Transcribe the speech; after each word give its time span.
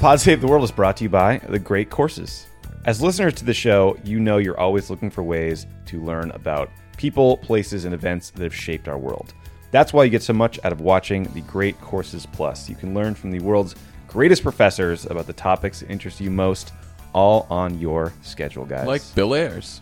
Pod 0.00 0.18
Save 0.18 0.40
the 0.40 0.46
World 0.46 0.64
is 0.64 0.70
brought 0.70 0.96
to 0.96 1.04
you 1.04 1.10
by 1.10 1.36
The 1.50 1.58
Great 1.58 1.90
Courses. 1.90 2.46
As 2.86 3.02
listeners 3.02 3.34
to 3.34 3.44
the 3.44 3.52
show, 3.52 3.98
you 4.02 4.18
know 4.18 4.38
you're 4.38 4.58
always 4.58 4.88
looking 4.88 5.10
for 5.10 5.22
ways 5.22 5.66
to 5.84 6.02
learn 6.02 6.30
about 6.30 6.70
people, 6.96 7.36
places, 7.36 7.84
and 7.84 7.92
events 7.92 8.30
that 8.30 8.42
have 8.42 8.54
shaped 8.54 8.88
our 8.88 8.96
world. 8.96 9.34
That's 9.72 9.92
why 9.92 10.04
you 10.04 10.10
get 10.10 10.22
so 10.22 10.32
much 10.32 10.58
out 10.64 10.72
of 10.72 10.80
watching 10.80 11.24
The 11.24 11.42
Great 11.42 11.78
Courses 11.82 12.24
Plus. 12.24 12.66
You 12.66 12.76
can 12.76 12.94
learn 12.94 13.14
from 13.14 13.30
the 13.30 13.40
world's 13.40 13.74
greatest 14.08 14.42
professors 14.42 15.04
about 15.04 15.26
the 15.26 15.34
topics 15.34 15.80
that 15.80 15.90
interest 15.90 16.18
you 16.18 16.30
most, 16.30 16.72
all 17.12 17.46
on 17.50 17.78
your 17.78 18.12
schedule, 18.22 18.64
guys. 18.64 18.86
Like 18.86 19.02
Bill 19.14 19.34
Ayers. 19.34 19.80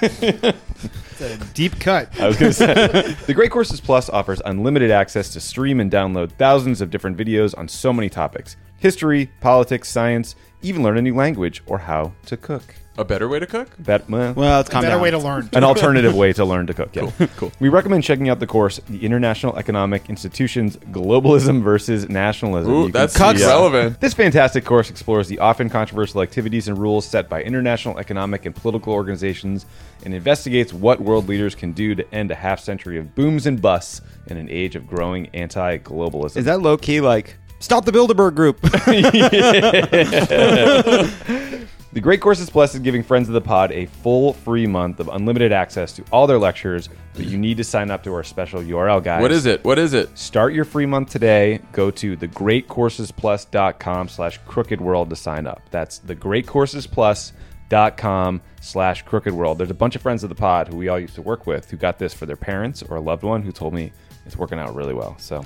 Deep 1.54 1.78
cut. 1.78 2.20
I 2.20 2.26
was 2.26 2.36
going 2.36 2.50
to 2.50 2.52
say. 2.52 3.16
the 3.26 3.34
Great 3.34 3.50
Courses 3.50 3.80
Plus 3.80 4.10
offers 4.10 4.42
unlimited 4.44 4.90
access 4.90 5.30
to 5.30 5.40
stream 5.40 5.80
and 5.80 5.90
download 5.90 6.32
thousands 6.32 6.80
of 6.80 6.90
different 6.90 7.16
videos 7.16 7.56
on 7.56 7.68
so 7.68 7.92
many 7.92 8.08
topics 8.08 8.56
history, 8.78 9.30
politics, 9.40 9.88
science, 9.88 10.36
even 10.64 10.82
learn 10.82 10.96
a 10.98 11.02
new 11.02 11.14
language 11.14 11.62
or 11.66 11.78
how 11.78 12.12
to 12.26 12.36
cook. 12.36 12.74
A 12.96 13.04
better 13.04 13.28
way 13.28 13.40
to 13.40 13.46
cook? 13.46 13.70
Bet, 13.76 14.08
well, 14.08 14.34
Well, 14.34 14.60
it's 14.60 14.70
A 14.70 14.80
better 14.80 15.00
way 15.00 15.10
to 15.10 15.18
learn. 15.18 15.48
an 15.52 15.64
alternative 15.64 16.14
way 16.14 16.32
to 16.32 16.44
learn 16.44 16.68
to 16.68 16.74
cook. 16.74 16.90
Yeah. 16.94 17.10
Cool, 17.18 17.26
cool. 17.36 17.52
We 17.58 17.68
recommend 17.68 18.04
checking 18.04 18.28
out 18.28 18.38
the 18.38 18.46
course, 18.46 18.78
The 18.88 19.04
International 19.04 19.56
Economic 19.58 20.08
Institutions 20.08 20.76
Globalism 20.76 21.60
versus 21.60 22.08
Nationalism. 22.08 22.72
Ooh, 22.72 22.86
You 22.86 22.92
that's 22.92 23.14
see, 23.14 23.24
uh, 23.24 23.32
relevant. 23.34 24.00
This 24.00 24.14
fantastic 24.14 24.64
course 24.64 24.90
explores 24.90 25.26
the 25.26 25.40
often 25.40 25.68
controversial 25.70 26.22
activities 26.22 26.68
and 26.68 26.78
rules 26.78 27.04
set 27.04 27.28
by 27.28 27.42
international 27.42 27.98
economic 27.98 28.46
and 28.46 28.54
political 28.54 28.92
organizations 28.92 29.66
and 30.04 30.14
investigates 30.14 30.72
what 30.72 31.00
world 31.00 31.28
leaders 31.28 31.56
can 31.56 31.72
do 31.72 31.96
to 31.96 32.14
end 32.14 32.30
a 32.30 32.36
half 32.36 32.60
century 32.60 32.96
of 32.96 33.12
booms 33.16 33.46
and 33.46 33.60
busts 33.60 34.02
in 34.28 34.36
an 34.36 34.48
age 34.48 34.76
of 34.76 34.86
growing 34.86 35.26
anti 35.34 35.78
globalism. 35.78 36.36
Is 36.36 36.44
that 36.44 36.62
low 36.62 36.76
key 36.76 37.00
like 37.00 37.38
stop 37.58 37.84
the 37.84 37.92
Bilderberg 37.92 38.34
group? 38.34 38.60
The 41.94 42.00
Great 42.00 42.20
Courses 42.20 42.50
Plus 42.50 42.74
is 42.74 42.80
giving 42.80 43.04
friends 43.04 43.28
of 43.28 43.34
the 43.34 43.40
pod 43.40 43.70
a 43.70 43.86
full 43.86 44.32
free 44.32 44.66
month 44.66 44.98
of 44.98 45.06
unlimited 45.06 45.52
access 45.52 45.92
to 45.92 46.02
all 46.10 46.26
their 46.26 46.40
lectures, 46.40 46.88
but 47.12 47.26
you 47.26 47.38
need 47.38 47.56
to 47.58 47.62
sign 47.62 47.92
up 47.92 48.02
to 48.02 48.12
our 48.12 48.24
special 48.24 48.60
URL, 48.60 49.00
guys. 49.00 49.22
What 49.22 49.30
is 49.30 49.46
it? 49.46 49.62
What 49.62 49.78
is 49.78 49.94
it? 49.94 50.18
Start 50.18 50.54
your 50.54 50.64
free 50.64 50.86
month 50.86 51.10
today. 51.10 51.60
Go 51.70 51.92
to 51.92 52.16
thegreatcoursesplus.com 52.16 54.08
slash 54.08 54.40
crooked 54.44 54.80
world 54.80 55.08
to 55.10 55.16
sign 55.16 55.46
up. 55.46 55.62
That's 55.70 56.00
thegreatcoursesplus.com 56.00 58.42
slash 58.60 59.02
crooked 59.02 59.32
world. 59.32 59.58
There's 59.58 59.70
a 59.70 59.74
bunch 59.74 59.94
of 59.94 60.02
friends 60.02 60.24
of 60.24 60.30
the 60.30 60.34
pod 60.34 60.66
who 60.66 60.76
we 60.76 60.88
all 60.88 60.98
used 60.98 61.14
to 61.14 61.22
work 61.22 61.46
with 61.46 61.70
who 61.70 61.76
got 61.76 62.00
this 62.00 62.12
for 62.12 62.26
their 62.26 62.34
parents 62.34 62.82
or 62.82 62.96
a 62.96 63.00
loved 63.00 63.22
one 63.22 63.42
who 63.42 63.52
told 63.52 63.72
me 63.72 63.92
it's 64.26 64.36
working 64.36 64.58
out 64.58 64.74
really 64.74 64.94
well. 64.94 65.14
So 65.20 65.44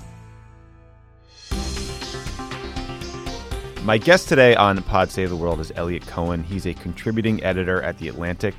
My 3.89 3.97
guest 3.97 4.29
today 4.29 4.55
on 4.55 4.83
Pod 4.83 5.11
Save 5.11 5.31
the 5.31 5.37
World 5.37 5.61
is 5.61 5.73
Eliot 5.75 6.07
Cohen. 6.07 6.43
He's 6.43 6.67
a 6.67 6.75
contributing 6.75 7.43
editor 7.43 7.81
at 7.81 7.97
The 7.97 8.09
Atlantic 8.09 8.55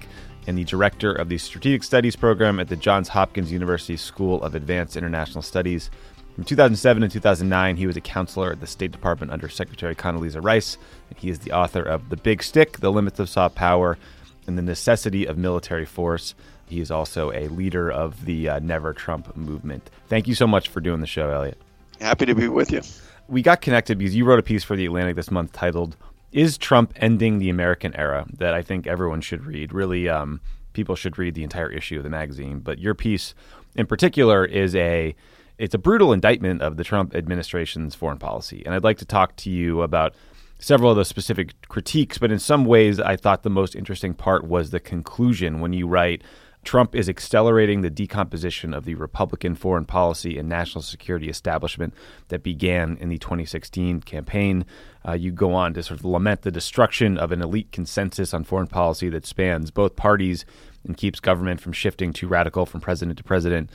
and 0.47 0.57
the 0.57 0.63
director 0.63 1.11
of 1.11 1.29
the 1.29 1.37
Strategic 1.37 1.83
Studies 1.83 2.15
program 2.15 2.59
at 2.59 2.67
the 2.67 2.75
Johns 2.75 3.09
Hopkins 3.09 3.51
University 3.51 3.95
School 3.95 4.41
of 4.41 4.55
Advanced 4.55 4.97
International 4.97 5.43
Studies. 5.43 5.91
From 6.33 6.45
2007 6.45 7.03
to 7.03 7.09
2009, 7.09 7.77
he 7.77 7.85
was 7.85 7.95
a 7.95 8.01
counselor 8.01 8.53
at 8.53 8.59
the 8.59 8.65
State 8.65 8.91
Department 8.91 9.31
under 9.31 9.47
Secretary 9.49 9.93
Condoleezza 9.93 10.43
Rice, 10.43 10.79
and 11.11 11.19
he 11.19 11.29
is 11.29 11.37
the 11.37 11.51
author 11.51 11.83
of 11.83 12.09
The 12.09 12.17
Big 12.17 12.41
Stick, 12.41 12.79
The 12.79 12.91
Limits 12.91 13.19
of 13.19 13.29
Soft 13.29 13.53
Power, 13.53 13.99
and 14.47 14.57
The 14.57 14.63
Necessity 14.63 15.27
of 15.27 15.37
Military 15.37 15.85
Force. 15.85 16.33
He 16.65 16.79
is 16.79 16.89
also 16.89 17.31
a 17.33 17.49
leader 17.49 17.91
of 17.91 18.25
the 18.25 18.49
uh, 18.49 18.59
Never 18.61 18.93
Trump 18.93 19.37
movement. 19.37 19.91
Thank 20.07 20.27
you 20.27 20.33
so 20.33 20.47
much 20.47 20.69
for 20.69 20.81
doing 20.81 21.01
the 21.01 21.05
show, 21.05 21.29
Eliot 21.29 21.61
Happy 22.01 22.25
to 22.25 22.33
be 22.33 22.47
with 22.47 22.71
you. 22.71 22.81
We 23.29 23.41
got 23.41 23.61
connected 23.61 23.97
because 23.97 24.15
you 24.15 24.25
wrote 24.25 24.39
a 24.39 24.43
piece 24.43 24.63
for 24.63 24.75
the 24.75 24.85
Atlantic 24.85 25.15
this 25.15 25.31
month 25.31 25.53
titled 25.53 25.95
"Is 26.31 26.57
Trump 26.57 26.93
Ending 26.95 27.39
the 27.39 27.49
American 27.49 27.95
Era?" 27.95 28.25
that 28.37 28.53
I 28.53 28.61
think 28.61 28.87
everyone 28.87 29.21
should 29.21 29.45
read. 29.45 29.71
Really, 29.71 30.09
um, 30.09 30.41
people 30.73 30.95
should 30.95 31.17
read 31.17 31.35
the 31.35 31.43
entire 31.43 31.69
issue 31.69 31.97
of 31.97 32.03
the 32.03 32.09
magazine. 32.09 32.59
But 32.59 32.79
your 32.79 32.95
piece, 32.95 33.35
in 33.75 33.85
particular, 33.85 34.45
is 34.45 34.75
a 34.75 35.15
it's 35.57 35.75
a 35.75 35.77
brutal 35.77 36.13
indictment 36.13 36.61
of 36.61 36.77
the 36.77 36.83
Trump 36.83 37.15
administration's 37.15 37.95
foreign 37.95 38.17
policy, 38.17 38.63
and 38.65 38.73
I'd 38.73 38.83
like 38.83 38.97
to 38.99 39.05
talk 39.05 39.35
to 39.37 39.49
you 39.49 39.81
about 39.81 40.15
several 40.59 40.91
of 40.91 40.97
those 40.97 41.07
specific 41.07 41.53
critiques. 41.67 42.17
But 42.17 42.31
in 42.31 42.39
some 42.39 42.65
ways, 42.65 42.99
I 42.99 43.15
thought 43.15 43.43
the 43.43 43.49
most 43.49 43.75
interesting 43.75 44.13
part 44.13 44.45
was 44.45 44.71
the 44.71 44.79
conclusion 44.79 45.61
when 45.61 45.73
you 45.73 45.87
write. 45.87 46.23
Trump 46.69 46.93
is 46.93 47.09
accelerating 47.09 47.81
the 47.81 47.89
decomposition 47.89 48.75
of 48.75 48.85
the 48.85 48.93
Republican 48.93 49.55
foreign 49.55 49.85
policy 49.85 50.37
and 50.37 50.47
national 50.47 50.83
security 50.83 51.27
establishment 51.27 51.95
that 52.27 52.43
began 52.43 52.95
in 53.01 53.09
the 53.09 53.17
2016 53.17 54.01
campaign. 54.01 54.63
Uh, 55.03 55.13
you 55.13 55.31
go 55.31 55.55
on 55.55 55.73
to 55.73 55.81
sort 55.81 55.99
of 55.99 56.05
lament 56.05 56.43
the 56.43 56.51
destruction 56.51 57.17
of 57.17 57.31
an 57.31 57.41
elite 57.41 57.71
consensus 57.71 58.35
on 58.35 58.43
foreign 58.43 58.67
policy 58.67 59.09
that 59.09 59.25
spans 59.25 59.71
both 59.71 59.95
parties 59.95 60.45
and 60.85 60.95
keeps 60.95 61.19
government 61.19 61.59
from 61.59 61.73
shifting 61.73 62.13
too 62.13 62.27
radical 62.27 62.67
from 62.67 62.79
president 62.79 63.17
to 63.17 63.23
president. 63.23 63.67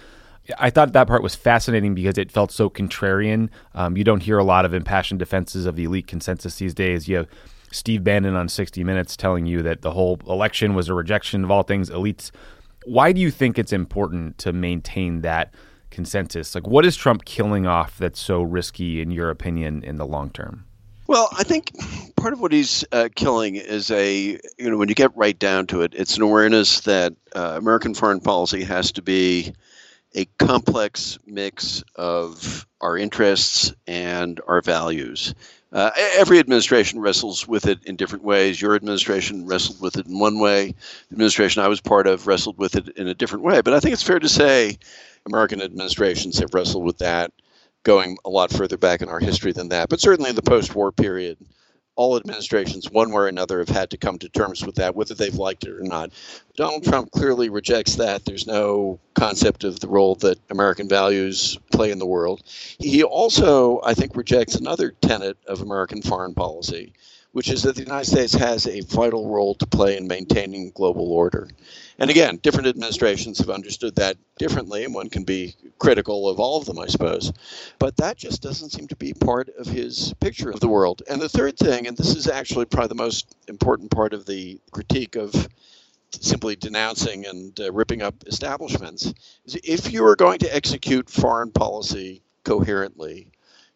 I 0.57 0.71
thought 0.71 0.93
that 0.93 1.09
part 1.09 1.25
was 1.25 1.35
fascinating 1.35 1.97
because 1.97 2.17
it 2.17 2.31
felt 2.31 2.53
so 2.53 2.71
contrarian. 2.71 3.49
Um, 3.75 3.97
you 3.97 4.05
don't 4.05 4.23
hear 4.23 4.39
a 4.39 4.45
lot 4.45 4.65
of 4.65 4.73
impassioned 4.73 5.19
defenses 5.19 5.67
of 5.67 5.75
the 5.75 5.83
elite 5.83 6.07
consensus 6.07 6.59
these 6.59 6.75
days. 6.75 7.09
You 7.09 7.17
have 7.17 7.29
Steve 7.73 8.05
Bannon 8.05 8.37
on 8.37 8.49
60 8.49 8.85
Minutes 8.85 9.17
telling 9.17 9.47
you 9.47 9.63
that 9.63 9.83
the 9.83 9.91
whole 9.91 10.21
election 10.29 10.77
was 10.77 10.89
a 10.89 10.95
rejection 10.95 11.43
of 11.43 11.51
all 11.51 11.65
things 11.65 11.91
elites. 11.91 12.31
Why 12.85 13.13
do 13.13 13.21
you 13.21 13.31
think 13.31 13.59
it's 13.59 13.73
important 13.73 14.39
to 14.39 14.53
maintain 14.53 15.23
that 15.23 15.55
consensus? 15.91 16.55
Like, 16.55 16.67
what 16.67 16.85
is 16.85 16.97
Trump 16.97 17.25
killing 17.25 17.67
off 17.67 17.99
that's 17.99 18.21
so 18.21 18.43
risky, 18.43 19.01
in 19.01 19.11
your 19.11 19.31
opinion, 19.31 19.83
in 19.85 19.97
the 19.97 20.07
long 20.07 20.31
term? 20.31 20.65
Well, 21.07 21.29
I 21.33 21.45
think 21.45 21.71
part 22.17 22.33
of 22.33 22.41
what 22.41 22.53
he's 22.53 22.85
uh, 22.91 23.11
killing 23.15 23.57
is 23.57 23.91
a, 23.91 24.39
you 24.59 24.71
know, 24.71 24.79
when 24.79 24.89
you 24.89 24.95
get 24.95 25.15
right 25.15 25.39
down 25.39 25.67
to 25.69 25.83
it, 25.83 25.93
it's 25.95 26.17
an 26.17 26.23
awareness 26.23 26.81
that 26.81 27.13
uh, 27.37 27.55
American 27.57 27.95
foreign 27.95 28.21
policy 28.21 28.65
has 28.65 28.91
to 28.93 29.03
be 29.03 29.53
a 30.15 30.27
complex 30.39 31.19
mix 31.27 31.83
of 31.97 32.67
our 32.81 32.97
interests 32.97 33.73
and 33.87 34.41
our 34.47 34.61
values. 34.61 35.35
Uh, 35.73 35.91
every 36.15 36.39
administration 36.39 37.01
wrestles 37.01 37.49
with 37.49 37.67
it 37.67 37.83
in 37.85 37.97
different 37.97 38.23
ways. 38.23 38.63
Your 38.63 38.77
administration 38.77 39.45
wrestled 39.45 39.81
with 39.81 39.97
it 39.97 40.07
in 40.07 40.21
one 40.21 40.39
way. 40.39 40.73
The 41.09 41.15
administration 41.15 41.63
I 41.63 41.69
was 41.69 41.81
part 41.81 42.07
of 42.07 42.29
wrestled 42.29 42.59
with 42.59 42.77
it 42.77 42.91
in 42.91 43.09
a 43.09 43.15
different 43.15 43.45
way. 43.45 43.61
But 43.61 43.75
I 43.75 43.81
think 43.81 43.93
it's 43.93 44.03
fair 44.03 44.21
to 44.21 44.29
say 44.29 44.79
American 45.27 45.61
administrations 45.61 46.39
have 46.39 46.55
wrestled 46.55 46.85
with 46.85 46.99
that 46.99 47.33
going 47.83 48.19
a 48.25 48.31
lot 48.31 48.53
further 48.53 48.77
back 48.77 49.03
in 49.03 49.09
our 49.09 49.19
history 49.19 49.51
than 49.53 49.71
that. 49.71 49.89
But 49.89 50.01
certainly 50.01 50.31
in 50.31 50.37
the 50.37 50.43
post 50.43 50.75
war 50.77 50.93
period, 50.93 51.39
all 51.97 52.17
administrations, 52.17 52.91
one 52.91 53.11
way 53.11 53.23
or 53.23 53.29
another, 53.29 53.59
have 53.59 53.69
had 53.69 53.91
to 53.91 53.97
come 53.97 54.19
to 54.19 54.29
terms 54.29 54.65
with 54.65 54.75
that, 54.77 54.95
whether 54.97 55.15
they've 55.15 55.35
liked 55.35 55.65
it 55.65 55.71
or 55.71 55.83
not. 55.83 56.11
Donald 56.57 56.85
Trump 56.85 57.11
clearly 57.13 57.49
rejects 57.49 57.97
that. 57.97 58.25
There's 58.25 58.47
no 58.47 58.99
concept 59.15 59.65
of 59.65 59.81
the 59.81 59.89
role 59.89 60.15
that 60.17 60.39
American 60.51 60.89
values 60.89 61.59
play 61.73 61.91
in 61.91 61.99
the 61.99 62.07
world. 62.07 62.43
He 62.79 63.03
also, 63.03 63.81
I 63.85 63.95
think, 63.95 64.17
rejects 64.17 64.55
another 64.57 64.91
tenet 65.01 65.37
of 65.47 65.61
American 65.61 66.03
foreign 66.03 66.35
policy, 66.35 66.93
which 67.35 67.51
is 67.51 67.65
that 67.65 67.75
the 67.75 67.83
United 67.83 68.09
States 68.09 68.33
has 68.33 68.65
a 68.69 68.81
vital 68.83 69.29
role 69.29 69.57
to 69.57 69.67
play 69.67 69.97
in 69.97 70.07
maintaining 70.07 70.71
global 70.71 71.13
order. 71.13 71.49
And 71.99 72.09
again, 72.09 72.37
different 72.37 72.69
administrations 72.69 73.39
have 73.39 73.51
understood 73.51 73.97
that 73.97 74.17
differently, 74.39 74.85
and 74.85 74.95
one 74.95 75.11
can 75.11 75.25
be 75.25 75.57
critical 75.81 76.29
of 76.29 76.39
all 76.39 76.61
of 76.61 76.67
them, 76.67 76.79
I 76.79 76.87
suppose. 76.87 77.33
But 77.81 77.97
that 77.97 78.17
just 78.17 78.41
doesn't 78.41 78.71
seem 78.71 78.87
to 78.87 78.95
be 78.95 79.15
part 79.15 79.49
of 79.59 79.67
his 79.67 80.15
picture 80.21 80.49
of 80.49 80.61
the 80.61 80.69
world. 80.69 81.03
And 81.11 81.21
the 81.21 81.29
third 81.29 81.59
thing, 81.59 81.89
and 81.89 81.97
this 81.97 82.15
is 82.15 82.29
actually 82.29 82.67
probably 82.67 82.89
the 82.89 83.03
most 83.03 83.35
important 83.49 83.91
part 83.91 84.15
of 84.15 84.27
the 84.27 84.61
critique 84.71 85.17
of 85.17 85.35
simply 86.13 86.55
denouncing 86.55 87.27
and 87.27 87.59
uh, 87.59 87.73
ripping 87.73 88.01
up 88.01 88.15
establishments, 88.29 89.13
is 89.45 89.59
if 89.65 89.93
you 89.93 90.07
are 90.07 90.15
going 90.15 90.39
to 90.39 90.55
execute 90.55 91.11
foreign 91.11 91.51
policy 91.51 92.23
coherently, 92.45 93.33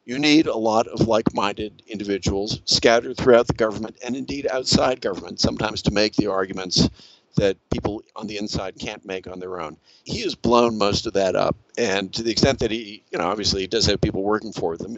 you 0.08 0.18
need 0.18 0.46
a 0.46 0.56
lot 0.56 0.86
of 0.88 1.06
like 1.06 1.34
minded 1.34 1.82
individuals 1.86 2.62
scattered 2.64 3.14
throughout 3.18 3.46
the 3.46 3.52
government 3.52 3.94
and 4.02 4.16
indeed 4.16 4.46
outside 4.50 5.02
government, 5.02 5.38
sometimes 5.38 5.82
to 5.82 5.90
make 5.90 6.16
the 6.16 6.28
arguments 6.28 6.88
that 7.36 7.58
people 7.68 8.02
on 8.16 8.26
the 8.26 8.38
inside 8.38 8.78
can't 8.78 9.04
make 9.04 9.26
on 9.26 9.38
their 9.38 9.60
own. 9.60 9.76
He 10.04 10.22
has 10.22 10.34
blown 10.34 10.78
most 10.78 11.06
of 11.06 11.12
that 11.12 11.36
up. 11.36 11.56
And 11.76 12.10
to 12.14 12.22
the 12.22 12.30
extent 12.30 12.58
that 12.60 12.70
he, 12.70 13.04
you 13.12 13.18
know, 13.18 13.26
obviously 13.26 13.60
he 13.60 13.66
does 13.66 13.84
have 13.84 14.00
people 14.00 14.22
working 14.22 14.54
for 14.54 14.78
them. 14.78 14.96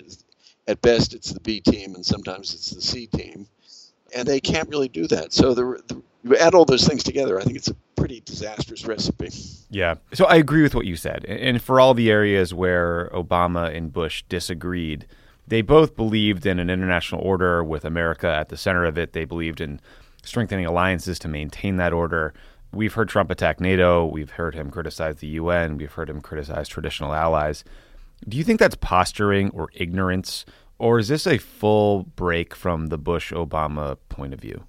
At 0.69 0.81
best, 0.81 1.13
it's 1.13 1.33
the 1.33 1.41
B 1.41 1.61
team, 1.61 1.97
and 1.97 2.07
sometimes 2.07 2.55
it's 2.55 2.71
the 2.71 2.81
C 2.81 3.09
team. 3.09 3.49
And 4.15 4.29
they 4.29 4.41
can't 4.41 4.69
really 4.69 4.89
do 4.89 5.09
that. 5.09 5.33
So 5.33 5.55
the, 5.55 5.83
the, 5.89 6.01
you 6.23 6.37
add 6.37 6.55
all 6.55 6.65
those 6.65 6.87
things 6.87 7.03
together, 7.03 7.41
I 7.41 7.43
think 7.43 7.57
it's 7.57 7.69
a 7.69 7.77
pretty 8.01 8.21
disastrous 8.21 8.85
recipe. 8.87 9.31
Yeah. 9.71 9.97
So 10.15 10.25
I 10.25 10.37
agree 10.37 10.63
with 10.63 10.75
what 10.75 10.87
you 10.87 10.97
said. 10.97 11.25
And 11.27 11.63
for 11.63 11.79
all 11.79 11.95
the 11.95 12.11
areas 12.11 12.55
where 12.55 13.11
Obama 13.13 13.75
and 13.75 13.93
Bush 13.93 14.25
disagreed, 14.29 15.07
they 15.47 15.63
both 15.63 15.97
believed 15.97 16.47
in 16.47 16.59
an 16.59 16.71
international 16.71 17.21
order 17.21 17.63
with 17.63 17.85
America 17.85 18.29
at 18.29 18.49
the 18.49 18.57
center 18.57 18.85
of 18.85 18.97
it. 18.97 19.13
They 19.13 19.25
believed 19.25 19.61
in 19.61 19.81
strengthening 20.23 20.67
alliances 20.67 21.19
to 21.21 21.29
maintain 21.29 21.77
that 21.77 21.93
order. 21.93 22.33
We've 22.73 22.95
heard 22.95 23.09
Trump 23.09 23.31
attack 23.31 23.61
NATO. 23.61 24.07
We've 24.07 24.31
heard 24.31 24.55
him 24.55 24.71
criticize 24.71 25.17
the 25.17 25.27
UN. 25.27 25.77
We've 25.77 25.93
heard 25.93 26.09
him 26.09 26.21
criticize 26.21 26.69
traditional 26.69 27.13
allies. 27.13 27.65
Do 28.29 28.37
you 28.37 28.45
think 28.45 28.61
that's 28.61 28.77
posturing 28.77 29.51
or 29.51 29.71
ignorance? 29.75 30.45
Or 30.79 30.99
is 30.99 31.09
this 31.09 31.27
a 31.27 31.39
full 31.39 32.05
break 32.17 32.55
from 32.55 32.87
the 32.87 32.99
Bush 32.99 33.33
Obama 33.33 33.99
point 34.09 34.33
of 34.33 34.41
view? 34.41 34.65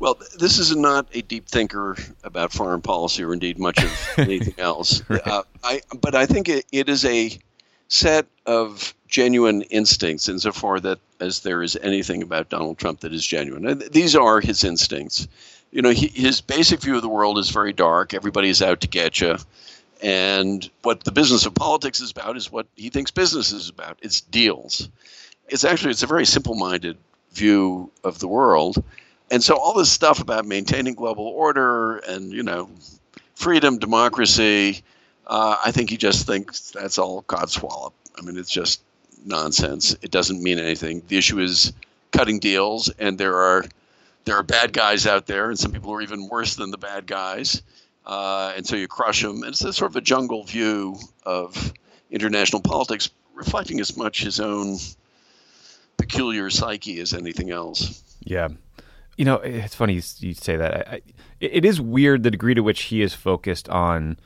Well, 0.00 0.18
this 0.38 0.58
is 0.58 0.74
not 0.74 1.06
a 1.12 1.20
deep 1.20 1.46
thinker 1.46 1.96
about 2.24 2.52
foreign 2.52 2.80
policy 2.80 3.22
or 3.22 3.34
indeed 3.34 3.58
much 3.58 3.82
of 3.82 4.08
anything 4.16 4.54
else. 4.58 5.02
right. 5.08 5.26
uh, 5.26 5.42
I, 5.62 5.82
but 6.00 6.14
I 6.14 6.26
think 6.26 6.48
it, 6.48 6.64
it 6.72 6.88
is 6.88 7.04
a 7.04 7.38
set 7.88 8.26
of 8.46 8.94
genuine 9.08 9.62
instincts 9.62 10.28
insofar 10.28 10.80
that 10.80 10.98
as 11.20 11.40
there 11.40 11.62
is 11.62 11.76
anything 11.82 12.22
about 12.22 12.48
Donald 12.48 12.78
Trump 12.78 13.00
that 13.00 13.12
is 13.12 13.26
genuine. 13.26 13.66
And 13.66 13.82
these 13.92 14.16
are 14.16 14.40
his 14.40 14.64
instincts. 14.64 15.28
You 15.70 15.82
know, 15.82 15.90
he, 15.90 16.08
his 16.08 16.40
basic 16.40 16.80
view 16.80 16.96
of 16.96 17.02
the 17.02 17.08
world 17.08 17.38
is 17.38 17.50
very 17.50 17.72
dark. 17.72 18.14
Everybody 18.14 18.48
is 18.48 18.62
out 18.62 18.80
to 18.80 18.88
get 18.88 19.20
you. 19.20 19.36
And 20.02 20.68
what 20.82 21.04
the 21.04 21.12
business 21.12 21.44
of 21.44 21.54
politics 21.54 22.00
is 22.00 22.10
about 22.10 22.38
is 22.38 22.50
what 22.50 22.66
he 22.74 22.88
thinks 22.88 23.10
business 23.10 23.52
is 23.52 23.68
about. 23.68 23.98
It's 24.00 24.22
deals. 24.22 24.88
It's 25.48 25.64
actually 25.64 25.90
it's 25.90 26.02
a 26.02 26.06
very 26.06 26.24
simple-minded 26.24 26.96
view 27.32 27.90
of 28.02 28.18
the 28.18 28.28
world. 28.28 28.82
And 29.30 29.42
so 29.42 29.56
all 29.56 29.74
this 29.74 29.90
stuff 29.90 30.20
about 30.20 30.44
maintaining 30.44 30.94
global 30.94 31.26
order 31.26 31.98
and 31.98 32.32
you 32.32 32.42
know 32.42 32.70
freedom, 33.34 33.78
democracy, 33.78 34.82
uh, 35.26 35.56
I 35.64 35.70
think 35.70 35.90
he 35.90 35.96
just 35.96 36.26
thinks 36.26 36.70
that's 36.72 36.98
all 36.98 37.22
codswallop. 37.22 37.92
I 38.18 38.22
mean, 38.22 38.36
it's 38.36 38.50
just 38.50 38.82
nonsense. 39.24 39.96
It 40.02 40.10
doesn't 40.10 40.42
mean 40.42 40.58
anything. 40.58 41.02
The 41.08 41.16
issue 41.16 41.38
is 41.38 41.72
cutting 42.10 42.40
deals, 42.40 42.90
and 42.98 43.16
there 43.18 43.36
are 43.36 43.64
there 44.24 44.36
are 44.36 44.42
bad 44.42 44.72
guys 44.72 45.06
out 45.06 45.26
there, 45.26 45.48
and 45.48 45.58
some 45.58 45.72
people 45.72 45.92
are 45.92 46.02
even 46.02 46.28
worse 46.28 46.56
than 46.56 46.70
the 46.70 46.78
bad 46.78 47.06
guys. 47.06 47.62
Uh, 48.04 48.52
and 48.56 48.66
so 48.66 48.76
you 48.76 48.88
crush 48.88 49.22
them. 49.22 49.42
And 49.42 49.52
it's 49.52 49.64
a 49.64 49.72
sort 49.72 49.92
of 49.92 49.96
a 49.96 50.00
jungle 50.00 50.44
view 50.44 50.96
of 51.24 51.72
international 52.10 52.60
politics, 52.60 53.10
reflecting 53.34 53.80
as 53.80 53.96
much 53.96 54.22
his 54.22 54.40
own 54.40 54.78
peculiar 55.96 56.50
psyche 56.50 57.00
as 57.00 57.14
anything 57.14 57.50
else. 57.50 58.02
Yeah. 58.20 58.48
You 59.20 59.26
know, 59.26 59.34
it's 59.34 59.74
funny 59.74 60.00
you 60.20 60.32
say 60.32 60.56
that. 60.56 60.88
I, 60.88 61.02
it 61.40 61.62
is 61.66 61.78
weird 61.78 62.22
the 62.22 62.30
degree 62.30 62.54
to 62.54 62.62
which 62.62 62.84
he 62.84 63.02
is 63.02 63.12
focused 63.12 63.68
on 63.68 64.16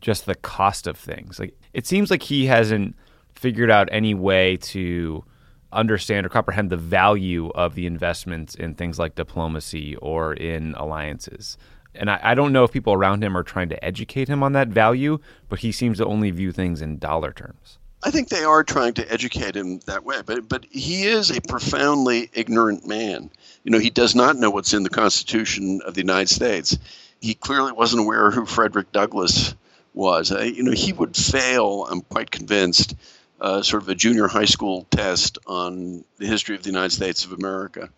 just 0.00 0.24
the 0.24 0.36
cost 0.36 0.86
of 0.86 0.96
things. 0.96 1.40
Like 1.40 1.58
it 1.72 1.84
seems 1.84 2.12
like 2.12 2.22
he 2.22 2.46
hasn't 2.46 2.94
figured 3.34 3.72
out 3.72 3.88
any 3.90 4.14
way 4.14 4.56
to 4.58 5.24
understand 5.72 6.26
or 6.26 6.28
comprehend 6.28 6.70
the 6.70 6.76
value 6.76 7.48
of 7.56 7.74
the 7.74 7.86
investments 7.86 8.54
in 8.54 8.76
things 8.76 9.00
like 9.00 9.16
diplomacy 9.16 9.96
or 9.96 10.34
in 10.34 10.76
alliances. 10.76 11.58
And 11.96 12.08
I, 12.08 12.20
I, 12.22 12.34
don't 12.36 12.52
know 12.52 12.62
if 12.62 12.70
people 12.70 12.92
around 12.92 13.24
him 13.24 13.36
are 13.36 13.42
trying 13.42 13.68
to 13.70 13.84
educate 13.84 14.28
him 14.28 14.44
on 14.44 14.52
that 14.52 14.68
value, 14.68 15.18
but 15.48 15.58
he 15.58 15.72
seems 15.72 15.98
to 15.98 16.06
only 16.06 16.30
view 16.30 16.52
things 16.52 16.80
in 16.80 16.98
dollar 16.98 17.32
terms. 17.32 17.79
I 18.02 18.10
think 18.10 18.28
they 18.28 18.44
are 18.44 18.64
trying 18.64 18.94
to 18.94 19.12
educate 19.12 19.54
him 19.54 19.80
that 19.86 20.04
way, 20.04 20.22
but 20.24 20.48
but 20.48 20.64
he 20.70 21.04
is 21.04 21.30
a 21.30 21.40
profoundly 21.40 22.30
ignorant 22.32 22.86
man. 22.86 23.30
You 23.62 23.72
know, 23.72 23.78
he 23.78 23.90
does 23.90 24.14
not 24.14 24.36
know 24.36 24.50
what's 24.50 24.72
in 24.72 24.84
the 24.84 24.90
Constitution 24.90 25.82
of 25.84 25.94
the 25.94 26.00
United 26.00 26.30
States. 26.30 26.78
He 27.20 27.34
clearly 27.34 27.72
wasn't 27.72 28.00
aware 28.00 28.30
who 28.30 28.46
Frederick 28.46 28.90
Douglass 28.92 29.54
was. 29.92 30.32
Uh, 30.32 30.40
you 30.40 30.62
know, 30.62 30.72
he 30.72 30.92
would 30.92 31.14
fail. 31.14 31.86
I'm 31.90 32.00
quite 32.00 32.30
convinced. 32.30 32.94
Uh, 33.40 33.62
sort 33.62 33.82
of 33.82 33.88
a 33.88 33.94
junior 33.94 34.28
high 34.28 34.44
school 34.44 34.86
test 34.90 35.38
on 35.46 36.04
the 36.18 36.26
history 36.26 36.54
of 36.54 36.62
the 36.62 36.68
United 36.68 36.92
States 36.92 37.24
of 37.24 37.32
America. 37.32 37.88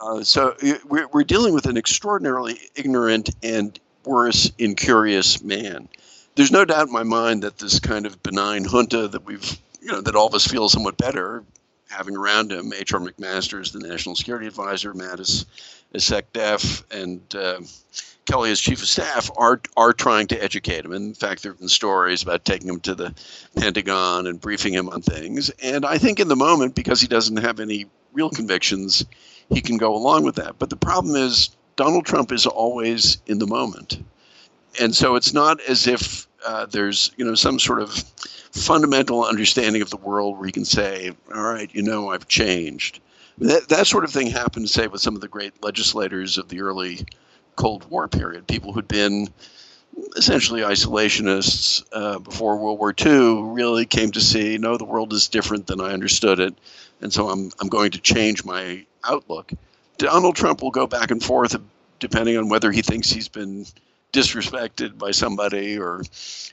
Uh, 0.00 0.22
so 0.22 0.56
we're, 0.86 1.06
we're 1.08 1.24
dealing 1.24 1.52
with 1.52 1.66
an 1.66 1.76
extraordinarily 1.76 2.58
ignorant 2.74 3.30
and 3.42 3.78
worse, 4.04 4.50
incurious 4.58 5.42
man. 5.42 5.88
There's 6.38 6.52
no 6.52 6.64
doubt 6.64 6.86
in 6.86 6.92
my 6.92 7.02
mind 7.02 7.42
that 7.42 7.58
this 7.58 7.80
kind 7.80 8.06
of 8.06 8.22
benign 8.22 8.62
junta 8.62 9.08
that 9.08 9.26
we've, 9.26 9.58
you 9.82 9.90
know, 9.90 10.00
that 10.00 10.14
all 10.14 10.28
of 10.28 10.34
us 10.34 10.46
feel 10.46 10.68
somewhat 10.68 10.96
better 10.96 11.42
having 11.90 12.16
around 12.16 12.52
him, 12.52 12.72
H.R. 12.72 13.00
McMaster, 13.00 13.68
the 13.72 13.80
National 13.80 14.14
Security 14.14 14.46
Advisor, 14.46 14.94
Mattis 14.94 15.46
as 15.92 16.04
SecDef, 16.04 16.84
and 16.92 17.20
uh, 17.34 17.58
Kelly 18.24 18.52
as 18.52 18.60
chief 18.60 18.80
of 18.82 18.86
staff 18.86 19.32
are 19.36 19.60
are 19.76 19.92
trying 19.92 20.28
to 20.28 20.40
educate 20.40 20.84
him. 20.84 20.92
In 20.92 21.12
fact, 21.12 21.42
there 21.42 21.50
have 21.50 21.58
been 21.58 21.68
stories 21.68 22.22
about 22.22 22.44
taking 22.44 22.68
him 22.68 22.78
to 22.82 22.94
the 22.94 23.12
Pentagon 23.56 24.28
and 24.28 24.40
briefing 24.40 24.74
him 24.74 24.88
on 24.90 25.02
things. 25.02 25.50
And 25.60 25.84
I 25.84 25.98
think 25.98 26.20
in 26.20 26.28
the 26.28 26.36
moment, 26.36 26.76
because 26.76 27.00
he 27.00 27.08
doesn't 27.08 27.38
have 27.38 27.58
any 27.58 27.86
real 28.12 28.30
convictions, 28.30 29.04
he 29.48 29.60
can 29.60 29.76
go 29.76 29.92
along 29.92 30.22
with 30.22 30.36
that. 30.36 30.56
But 30.60 30.70
the 30.70 30.76
problem 30.76 31.16
is 31.16 31.50
Donald 31.74 32.06
Trump 32.06 32.30
is 32.30 32.46
always 32.46 33.18
in 33.26 33.40
the 33.40 33.48
moment, 33.48 33.98
and 34.80 34.94
so 34.94 35.16
it's 35.16 35.34
not 35.34 35.60
as 35.62 35.88
if 35.88 36.27
uh, 36.46 36.66
there's 36.66 37.10
you 37.16 37.24
know 37.24 37.34
some 37.34 37.58
sort 37.58 37.80
of 37.80 37.92
fundamental 38.52 39.24
understanding 39.24 39.82
of 39.82 39.90
the 39.90 39.96
world 39.96 40.38
where 40.38 40.46
you 40.46 40.52
can 40.52 40.64
say, 40.64 41.12
"All 41.34 41.42
right, 41.42 41.72
you 41.72 41.82
know, 41.82 42.10
I've 42.10 42.28
changed." 42.28 43.00
That 43.38 43.68
that 43.68 43.86
sort 43.86 44.04
of 44.04 44.10
thing 44.10 44.28
happened, 44.28 44.70
say, 44.70 44.86
with 44.86 45.00
some 45.00 45.14
of 45.14 45.20
the 45.20 45.28
great 45.28 45.62
legislators 45.62 46.38
of 46.38 46.48
the 46.48 46.60
early 46.60 47.06
Cold 47.56 47.88
War 47.90 48.08
period, 48.08 48.46
people 48.46 48.72
who'd 48.72 48.88
been 48.88 49.28
essentially 50.16 50.60
isolationists 50.60 51.84
uh, 51.92 52.18
before 52.20 52.56
World 52.56 52.78
War 52.78 52.94
II 52.98 53.42
really 53.42 53.84
came 53.84 54.12
to 54.12 54.20
see 54.20 54.58
no, 54.58 54.76
the 54.76 54.84
world 54.84 55.12
is 55.12 55.28
different 55.28 55.66
than 55.66 55.80
I 55.80 55.92
understood 55.92 56.40
it, 56.40 56.54
and 57.00 57.12
so 57.12 57.28
I'm 57.28 57.50
I'm 57.60 57.68
going 57.68 57.92
to 57.92 58.00
change 58.00 58.44
my 58.44 58.84
outlook. 59.04 59.52
Donald 59.98 60.36
Trump 60.36 60.62
will 60.62 60.70
go 60.70 60.86
back 60.86 61.10
and 61.10 61.22
forth 61.22 61.56
depending 61.98 62.36
on 62.36 62.48
whether 62.48 62.70
he 62.70 62.82
thinks 62.82 63.10
he's 63.10 63.28
been 63.28 63.66
disrespected 64.12 64.96
by 64.98 65.10
somebody 65.10 65.78
or 65.78 66.02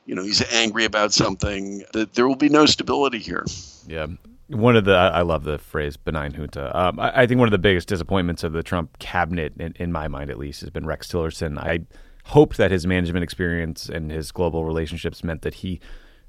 you 0.06 0.14
know 0.14 0.24
he's 0.24 0.44
angry 0.54 0.84
about 0.84 1.14
something 1.14 1.84
that 1.94 2.14
there 2.14 2.28
will 2.28 2.36
be 2.36 2.50
no 2.50 2.66
stability 2.66 3.20
here 3.20 3.46
yeah 3.88 4.08
one 4.48 4.76
of 4.76 4.86
the 4.86 4.94
I 4.94 5.22
love 5.22 5.44
the 5.44 5.58
phrase 5.58 5.98
benign 5.98 6.32
junta. 6.32 6.78
Um, 6.78 7.00
I, 7.00 7.24
I, 7.24 7.28
think 7.28 7.40
one 7.40 7.48
of 7.48 7.52
the 7.52 7.58
biggest 7.58 7.88
disappointments 7.88 8.44
of 8.44 8.54
the 8.54 8.62
Trump 8.62 9.00
cabinet, 9.00 9.54
in, 9.58 9.74
in, 9.78 9.92
my 9.92 10.08
mind 10.08 10.30
at 10.30 10.38
least, 10.38 10.62
has 10.62 10.70
been 10.70 10.86
Rex 10.86 11.08
Tillerson. 11.08 11.58
I 11.58 11.80
hoped 12.26 12.58
that 12.58 12.70
his 12.70 12.86
management 12.86 13.24
experience 13.24 13.90
and 13.90 14.12
his 14.12 14.32
global 14.32 14.64
relationships 14.64 15.24
meant 15.24 15.42
that 15.42 15.56
he 15.56 15.80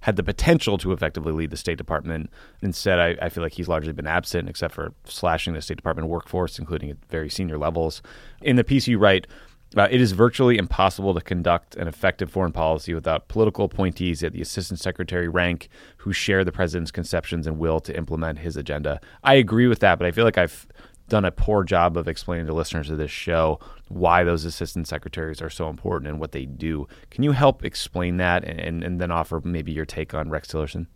had 0.00 0.16
the 0.16 0.22
potential 0.22 0.78
to 0.78 0.92
effectively 0.92 1.32
lead 1.32 1.50
the 1.50 1.56
State 1.56 1.78
Department. 1.78 2.30
Instead, 2.62 2.98
I, 2.98 3.16
I 3.26 3.28
feel 3.28 3.42
like 3.42 3.54
he's 3.54 3.68
largely 3.68 3.92
been 3.92 4.06
absent, 4.06 4.48
except 4.48 4.74
for 4.74 4.92
slashing 5.04 5.54
the 5.54 5.62
State 5.62 5.76
Department 5.76 6.08
workforce, 6.08 6.58
including 6.58 6.90
at 6.90 6.96
very 7.10 7.28
senior 7.28 7.58
levels. 7.58 8.02
In 8.40 8.56
the 8.56 8.64
piece 8.64 8.86
you 8.86 8.98
write, 8.98 9.26
uh, 9.76 9.88
it 9.90 10.00
is 10.00 10.12
virtually 10.12 10.58
impossible 10.58 11.12
to 11.14 11.20
conduct 11.20 11.74
an 11.76 11.88
effective 11.88 12.30
foreign 12.30 12.52
policy 12.52 12.94
without 12.94 13.28
political 13.28 13.64
appointees 13.64 14.22
at 14.22 14.32
the 14.32 14.40
assistant 14.40 14.78
secretary 14.80 15.28
rank 15.28 15.68
who 15.98 16.12
share 16.12 16.44
the 16.44 16.52
president's 16.52 16.90
conceptions 16.90 17.46
and 17.46 17.58
will 17.58 17.80
to 17.80 17.96
implement 17.96 18.38
his 18.38 18.56
agenda. 18.56 19.00
I 19.24 19.34
agree 19.34 19.66
with 19.66 19.80
that, 19.80 19.98
but 19.98 20.06
I 20.06 20.12
feel 20.12 20.24
like 20.24 20.38
I've 20.38 20.66
done 21.08 21.24
a 21.24 21.30
poor 21.30 21.62
job 21.62 21.96
of 21.96 22.08
explaining 22.08 22.46
to 22.46 22.54
listeners 22.54 22.90
of 22.90 22.98
this 22.98 23.10
show 23.10 23.60
why 23.88 24.24
those 24.24 24.44
assistant 24.44 24.88
secretaries 24.88 25.40
are 25.40 25.50
so 25.50 25.68
important 25.68 26.08
and 26.08 26.18
what 26.18 26.32
they 26.32 26.44
do. 26.44 26.86
Can 27.10 27.22
you 27.22 27.32
help 27.32 27.64
explain 27.64 28.16
that 28.16 28.44
and, 28.44 28.60
and, 28.60 28.84
and 28.84 29.00
then 29.00 29.10
offer 29.10 29.40
maybe 29.44 29.72
your 29.72 29.84
take 29.84 30.14
on 30.14 30.30
Rex 30.30 30.48
Tillerson? 30.48 30.86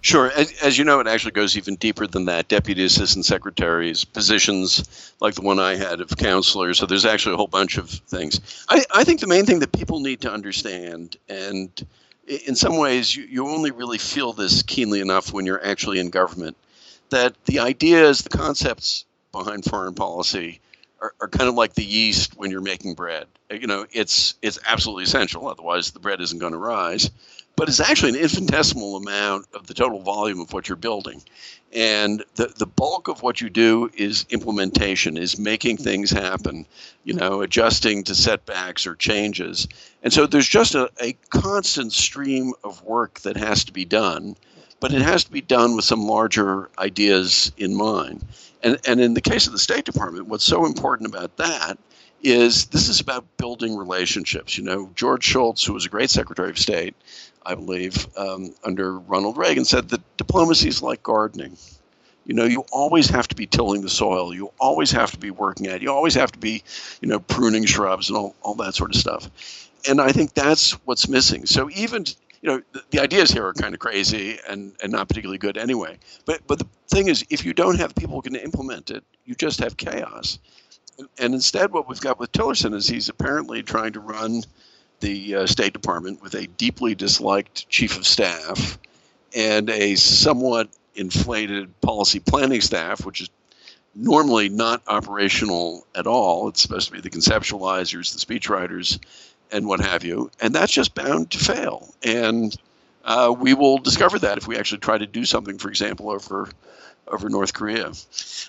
Sure. 0.00 0.30
As, 0.30 0.52
as, 0.62 0.78
you 0.78 0.84
know, 0.84 1.00
it 1.00 1.08
actually 1.08 1.32
goes 1.32 1.56
even 1.56 1.74
deeper 1.74 2.06
than 2.06 2.26
that. 2.26 2.48
Deputy 2.48 2.84
assistant 2.84 3.24
secretaries, 3.24 4.04
positions 4.04 5.12
like 5.20 5.34
the 5.34 5.42
one 5.42 5.58
I 5.58 5.74
had 5.74 6.00
of 6.00 6.16
counselor. 6.16 6.72
So 6.74 6.86
there's 6.86 7.04
actually 7.04 7.34
a 7.34 7.36
whole 7.36 7.48
bunch 7.48 7.78
of 7.78 7.90
things. 7.90 8.64
I, 8.68 8.84
I 8.94 9.04
think 9.04 9.20
the 9.20 9.26
main 9.26 9.44
thing 9.44 9.58
that 9.58 9.72
people 9.72 10.00
need 10.00 10.20
to 10.20 10.32
understand, 10.32 11.16
and 11.28 11.70
in 12.28 12.54
some 12.54 12.76
ways, 12.76 13.14
you, 13.14 13.24
you 13.24 13.48
only 13.48 13.72
really 13.72 13.98
feel 13.98 14.32
this 14.32 14.62
keenly 14.62 15.00
enough 15.00 15.32
when 15.32 15.46
you're 15.46 15.64
actually 15.64 15.98
in 15.98 16.10
government, 16.10 16.56
that 17.10 17.34
the 17.46 17.58
ideas, 17.58 18.22
the 18.22 18.28
concepts 18.28 19.04
behind 19.32 19.64
foreign 19.64 19.94
policy 19.94 20.60
are, 21.00 21.12
are 21.20 21.28
kind 21.28 21.48
of 21.48 21.54
like 21.54 21.74
the 21.74 21.84
yeast 21.84 22.36
when 22.36 22.50
you're 22.50 22.60
making 22.60 22.94
bread. 22.94 23.26
You 23.50 23.66
know, 23.66 23.86
it's 23.92 24.34
it's 24.42 24.58
absolutely 24.66 25.04
essential. 25.04 25.48
Otherwise, 25.48 25.90
the 25.90 26.00
bread 26.00 26.20
isn't 26.20 26.38
going 26.38 26.52
to 26.52 26.58
rise 26.58 27.10
but 27.58 27.68
it's 27.68 27.80
actually 27.80 28.10
an 28.10 28.14
infinitesimal 28.22 28.94
amount 28.94 29.44
of 29.52 29.66
the 29.66 29.74
total 29.74 29.98
volume 29.98 30.38
of 30.38 30.52
what 30.52 30.68
you're 30.68 30.76
building. 30.76 31.20
And 31.72 32.24
the, 32.36 32.46
the 32.56 32.66
bulk 32.66 33.08
of 33.08 33.24
what 33.24 33.40
you 33.40 33.50
do 33.50 33.90
is 33.94 34.24
implementation, 34.30 35.16
is 35.16 35.40
making 35.40 35.78
things 35.78 36.12
happen, 36.12 36.66
you 37.02 37.14
know, 37.14 37.42
adjusting 37.42 38.04
to 38.04 38.14
setbacks 38.14 38.86
or 38.86 38.94
changes. 38.94 39.66
And 40.04 40.12
so 40.12 40.24
there's 40.24 40.46
just 40.46 40.76
a, 40.76 40.88
a 41.02 41.14
constant 41.30 41.92
stream 41.92 42.52
of 42.62 42.80
work 42.84 43.18
that 43.20 43.36
has 43.36 43.64
to 43.64 43.72
be 43.72 43.84
done, 43.84 44.36
but 44.78 44.94
it 44.94 45.02
has 45.02 45.24
to 45.24 45.32
be 45.32 45.40
done 45.40 45.74
with 45.74 45.84
some 45.84 46.06
larger 46.06 46.70
ideas 46.78 47.50
in 47.56 47.74
mind. 47.74 48.24
And, 48.62 48.78
and 48.86 49.00
in 49.00 49.14
the 49.14 49.20
case 49.20 49.48
of 49.48 49.52
the 49.52 49.58
State 49.58 49.84
Department, 49.84 50.28
what's 50.28 50.44
so 50.44 50.64
important 50.64 51.08
about 51.08 51.36
that 51.38 51.76
is 52.22 52.66
this 52.66 52.88
is 52.88 53.00
about 53.00 53.24
building 53.36 53.76
relationships. 53.76 54.58
You 54.58 54.64
know, 54.64 54.90
George 54.94 55.24
Shultz, 55.24 55.64
who 55.64 55.72
was 55.72 55.86
a 55.86 55.88
great 55.88 56.10
Secretary 56.10 56.50
of 56.50 56.58
State, 56.58 56.94
I 57.44 57.54
believe, 57.54 58.06
um, 58.16 58.54
under 58.64 58.98
Ronald 58.98 59.36
Reagan, 59.36 59.64
said 59.64 59.88
that 59.90 60.16
diplomacy 60.16 60.68
is 60.68 60.82
like 60.82 61.02
gardening. 61.02 61.56
You 62.26 62.34
know, 62.34 62.44
you 62.44 62.64
always 62.72 63.08
have 63.08 63.26
to 63.28 63.34
be 63.34 63.46
tilling 63.46 63.80
the 63.80 63.88
soil. 63.88 64.34
You 64.34 64.52
always 64.60 64.90
have 64.92 65.10
to 65.12 65.18
be 65.18 65.30
working 65.30 65.66
at 65.66 65.76
it. 65.76 65.82
You 65.82 65.90
always 65.90 66.14
have 66.14 66.30
to 66.32 66.38
be, 66.38 66.62
you 67.00 67.08
know, 67.08 67.20
pruning 67.20 67.64
shrubs 67.64 68.10
and 68.10 68.18
all, 68.18 68.34
all 68.42 68.54
that 68.56 68.74
sort 68.74 68.94
of 68.94 69.00
stuff. 69.00 69.30
And 69.88 70.00
I 70.00 70.12
think 70.12 70.34
that's 70.34 70.72
what's 70.84 71.08
missing. 71.08 71.46
So 71.46 71.70
even 71.70 72.04
you 72.42 72.50
know, 72.50 72.62
the, 72.72 72.82
the 72.90 73.00
ideas 73.00 73.30
here 73.30 73.46
are 73.46 73.52
kind 73.52 73.74
of 73.74 73.80
crazy 73.80 74.38
and, 74.48 74.72
and 74.82 74.92
not 74.92 75.08
particularly 75.08 75.38
good 75.38 75.56
anyway. 75.56 75.98
But 76.24 76.40
but 76.46 76.58
the 76.58 76.66
thing 76.88 77.08
is, 77.08 77.24
if 77.30 77.44
you 77.44 77.52
don't 77.52 77.78
have 77.78 77.94
people 77.94 78.14
who 78.14 78.22
can 78.22 78.36
implement 78.36 78.90
it, 78.90 79.04
you 79.24 79.34
just 79.34 79.60
have 79.60 79.76
chaos. 79.76 80.38
And, 81.18 81.34
instead, 81.34 81.72
what 81.72 81.88
we've 81.88 82.00
got 82.00 82.18
with 82.18 82.32
Tillerson 82.32 82.74
is 82.74 82.88
he's 82.88 83.08
apparently 83.08 83.62
trying 83.62 83.92
to 83.92 84.00
run 84.00 84.42
the 85.00 85.36
uh, 85.36 85.46
State 85.46 85.72
Department 85.72 86.22
with 86.22 86.34
a 86.34 86.46
deeply 86.46 86.94
disliked 86.94 87.68
chief 87.68 87.96
of 87.96 88.06
staff 88.06 88.78
and 89.34 89.70
a 89.70 89.94
somewhat 89.94 90.68
inflated 90.96 91.80
policy 91.80 92.18
planning 92.18 92.60
staff, 92.60 93.06
which 93.06 93.20
is 93.20 93.30
normally 93.94 94.48
not 94.48 94.82
operational 94.88 95.86
at 95.94 96.06
all. 96.06 96.48
It's 96.48 96.62
supposed 96.62 96.88
to 96.88 96.92
be 96.92 97.00
the 97.00 97.10
conceptualizers, 97.10 98.12
the 98.12 98.34
speechwriters, 98.34 98.98
and 99.52 99.66
what 99.66 99.80
have 99.80 100.04
you. 100.04 100.30
And 100.40 100.54
that's 100.54 100.72
just 100.72 100.94
bound 100.94 101.30
to 101.30 101.38
fail. 101.38 101.94
And 102.02 102.56
uh, 103.04 103.34
we 103.38 103.54
will 103.54 103.78
discover 103.78 104.18
that 104.18 104.38
if 104.38 104.46
we 104.48 104.56
actually 104.56 104.78
try 104.78 104.98
to 104.98 105.06
do 105.06 105.24
something, 105.24 105.58
for 105.58 105.68
example, 105.68 106.10
over 106.10 106.48
over 107.10 107.28
North 107.28 107.54
Korea. 107.54 107.92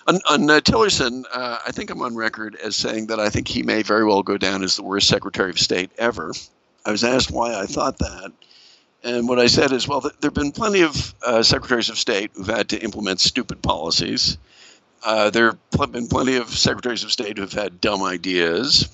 On, 0.08 0.20
on 0.30 0.50
uh, 0.50 0.60
Tillerson, 0.60 1.24
uh, 1.34 1.60
I 1.66 1.72
think 1.72 1.90
I'm 1.90 2.02
on 2.02 2.16
record 2.16 2.56
as 2.56 2.76
saying 2.76 3.08
that 3.08 3.20
I 3.20 3.30
think 3.30 3.48
he 3.48 3.64
may 3.64 3.82
very 3.82 4.06
well 4.06 4.24
go 4.24 4.38
down 4.38 4.64
as 4.64 4.76
the 4.76 4.84
worst 4.84 5.08
Secretary 5.08 5.50
of 5.50 5.60
State 5.60 5.92
ever. 5.98 6.34
I 6.86 6.92
was 6.92 7.04
asked 7.04 7.32
why 7.32 7.56
I 7.56 7.66
thought 7.66 7.98
that. 8.00 8.32
And 9.04 9.30
what 9.30 9.40
I 9.40 9.48
said 9.48 9.72
is, 9.72 9.88
well, 9.88 10.02
there 10.02 10.12
have 10.24 10.34
been 10.34 10.52
plenty 10.52 10.82
of 10.82 11.14
uh, 11.26 11.42
secretaries 11.44 11.90
of 11.90 11.98
state 11.98 12.32
who've 12.34 12.48
had 12.48 12.70
to 12.70 12.82
implement 12.82 13.22
stupid 13.22 13.62
policies. 13.62 14.38
Uh, 15.04 15.30
there 15.30 15.58
have 15.78 15.92
been 15.92 16.08
plenty 16.08 16.36
of 16.36 16.50
secretaries 16.50 17.04
of 17.04 17.12
state 17.12 17.38
who've 17.38 17.52
had 17.52 17.80
dumb 17.80 18.04
ideas. 18.04 18.90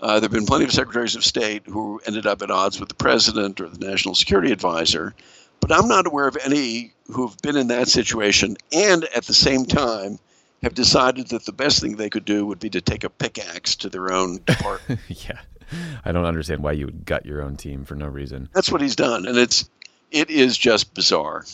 Uh, 0.00 0.20
there 0.20 0.28
have 0.28 0.32
been 0.32 0.46
plenty 0.46 0.64
of 0.64 0.72
secretaries 0.72 1.16
of 1.16 1.24
state 1.24 1.64
who 1.66 2.00
ended 2.06 2.26
up 2.26 2.40
at 2.42 2.52
odds 2.52 2.78
with 2.78 2.88
the 2.88 2.94
president 2.94 3.60
or 3.60 3.68
the 3.68 3.84
national 3.84 4.14
security 4.14 4.52
advisor. 4.52 5.12
But 5.60 5.72
I'm 5.72 5.88
not 5.88 6.06
aware 6.06 6.28
of 6.28 6.36
any 6.44 6.92
who've 7.10 7.36
been 7.42 7.56
in 7.56 7.68
that 7.68 7.88
situation 7.88 8.56
and 8.72 9.04
at 9.16 9.24
the 9.24 9.34
same 9.34 9.64
time 9.64 10.18
have 10.62 10.74
decided 10.74 11.28
that 11.28 11.46
the 11.46 11.52
best 11.52 11.80
thing 11.80 11.96
they 11.96 12.10
could 12.10 12.24
do 12.24 12.44
would 12.46 12.58
be 12.58 12.70
to 12.70 12.80
take 12.80 13.04
a 13.04 13.10
pickaxe 13.10 13.76
to 13.76 13.88
their 13.88 14.12
own 14.12 14.40
department. 14.46 15.00
yeah. 15.08 15.38
I 16.04 16.12
don't 16.12 16.24
understand 16.24 16.62
why 16.62 16.72
you 16.72 16.86
would 16.86 17.04
gut 17.04 17.26
your 17.26 17.42
own 17.42 17.56
team 17.56 17.84
for 17.84 17.94
no 17.94 18.06
reason. 18.06 18.48
That's 18.54 18.72
what 18.72 18.80
he's 18.80 18.96
done. 18.96 19.26
And 19.26 19.36
it's 19.36 19.68
it 20.10 20.30
is 20.30 20.56
just 20.56 20.94
bizarre. 20.94 21.44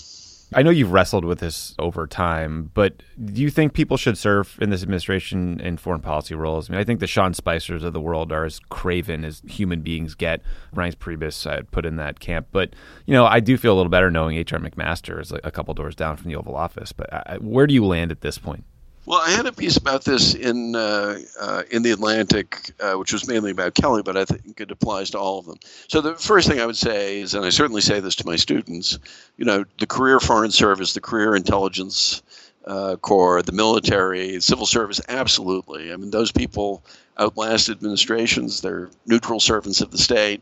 I 0.53 0.63
know 0.63 0.71
you've 0.71 0.93
wrestled 0.93 1.25
with 1.25 1.41
this 1.41 1.75
over 1.79 2.07
time, 2.07 2.71
but 2.75 3.03
do 3.25 3.41
you 3.41 3.51
think 3.51 3.73
people 3.73 3.97
should 3.97 4.19
serve 4.19 4.59
in 4.61 4.71
this 4.71 4.83
administration 4.83 5.61
in 5.61 5.77
foreign 5.77 6.01
policy 6.01 6.35
roles? 6.35 6.69
I 6.69 6.73
mean, 6.73 6.81
I 6.81 6.85
think 6.85 7.01
the 7.01 7.07
Sean 7.07 7.33
Spicers 7.33 7.83
of 7.83 7.93
the 7.93 8.01
world 8.01 8.31
are 8.33 8.45
as 8.45 8.59
craven 8.69 9.25
as 9.25 9.43
human 9.47 9.81
beings 9.81 10.15
get. 10.15 10.43
Reince 10.75 10.97
Priebus 10.97 11.51
I'd 11.51 11.71
put 11.71 11.87
in 11.87 11.97
that 11.97 12.21
camp, 12.21 12.49
but 12.53 12.75
you 13.07 13.15
know, 13.15 13.27
I 13.27 13.41
do 13.41 13.57
feel 13.57 13.75
a 13.75 13.77
little 13.77 13.91
better 13.91 14.11
knowing 14.11 14.37
H.R. 14.37 14.59
McMaster 14.59 15.21
is 15.21 15.33
a 15.33 15.51
couple 15.51 15.75
doors 15.75 15.97
down 15.97 16.17
from 16.17 16.31
the 16.31 16.37
Oval 16.37 16.57
Office. 16.57 16.93
But 16.93 17.13
I, 17.13 17.39
where 17.41 17.67
do 17.67 17.75
you 17.75 17.85
land 17.85 18.11
at 18.11 18.21
this 18.21 18.39
point? 18.39 18.65
Well, 19.07 19.21
I 19.21 19.31
had 19.31 19.45
a 19.45 19.53
piece 19.53 19.77
about 19.77 20.05
this 20.05 20.35
in 20.35 20.75
uh, 20.75 21.19
uh, 21.39 21.63
in 21.71 21.83
the 21.83 21.91
Atlantic, 21.91 22.73
uh, 22.81 22.95
which 22.95 23.13
was 23.13 23.29
mainly 23.29 23.51
about 23.51 23.75
Kelly, 23.75 24.03
but 24.03 24.17
I 24.17 24.25
think 24.25 24.59
it 24.61 24.71
applies 24.71 25.11
to 25.11 25.19
all 25.19 25.39
of 25.39 25.45
them. 25.45 25.59
So 25.89 26.01
the 26.01 26.15
first 26.15 26.49
thing 26.49 26.59
I 26.59 26.65
would 26.65 26.77
say 26.77 27.21
is, 27.21 27.35
and 27.35 27.45
I 27.45 27.51
certainly 27.51 27.83
say 27.83 28.01
this 28.01 28.17
to 28.17 28.27
my 28.27 28.37
students, 28.37 28.99
you 29.37 29.45
know, 29.45 29.65
the 29.79 29.87
career 29.87 30.21
foreign 30.21 30.51
service, 30.51 30.95
the 30.95 31.03
career 31.03 31.37
intelligence 31.37 32.23
uh, 32.65 32.97
corps, 32.97 33.43
the 33.43 33.53
military, 33.53 34.41
civil 34.41 34.65
service, 34.65 35.03
absolutely. 35.09 35.93
I 35.93 35.97
mean, 35.97 36.11
those 36.11 36.33
people 36.33 36.83
outlast 37.21 37.69
administrations. 37.69 38.63
They're 38.63 38.89
neutral 39.05 39.39
servants 39.39 39.83
of 39.83 39.91
the 39.91 39.99
state. 39.99 40.41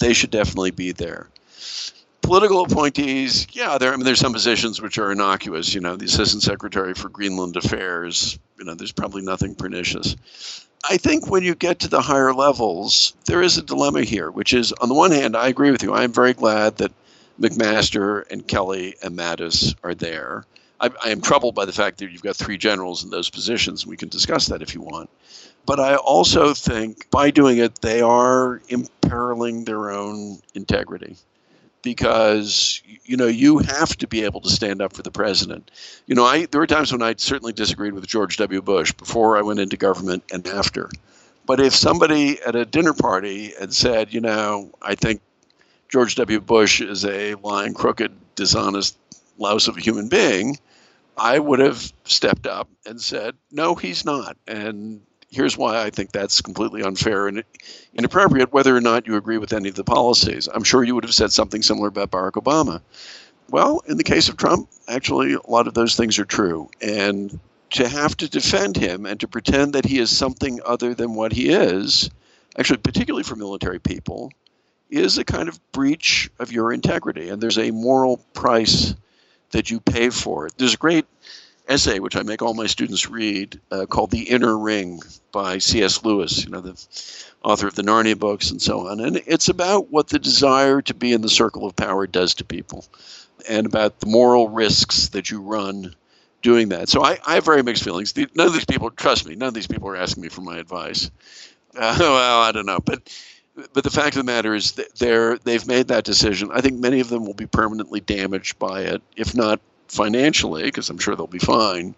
They 0.00 0.12
should 0.12 0.30
definitely 0.30 0.72
be 0.72 0.90
there 0.90 1.28
political 2.22 2.62
appointees, 2.62 3.46
yeah, 3.52 3.76
there. 3.78 3.92
I 3.92 3.96
mean, 3.96 4.04
there's 4.04 4.20
some 4.20 4.32
positions 4.32 4.80
which 4.80 4.98
are 4.98 5.12
innocuous. 5.12 5.74
You 5.74 5.80
know, 5.80 5.96
the 5.96 6.06
assistant 6.06 6.42
secretary 6.42 6.94
for 6.94 7.08
Greenland 7.08 7.56
Affairs. 7.56 8.38
You 8.58 8.64
know, 8.64 8.74
there's 8.74 8.92
probably 8.92 9.22
nothing 9.22 9.54
pernicious. 9.54 10.16
I 10.88 10.96
think 10.96 11.28
when 11.28 11.42
you 11.42 11.54
get 11.54 11.78
to 11.80 11.88
the 11.88 12.00
higher 12.00 12.32
levels, 12.32 13.14
there 13.26 13.42
is 13.42 13.58
a 13.58 13.62
dilemma 13.62 14.02
here, 14.02 14.30
which 14.30 14.52
is 14.52 14.72
on 14.72 14.88
the 14.88 14.94
one 14.94 15.10
hand, 15.10 15.36
I 15.36 15.48
agree 15.48 15.70
with 15.70 15.82
you. 15.82 15.92
I'm 15.92 16.12
very 16.12 16.32
glad 16.32 16.78
that 16.78 16.92
McMaster 17.40 18.28
and 18.30 18.46
Kelly 18.46 18.96
and 19.02 19.16
Mattis 19.16 19.74
are 19.84 19.94
there. 19.94 20.44
I, 20.80 20.90
I 21.04 21.10
am 21.10 21.20
troubled 21.20 21.54
by 21.54 21.64
the 21.64 21.72
fact 21.72 21.98
that 21.98 22.10
you've 22.10 22.22
got 22.22 22.36
three 22.36 22.58
generals 22.58 23.04
in 23.04 23.10
those 23.10 23.30
positions. 23.30 23.86
We 23.86 23.96
can 23.96 24.08
discuss 24.08 24.46
that 24.46 24.62
if 24.62 24.74
you 24.74 24.80
want. 24.80 25.08
But 25.66 25.78
I 25.78 25.94
also 25.96 26.54
think 26.54 27.08
by 27.10 27.30
doing 27.30 27.58
it, 27.58 27.80
they 27.80 28.00
are 28.00 28.60
imperiling 28.68 29.64
their 29.64 29.90
own 29.90 30.40
integrity 30.54 31.16
because 31.82 32.80
you 33.04 33.16
know 33.16 33.26
you 33.26 33.58
have 33.58 33.96
to 33.96 34.06
be 34.06 34.24
able 34.24 34.40
to 34.40 34.48
stand 34.50 34.80
up 34.80 34.92
for 34.92 35.02
the 35.02 35.10
president. 35.10 35.70
You 36.06 36.14
know, 36.14 36.24
I 36.24 36.46
there 36.46 36.60
were 36.60 36.66
times 36.66 36.92
when 36.92 37.02
I 37.02 37.14
certainly 37.16 37.52
disagreed 37.52 37.92
with 37.92 38.06
George 38.06 38.36
W. 38.36 38.62
Bush 38.62 38.92
before 38.92 39.36
I 39.36 39.42
went 39.42 39.60
into 39.60 39.76
government 39.76 40.22
and 40.32 40.46
after. 40.46 40.88
But 41.44 41.60
if 41.60 41.74
somebody 41.74 42.40
at 42.42 42.54
a 42.54 42.64
dinner 42.64 42.94
party 42.94 43.52
had 43.58 43.74
said, 43.74 44.14
you 44.14 44.20
know, 44.20 44.70
I 44.80 44.94
think 44.94 45.20
George 45.88 46.14
W. 46.14 46.40
Bush 46.40 46.80
is 46.80 47.04
a 47.04 47.34
lying, 47.34 47.74
crooked, 47.74 48.12
dishonest 48.36 48.96
louse 49.38 49.66
of 49.66 49.76
a 49.76 49.80
human 49.80 50.08
being, 50.08 50.58
I 51.16 51.38
would 51.38 51.58
have 51.58 51.92
stepped 52.04 52.46
up 52.46 52.68
and 52.86 53.00
said, 53.00 53.34
no, 53.50 53.74
he's 53.74 54.04
not. 54.04 54.36
And 54.46 55.02
here's 55.32 55.56
why 55.56 55.82
I 55.82 55.90
think 55.90 56.12
that's 56.12 56.40
completely 56.40 56.82
unfair 56.82 57.26
and 57.26 57.42
inappropriate, 57.94 58.52
whether 58.52 58.76
or 58.76 58.80
not 58.80 59.06
you 59.06 59.16
agree 59.16 59.38
with 59.38 59.52
any 59.52 59.70
of 59.70 59.74
the 59.74 59.82
policies. 59.82 60.48
I'm 60.52 60.62
sure 60.62 60.84
you 60.84 60.94
would 60.94 61.04
have 61.04 61.14
said 61.14 61.32
something 61.32 61.62
similar 61.62 61.88
about 61.88 62.10
Barack 62.10 62.32
Obama. 62.32 62.82
Well, 63.50 63.82
in 63.86 63.96
the 63.96 64.04
case 64.04 64.28
of 64.28 64.36
Trump, 64.36 64.68
actually, 64.88 65.32
a 65.32 65.50
lot 65.50 65.66
of 65.66 65.74
those 65.74 65.96
things 65.96 66.18
are 66.18 66.24
true. 66.24 66.70
And 66.80 67.40
to 67.70 67.88
have 67.88 68.16
to 68.18 68.28
defend 68.28 68.76
him 68.76 69.06
and 69.06 69.18
to 69.20 69.26
pretend 69.26 69.72
that 69.72 69.86
he 69.86 69.98
is 69.98 70.14
something 70.14 70.60
other 70.64 70.94
than 70.94 71.14
what 71.14 71.32
he 71.32 71.48
is, 71.48 72.10
actually, 72.58 72.78
particularly 72.78 73.24
for 73.24 73.34
military 73.34 73.80
people, 73.80 74.30
is 74.90 75.16
a 75.16 75.24
kind 75.24 75.48
of 75.48 75.58
breach 75.72 76.30
of 76.38 76.52
your 76.52 76.72
integrity. 76.72 77.30
And 77.30 77.42
there's 77.42 77.58
a 77.58 77.70
moral 77.70 78.18
price 78.34 78.94
that 79.52 79.70
you 79.70 79.80
pay 79.80 80.10
for 80.10 80.46
it. 80.46 80.52
There's 80.58 80.74
a 80.74 80.78
great 80.78 81.06
essay, 81.72 81.98
which 81.98 82.16
I 82.16 82.22
make 82.22 82.42
all 82.42 82.54
my 82.54 82.66
students 82.66 83.08
read, 83.08 83.58
uh, 83.70 83.86
called 83.86 84.10
"The 84.10 84.22
Inner 84.22 84.56
Ring" 84.56 85.00
by 85.32 85.58
C.S. 85.58 86.04
Lewis. 86.04 86.44
You 86.44 86.50
know, 86.50 86.60
the 86.60 86.86
author 87.42 87.66
of 87.66 87.74
the 87.74 87.82
Narnia 87.82 88.18
books 88.18 88.50
and 88.50 88.60
so 88.60 88.88
on. 88.88 89.00
And 89.00 89.22
it's 89.26 89.48
about 89.48 89.90
what 89.90 90.08
the 90.08 90.18
desire 90.18 90.82
to 90.82 90.94
be 90.94 91.12
in 91.12 91.22
the 91.22 91.28
circle 91.28 91.66
of 91.66 91.74
power 91.74 92.06
does 92.06 92.34
to 92.34 92.44
people, 92.44 92.84
and 93.48 93.66
about 93.66 94.00
the 94.00 94.06
moral 94.06 94.48
risks 94.48 95.08
that 95.08 95.30
you 95.30 95.40
run 95.40 95.94
doing 96.42 96.68
that. 96.70 96.88
So 96.88 97.02
I, 97.02 97.18
I 97.26 97.34
have 97.34 97.44
very 97.44 97.62
mixed 97.62 97.84
feelings. 97.84 98.14
None 98.16 98.46
of 98.46 98.52
these 98.52 98.64
people, 98.64 98.90
trust 98.90 99.26
me, 99.26 99.34
none 99.34 99.48
of 99.48 99.54
these 99.54 99.66
people 99.66 99.88
are 99.88 99.96
asking 99.96 100.22
me 100.22 100.28
for 100.28 100.42
my 100.42 100.58
advice. 100.58 101.10
Uh, 101.74 101.96
well, 102.00 102.42
I 102.42 102.52
don't 102.52 102.66
know, 102.66 102.80
but 102.80 103.02
but 103.74 103.84
the 103.84 103.90
fact 103.90 104.16
of 104.16 104.24
the 104.24 104.32
matter 104.32 104.54
is 104.54 104.72
they're 104.98 105.38
they've 105.38 105.66
made 105.66 105.88
that 105.88 106.04
decision. 106.04 106.50
I 106.52 106.60
think 106.60 106.78
many 106.78 107.00
of 107.00 107.08
them 107.08 107.26
will 107.26 107.34
be 107.34 107.46
permanently 107.46 108.00
damaged 108.00 108.58
by 108.58 108.82
it, 108.82 109.02
if 109.16 109.34
not 109.34 109.60
financially, 109.88 110.64
because 110.64 110.90
I'm 110.90 110.98
sure 110.98 111.16
they'll 111.16 111.26
be 111.26 111.38
fine. 111.38 111.94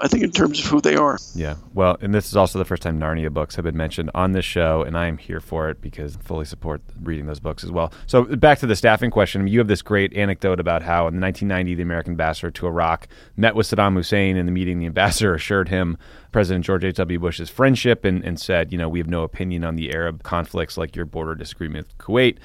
I 0.00 0.08
think 0.08 0.22
in 0.22 0.30
terms 0.30 0.60
of 0.60 0.66
who 0.66 0.80
they 0.80 0.96
are. 0.96 1.18
Yeah. 1.34 1.56
Well, 1.74 1.98
and 2.00 2.14
this 2.14 2.28
is 2.28 2.36
also 2.36 2.58
the 2.58 2.64
first 2.64 2.82
time 2.82 3.00
Narnia 3.00 3.32
books 3.32 3.56
have 3.56 3.64
been 3.64 3.76
mentioned 3.76 4.10
on 4.14 4.32
this 4.32 4.44
show, 4.44 4.82
and 4.82 4.96
I 4.96 5.06
am 5.06 5.18
here 5.18 5.40
for 5.40 5.68
it 5.70 5.80
because 5.80 6.16
I 6.16 6.20
fully 6.20 6.44
support 6.44 6.80
reading 7.02 7.26
those 7.26 7.40
books 7.40 7.64
as 7.64 7.70
well. 7.70 7.92
So 8.06 8.24
back 8.24 8.58
to 8.60 8.66
the 8.66 8.76
staffing 8.76 9.10
question. 9.10 9.46
You 9.46 9.58
have 9.58 9.68
this 9.68 9.82
great 9.82 10.14
anecdote 10.16 10.60
about 10.60 10.82
how 10.82 11.08
in 11.08 11.20
1990 11.20 11.74
the 11.74 11.82
American 11.82 12.12
ambassador 12.12 12.50
to 12.50 12.66
Iraq 12.66 13.08
met 13.36 13.54
with 13.54 13.66
Saddam 13.66 13.94
Hussein. 13.94 14.36
In 14.36 14.46
the 14.46 14.52
meeting, 14.52 14.78
the 14.78 14.86
ambassador 14.86 15.34
assured 15.34 15.68
him 15.68 15.98
President 16.32 16.64
George 16.64 16.84
H.W. 16.84 17.18
Bush's 17.18 17.50
friendship 17.50 18.04
and, 18.04 18.24
and 18.24 18.38
said, 18.38 18.72
you 18.72 18.78
know, 18.78 18.88
we 18.88 18.98
have 18.98 19.08
no 19.08 19.22
opinion 19.24 19.64
on 19.64 19.76
the 19.76 19.92
Arab 19.92 20.22
conflicts 20.22 20.76
like 20.76 20.94
your 20.94 21.06
border 21.06 21.34
disagreement 21.34 21.88
with 21.88 21.98
Kuwait. 21.98 22.38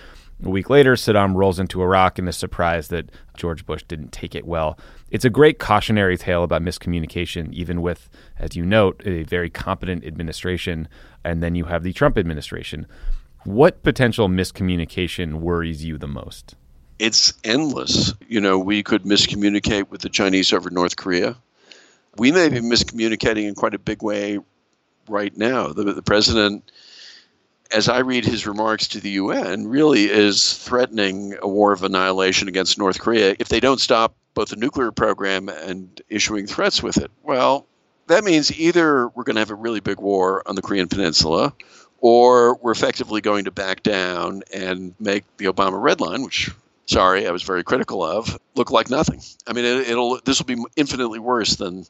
A 0.46 0.50
week 0.50 0.70
later, 0.70 0.96
Saddam 0.96 1.36
rolls 1.36 1.58
into 1.58 1.82
Iraq 1.82 2.20
and 2.20 2.28
is 2.28 2.36
surprised 2.36 2.90
that 2.92 3.10
George 3.38 3.66
Bush 3.66 3.84
didn't 3.84 4.12
take 4.12 4.36
it 4.36 4.46
well. 4.46 4.78
It's 5.10 5.24
a 5.24 5.30
great 5.30 5.58
cautionary 5.58 6.18
tale 6.18 6.44
about 6.44 6.62
miscommunication, 6.62 7.54
even 7.54 7.82
with, 7.82 8.10
as 8.38 8.56
you 8.56 8.66
note, 8.66 9.02
a 9.06 9.24
very 9.24 9.50
competent 9.50 10.04
administration, 10.04 10.90
and 11.24 11.42
then 11.42 11.56
you 11.56 11.66
have 11.66 11.84
the 11.84 11.94
Trump 11.94 12.18
administration. 12.18 12.88
What 13.46 13.84
potential 13.84 14.28
miscommunication 14.28 15.36
worries 15.36 15.86
you 15.86 15.98
the 15.98 16.08
most? 16.08 16.56
It's 17.00 17.34
endless. 17.46 18.14
You 18.28 18.42
know, 18.42 18.60
we 18.60 18.84
could 18.84 19.04
miscommunicate 19.04 19.90
with 19.90 20.02
the 20.02 20.10
Chinese 20.10 20.52
over 20.52 20.70
North 20.70 20.98
Korea. 20.98 21.38
We 22.18 22.32
may 22.32 22.50
be 22.50 22.60
miscommunicating 22.60 23.48
in 23.48 23.56
quite 23.56 23.74
a 23.74 23.80
big 23.80 24.04
way 24.04 24.40
right 25.08 25.36
now. 25.38 25.70
The, 25.70 25.94
the 25.94 26.02
president 26.02 26.70
as 27.72 27.90
I 27.90 28.00
read 28.00 28.26
his 28.26 28.46
remarks 28.46 28.88
to 28.90 29.00
the 29.00 29.12
UN, 29.12 29.68
really 29.68 30.06
is 30.06 30.58
threatening 30.58 31.36
a 31.42 31.48
war 31.48 31.72
of 31.72 31.84
annihilation 31.84 32.48
against 32.48 32.78
North 32.78 33.00
Korea 33.00 33.36
if 33.40 33.50
they 33.50 33.60
don't 33.60 33.80
stop 33.80 34.16
both 34.34 34.50
the 34.50 34.56
nuclear 34.56 34.92
program 34.92 35.50
and 35.50 36.02
issuing 36.10 36.48
threats 36.48 36.82
with 36.82 36.98
it. 36.98 37.12
Well, 37.24 37.66
that 38.08 38.24
means 38.24 38.58
either 38.58 39.08
we're 39.10 39.24
going 39.24 39.36
to 39.36 39.42
have 39.42 39.52
a 39.52 39.56
really 39.56 39.80
big 39.80 40.00
war 40.00 40.44
on 40.48 40.56
the 40.56 40.62
Korean 40.62 40.88
Peninsula, 40.88 41.54
or 42.00 42.56
we're 42.58 42.72
effectively 42.72 43.22
going 43.22 43.46
to 43.46 43.52
back 43.52 43.84
down 43.84 44.44
and 44.54 44.94
make 45.00 45.24
the 45.38 45.46
Obama 45.46 45.82
red 45.82 46.02
line, 46.02 46.24
which 46.24 46.52
sorry, 46.86 47.28
I 47.28 47.32
was 47.32 47.44
very 47.44 47.64
critical 47.64 48.04
of, 48.04 48.38
look 48.56 48.72
like 48.72 48.90
nothing. 48.90 49.22
I 49.48 49.54
mean, 49.54 49.66
it, 49.66 49.90
it'll 49.90 50.20
this 50.26 50.40
will 50.40 50.46
be 50.46 50.62
infinitely 50.76 51.20
worse 51.20 51.56
than 51.56 51.86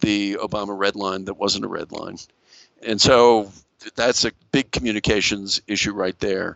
the 0.00 0.34
Obama 0.34 0.76
red 0.76 0.96
line 0.96 1.26
that 1.26 1.34
wasn't 1.34 1.64
a 1.64 1.68
red 1.68 1.92
line, 1.92 2.16
and 2.82 3.00
so 3.00 3.52
that's 3.94 4.24
a 4.24 4.32
big 4.52 4.70
communications 4.70 5.60
issue 5.66 5.92
right 5.92 6.18
there. 6.18 6.54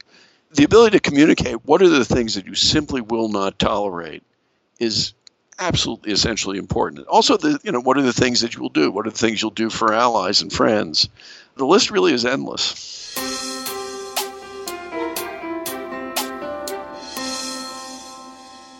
The 0.52 0.64
ability 0.64 0.98
to 0.98 1.00
communicate 1.00 1.64
what 1.64 1.82
are 1.82 1.88
the 1.88 2.04
things 2.04 2.34
that 2.34 2.46
you 2.46 2.54
simply 2.54 3.00
will 3.00 3.28
not 3.28 3.58
tolerate 3.58 4.22
is 4.78 5.14
absolutely 5.58 6.12
essentially 6.12 6.58
important. 6.58 7.06
Also, 7.06 7.36
the 7.36 7.58
you 7.62 7.72
know 7.72 7.80
what 7.80 7.96
are 7.96 8.02
the 8.02 8.12
things 8.12 8.40
that 8.40 8.54
you 8.54 8.60
will 8.60 8.68
do? 8.68 8.90
What 8.90 9.06
are 9.06 9.10
the 9.10 9.16
things 9.18 9.40
you'll 9.40 9.50
do 9.50 9.70
for 9.70 9.94
allies 9.94 10.42
and 10.42 10.52
friends? 10.52 11.08
The 11.56 11.66
list 11.66 11.90
really 11.90 12.12
is 12.12 12.24
endless. 12.24 13.12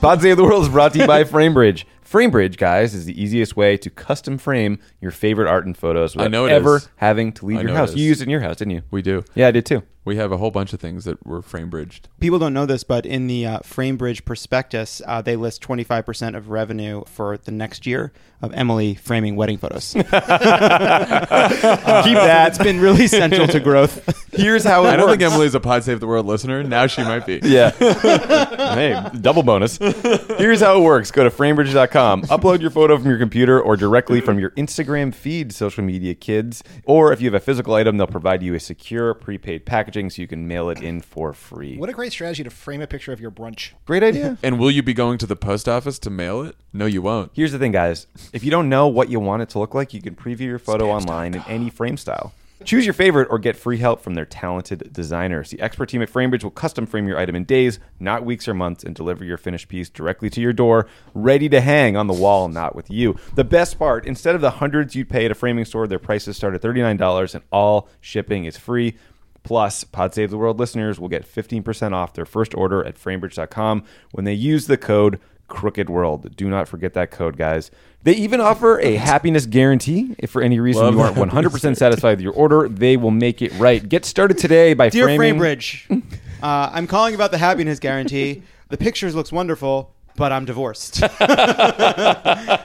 Pod 0.00 0.24
of 0.24 0.36
the 0.36 0.42
World 0.42 0.64
is 0.64 0.68
brought 0.68 0.92
to 0.94 0.98
you 0.98 1.06
by 1.06 1.22
FrameBridge. 1.32 1.84
FrameBridge, 2.12 2.58
guys, 2.58 2.92
is 2.94 3.06
the 3.06 3.20
easiest 3.20 3.56
way 3.56 3.78
to 3.78 3.88
custom 3.88 4.36
frame 4.36 4.78
your 5.00 5.10
favorite 5.10 5.48
art 5.48 5.64
and 5.64 5.74
photos 5.74 6.14
without 6.14 6.30
know 6.30 6.44
it 6.44 6.52
ever 6.52 6.76
is. 6.76 6.88
having 6.96 7.32
to 7.32 7.46
leave 7.46 7.56
I 7.56 7.60
your 7.62 7.68
know 7.68 7.74
it 7.74 7.78
house. 7.78 7.88
is. 7.90 7.96
You 7.96 8.04
used 8.06 8.20
it 8.20 8.24
in 8.24 8.30
your 8.30 8.40
house, 8.40 8.56
didn't 8.56 8.72
you? 8.72 8.82
We 8.90 9.00
do. 9.00 9.24
Yeah, 9.34 9.48
I 9.48 9.50
did 9.50 9.64
too. 9.64 9.82
We 10.04 10.16
have 10.16 10.32
a 10.32 10.36
whole 10.36 10.50
bunch 10.50 10.72
of 10.72 10.80
things 10.80 11.04
that 11.04 11.24
were 11.24 11.42
frame 11.42 11.70
bridged. 11.70 12.08
People 12.18 12.40
don't 12.40 12.52
know 12.52 12.66
this, 12.66 12.82
but 12.82 13.06
in 13.06 13.28
the 13.28 13.46
uh, 13.46 13.58
FrameBridge 13.60 14.24
prospectus, 14.24 15.00
uh, 15.06 15.22
they 15.22 15.36
list 15.36 15.62
25% 15.62 16.36
of 16.36 16.48
revenue 16.48 17.04
for 17.06 17.36
the 17.38 17.52
next 17.52 17.86
year 17.86 18.12
of 18.40 18.52
Emily 18.54 18.96
framing 18.96 19.36
wedding 19.36 19.58
photos. 19.58 19.92
Keep 20.02 20.10
that. 20.12 22.46
It's 22.48 22.58
been 22.58 22.80
really 22.80 23.06
central 23.06 23.46
to 23.46 23.60
growth. 23.60 24.02
Here's 24.32 24.64
how 24.64 24.84
it 24.84 24.88
I 24.88 24.96
don't 24.96 25.06
works. 25.06 25.20
think 25.20 25.32
Emily's 25.32 25.54
a 25.54 25.60
Pod 25.60 25.84
Save 25.84 26.00
the 26.00 26.06
World 26.06 26.26
listener. 26.26 26.62
Now 26.64 26.86
she 26.88 27.02
might 27.02 27.24
be. 27.26 27.40
Yeah. 27.44 27.70
hey, 27.70 29.00
double 29.20 29.42
bonus. 29.42 29.76
Here's 29.78 30.60
how 30.60 30.78
it 30.78 30.82
works. 30.82 31.10
Go 31.10 31.24
to 31.24 31.30
framebridge.com, 31.30 32.22
upload 32.22 32.60
your 32.60 32.70
photo 32.70 32.96
from 32.98 33.06
your 33.06 33.18
computer 33.18 33.60
or 33.60 33.76
directly 33.76 34.20
from 34.20 34.38
your 34.38 34.50
Instagram 34.52 35.12
feed, 35.14 35.52
social 35.52 35.84
media 35.84 36.14
kids. 36.14 36.62
Or 36.84 37.12
if 37.12 37.20
you 37.20 37.26
have 37.26 37.34
a 37.40 37.44
physical 37.44 37.74
item, 37.74 37.96
they'll 37.98 38.06
provide 38.06 38.42
you 38.42 38.54
a 38.54 38.60
secure 38.60 39.12
prepaid 39.14 39.66
packaging 39.92 40.10
so 40.10 40.22
you 40.22 40.28
can 40.28 40.48
mail 40.48 40.70
it 40.70 40.80
in 40.82 41.00
for 41.00 41.32
free. 41.32 41.76
What 41.76 41.90
a 41.90 41.92
great 41.92 42.12
strategy 42.12 42.42
to 42.44 42.50
frame 42.50 42.80
a 42.80 42.86
picture 42.86 43.12
of 43.12 43.20
your 43.20 43.30
brunch. 43.30 43.72
great 43.84 44.02
idea. 44.02 44.38
And 44.42 44.58
will 44.58 44.70
you 44.70 44.82
be 44.82 44.94
going 44.94 45.18
to 45.18 45.26
the 45.26 45.36
post 45.36 45.68
office 45.68 45.98
to 46.00 46.10
mail 46.10 46.42
it? 46.42 46.56
No, 46.72 46.86
you 46.86 47.02
won't. 47.02 47.30
Here's 47.34 47.52
the 47.52 47.58
thing, 47.58 47.72
guys. 47.72 48.06
If 48.32 48.44
you 48.44 48.50
don't 48.50 48.68
know 48.68 48.88
what 48.88 49.10
you 49.10 49.20
want 49.20 49.42
it 49.42 49.50
to 49.50 49.58
look 49.58 49.74
like, 49.74 49.92
you 49.92 50.00
can 50.00 50.14
preview 50.14 50.46
your 50.46 50.58
photo 50.58 50.90
online 50.90 51.34
in 51.34 51.42
any 51.46 51.68
frame 51.68 51.96
style. 51.96 52.32
Choose 52.64 52.86
your 52.86 52.94
favorite 52.94 53.26
or 53.28 53.40
get 53.40 53.56
free 53.56 53.78
help 53.78 54.00
from 54.02 54.14
their 54.14 54.24
talented 54.24 54.92
designers. 54.92 55.50
The 55.50 55.60
expert 55.60 55.88
team 55.88 56.00
at 56.00 56.08
FrameBridge 56.08 56.44
will 56.44 56.52
custom 56.52 56.86
frame 56.86 57.08
your 57.08 57.18
item 57.18 57.34
in 57.34 57.42
days, 57.44 57.80
not 57.98 58.24
weeks 58.24 58.46
or 58.46 58.54
months, 58.54 58.84
and 58.84 58.94
deliver 58.94 59.24
your 59.24 59.36
finished 59.36 59.66
piece 59.68 59.88
directly 59.88 60.30
to 60.30 60.40
your 60.40 60.52
door, 60.52 60.86
ready 61.12 61.48
to 61.48 61.60
hang 61.60 61.96
on 61.96 62.06
the 62.06 62.12
wall, 62.12 62.48
not 62.48 62.76
with 62.76 62.88
you. 62.88 63.16
The 63.34 63.42
best 63.42 63.80
part, 63.80 64.06
instead 64.06 64.36
of 64.36 64.40
the 64.40 64.52
hundreds 64.52 64.94
you'd 64.94 65.10
pay 65.10 65.24
at 65.24 65.32
a 65.32 65.34
framing 65.34 65.64
store, 65.64 65.88
their 65.88 65.98
prices 65.98 66.36
start 66.36 66.54
at 66.54 66.62
$39 66.62 67.34
and 67.34 67.42
all 67.50 67.88
shipping 68.00 68.44
is 68.44 68.56
free. 68.56 68.96
Plus, 69.42 69.84
Pod 69.84 70.14
Save 70.14 70.30
the 70.30 70.38
World 70.38 70.58
listeners 70.58 71.00
will 71.00 71.08
get 71.08 71.26
15% 71.26 71.92
off 71.92 72.14
their 72.14 72.24
first 72.24 72.54
order 72.54 72.84
at 72.84 72.96
framebridge.com 72.96 73.84
when 74.12 74.24
they 74.24 74.34
use 74.34 74.66
the 74.66 74.76
code 74.76 75.18
Crooked 75.48 75.90
World. 75.90 76.34
Do 76.36 76.48
not 76.48 76.66
forget 76.66 76.94
that 76.94 77.10
code, 77.10 77.36
guys. 77.36 77.70
They 78.04 78.14
even 78.14 78.40
offer 78.40 78.80
a 78.80 78.96
happiness 78.96 79.46
guarantee. 79.46 80.14
If 80.18 80.30
for 80.30 80.40
any 80.42 80.60
reason 80.60 80.82
Love 80.82 80.94
you 80.94 81.00
aren't 81.22 81.32
100% 81.32 81.76
satisfied 81.76 82.12
with 82.12 82.20
your 82.20 82.32
order, 82.32 82.68
they 82.68 82.96
will 82.96 83.10
make 83.10 83.42
it 83.42 83.52
right. 83.58 83.86
Get 83.86 84.04
started 84.04 84.38
today 84.38 84.74
by 84.74 84.88
Dear 84.88 85.06
framing. 85.06 85.40
FrameBridge, 85.40 86.02
uh, 86.42 86.70
I'm 86.72 86.86
calling 86.86 87.14
about 87.14 87.32
the 87.32 87.38
happiness 87.38 87.78
guarantee. 87.78 88.42
The 88.70 88.78
pictures 88.78 89.14
looks 89.14 89.30
wonderful, 89.30 89.94
but 90.16 90.32
I'm 90.32 90.46
divorced. 90.46 91.02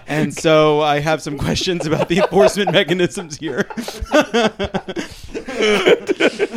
and 0.08 0.34
so 0.34 0.80
I 0.80 1.00
have 1.00 1.22
some 1.22 1.38
questions 1.38 1.86
about 1.86 2.08
the 2.08 2.20
enforcement 2.20 2.72
mechanisms 2.72 3.38
here. 3.38 3.68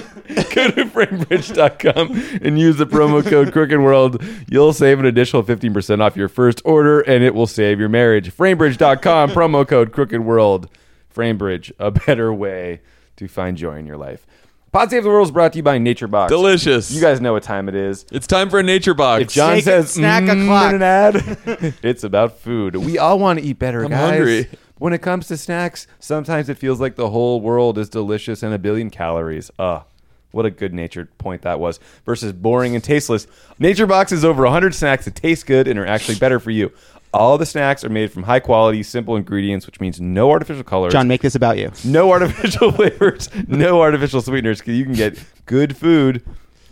Go 0.54 0.70
to 0.70 0.84
framebridge.com 0.84 2.40
and 2.42 2.58
use 2.58 2.76
the 2.76 2.86
promo 2.86 3.24
code 3.24 3.52
Crooked 3.52 3.78
World. 3.80 4.22
You'll 4.48 4.72
save 4.72 4.98
an 4.98 5.06
additional 5.06 5.42
15% 5.42 6.00
off 6.00 6.16
your 6.16 6.28
first 6.28 6.62
order, 6.64 7.00
and 7.00 7.24
it 7.24 7.34
will 7.34 7.46
save 7.46 7.80
your 7.80 7.88
marriage. 7.88 8.34
Framebridge.com, 8.34 9.30
promo 9.30 9.66
code 9.66 9.92
Crooked 9.92 10.20
World. 10.20 10.68
Framebridge, 11.14 11.72
a 11.78 11.90
better 11.90 12.32
way 12.32 12.80
to 13.16 13.28
find 13.28 13.56
joy 13.56 13.76
in 13.76 13.86
your 13.86 13.96
life. 13.96 14.26
Pod 14.72 14.88
Save 14.88 15.02
the 15.02 15.08
World 15.08 15.26
is 15.26 15.32
brought 15.32 15.52
to 15.54 15.58
you 15.58 15.64
by 15.64 15.78
Nature 15.78 16.06
Box. 16.06 16.30
Delicious. 16.30 16.92
You 16.92 17.00
guys 17.00 17.20
know 17.20 17.32
what 17.32 17.42
time 17.42 17.68
it 17.68 17.74
is. 17.74 18.06
It's 18.12 18.28
time 18.28 18.48
for 18.48 18.60
a 18.60 18.62
nature 18.62 18.94
box. 18.94 19.22
If 19.22 19.28
John 19.32 19.54
Snake- 19.54 19.64
says 19.64 19.90
snack 19.90 20.22
mm, 20.22 20.44
o'clock. 20.44 20.74
an 20.74 20.82
ad, 20.82 21.74
it's 21.82 22.04
about 22.04 22.38
food. 22.38 22.76
We 22.76 22.96
all 22.96 23.18
want 23.18 23.40
to 23.40 23.44
eat 23.44 23.58
better, 23.58 23.82
I'm 23.82 23.90
guys. 23.90 24.10
hungry. 24.10 24.48
When 24.78 24.92
it 24.92 25.02
comes 25.02 25.26
to 25.26 25.36
snacks, 25.36 25.88
sometimes 25.98 26.48
it 26.48 26.56
feels 26.56 26.80
like 26.80 26.94
the 26.94 27.10
whole 27.10 27.40
world 27.40 27.78
is 27.78 27.88
delicious 27.88 28.44
and 28.44 28.54
a 28.54 28.58
billion 28.58 28.90
calories. 28.90 29.50
Ugh. 29.58 29.82
What 30.32 30.46
a 30.46 30.50
good 30.50 30.72
natured 30.72 31.16
point 31.18 31.42
that 31.42 31.58
was 31.60 31.80
versus 32.06 32.32
boring 32.32 32.74
and 32.74 32.82
tasteless. 32.84 33.26
Nature 33.58 33.86
Box 33.86 34.12
is 34.12 34.24
over 34.24 34.42
100 34.44 34.74
snacks 34.74 35.04
that 35.06 35.14
taste 35.16 35.46
good 35.46 35.66
and 35.68 35.78
are 35.78 35.86
actually 35.86 36.18
better 36.18 36.38
for 36.38 36.50
you. 36.50 36.72
All 37.12 37.36
the 37.38 37.46
snacks 37.46 37.82
are 37.82 37.88
made 37.88 38.12
from 38.12 38.22
high 38.22 38.38
quality, 38.38 38.84
simple 38.84 39.16
ingredients, 39.16 39.66
which 39.66 39.80
means 39.80 40.00
no 40.00 40.30
artificial 40.30 40.62
colors. 40.62 40.92
John, 40.92 41.08
make 41.08 41.22
this 41.22 41.34
about 41.34 41.58
you. 41.58 41.72
No 41.84 42.12
artificial 42.12 42.70
flavors, 42.76 43.28
no 43.48 43.80
artificial 43.80 44.20
sweeteners. 44.20 44.60
'cause 44.60 44.74
You 44.74 44.84
can 44.84 44.94
get 44.94 45.18
good 45.46 45.76
food 45.76 46.22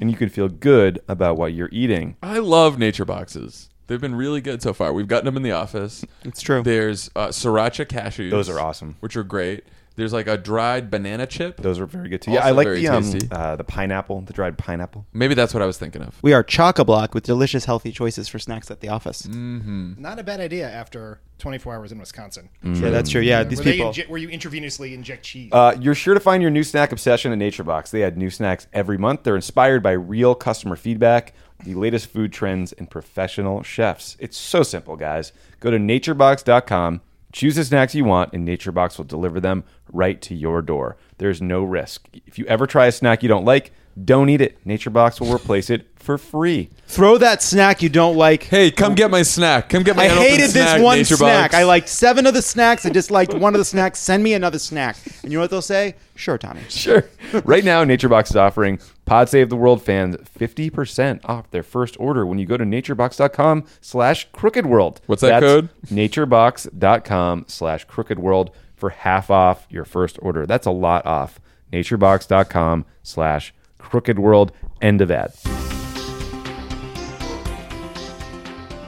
and 0.00 0.08
you 0.10 0.16
can 0.16 0.28
feel 0.28 0.48
good 0.48 1.00
about 1.08 1.36
what 1.36 1.54
you're 1.54 1.70
eating. 1.72 2.14
I 2.22 2.38
love 2.38 2.78
nature 2.78 3.04
boxes. 3.04 3.68
They've 3.88 4.00
been 4.00 4.14
really 4.14 4.40
good 4.40 4.62
so 4.62 4.72
far. 4.72 4.92
We've 4.92 5.08
gotten 5.08 5.24
them 5.24 5.36
in 5.36 5.42
the 5.42 5.50
office. 5.52 6.04
It's 6.22 6.40
true. 6.42 6.62
There's 6.62 7.10
uh, 7.16 7.28
sriracha 7.28 7.86
cashews. 7.86 8.30
Those 8.30 8.48
are 8.48 8.60
awesome. 8.60 8.94
Which 9.00 9.16
are 9.16 9.24
great. 9.24 9.64
There's 9.98 10.12
like 10.12 10.28
a 10.28 10.36
dried 10.38 10.90
banana 10.90 11.26
chip. 11.26 11.56
Those 11.58 11.80
are 11.80 11.86
very 11.86 12.08
good 12.08 12.22
too. 12.22 12.30
Also 12.30 12.40
Yeah, 12.40 12.46
I 12.46 12.52
like 12.52 12.66
very 12.66 12.80
the 12.80 12.88
um, 12.88 13.02
tasty. 13.02 13.28
uh, 13.32 13.56
the 13.56 13.64
pineapple, 13.64 14.20
the 14.22 14.32
dried 14.32 14.56
pineapple. 14.56 15.04
Maybe 15.12 15.34
that's 15.34 15.52
what 15.52 15.62
I 15.62 15.66
was 15.66 15.76
thinking 15.76 16.02
of. 16.02 16.16
We 16.22 16.32
are 16.32 16.42
chock 16.44 16.78
a 16.78 16.84
block 16.84 17.14
with 17.14 17.24
delicious, 17.24 17.64
healthy 17.64 17.90
choices 17.90 18.28
for 18.28 18.38
snacks 18.38 18.70
at 18.70 18.80
the 18.80 18.88
office. 18.88 19.26
Not 19.28 20.18
a 20.18 20.22
bad 20.22 20.40
idea 20.40 20.70
after 20.70 21.20
24 21.38 21.74
hours 21.74 21.92
in 21.92 21.98
Wisconsin. 21.98 22.48
Yeah, 22.62 22.90
that's 22.90 23.10
true. 23.10 23.20
Yeah, 23.22 23.42
these 23.44 23.58
where, 23.58 23.64
they 23.64 23.72
people. 23.72 23.90
inje- 23.92 24.08
where 24.08 24.18
you 24.18 24.28
intravenously 24.28 24.92
inject 24.94 25.24
cheese. 25.24 25.50
Uh, 25.52 25.76
you're 25.80 25.94
sure 25.94 26.14
to 26.14 26.20
find 26.20 26.42
your 26.42 26.50
new 26.50 26.62
snack 26.64 26.92
obsession 26.92 27.32
at 27.32 27.38
Nature 27.38 27.64
Box. 27.64 27.90
They 27.90 28.02
add 28.04 28.16
new 28.16 28.30
snacks 28.30 28.66
every 28.72 28.98
month. 28.98 29.24
They're 29.24 29.36
inspired 29.36 29.82
by 29.82 29.92
real 29.92 30.34
customer 30.36 30.76
feedback, 30.76 31.32
the 31.64 31.74
latest 31.74 32.06
food 32.06 32.32
trends, 32.32 32.72
and 32.72 32.88
professional 32.88 33.62
chefs. 33.64 34.16
It's 34.20 34.36
so 34.36 34.62
simple, 34.62 34.94
guys. 34.96 35.32
Go 35.60 35.70
to 35.72 35.78
naturebox.com, 35.78 37.00
choose 37.32 37.56
the 37.56 37.64
snacks 37.64 37.94
you 37.94 38.04
want, 38.04 38.32
and 38.32 38.46
NatureBox 38.46 38.98
will 38.98 39.04
deliver 39.04 39.40
them 39.40 39.64
right 39.92 40.20
to 40.22 40.34
your 40.34 40.62
door. 40.62 40.96
There's 41.18 41.42
no 41.42 41.62
risk. 41.62 42.08
If 42.26 42.38
you 42.38 42.46
ever 42.46 42.66
try 42.66 42.86
a 42.86 42.92
snack 42.92 43.22
you 43.22 43.28
don't 43.28 43.44
like, 43.44 43.72
don't 44.04 44.28
eat 44.28 44.40
it. 44.40 44.64
NatureBox 44.66 45.20
will 45.20 45.32
replace 45.34 45.70
it 45.70 45.86
for 45.96 46.16
free. 46.16 46.70
Throw 46.86 47.18
that 47.18 47.42
snack 47.42 47.82
you 47.82 47.88
don't 47.88 48.16
like. 48.16 48.44
Hey, 48.44 48.70
come 48.70 48.94
get 48.94 49.10
my 49.10 49.22
snack. 49.22 49.68
Come 49.68 49.82
get 49.82 49.94
my 49.96 50.04
I 50.04 50.08
hated 50.08 50.50
snack, 50.50 50.76
this 50.76 50.82
one 50.82 50.98
Nature 50.98 51.16
snack. 51.16 51.50
Box. 51.50 51.54
I 51.60 51.64
liked 51.64 51.88
seven 51.88 52.26
of 52.26 52.32
the 52.34 52.40
snacks. 52.40 52.86
I 52.86 52.88
disliked 52.88 53.34
one 53.34 53.54
of 53.54 53.58
the 53.58 53.64
snacks. 53.64 53.98
Send 53.98 54.22
me 54.22 54.32
another 54.32 54.58
snack. 54.58 54.96
And 55.22 55.30
you 55.30 55.38
know 55.38 55.42
what 55.42 55.50
they'll 55.50 55.60
say? 55.60 55.96
Sure, 56.14 56.38
Tommy. 56.38 56.62
Sure. 56.68 57.04
right 57.44 57.64
now, 57.64 57.84
NatureBox 57.84 58.30
is 58.30 58.36
offering 58.36 58.78
Pod 59.04 59.28
Save 59.28 59.50
the 59.50 59.56
World 59.56 59.82
fans 59.82 60.16
50% 60.16 61.20
off 61.24 61.50
their 61.50 61.62
first 61.62 61.96
order 62.00 62.24
when 62.24 62.38
you 62.38 62.46
go 62.46 62.56
to 62.56 62.64
naturebox.com 62.64 63.64
slash 63.80 64.28
crooked 64.32 64.64
world. 64.64 65.00
What's 65.06 65.22
that 65.22 65.40
That's 65.40 65.44
code? 65.44 65.68
naturebox.com 65.86 67.44
slash 67.48 67.84
crooked 67.84 68.18
world 68.18 68.50
for 68.76 68.90
half 68.90 69.30
off 69.30 69.66
your 69.68 69.84
first 69.84 70.18
order. 70.22 70.46
That's 70.46 70.66
a 70.66 70.70
lot 70.70 71.04
off. 71.04 71.40
naturebox.com 71.72 72.86
slash 73.02 73.52
crooked 73.78 74.18
world. 74.18 74.52
End 74.82 75.00
of 75.00 75.10
ad. 75.10 75.32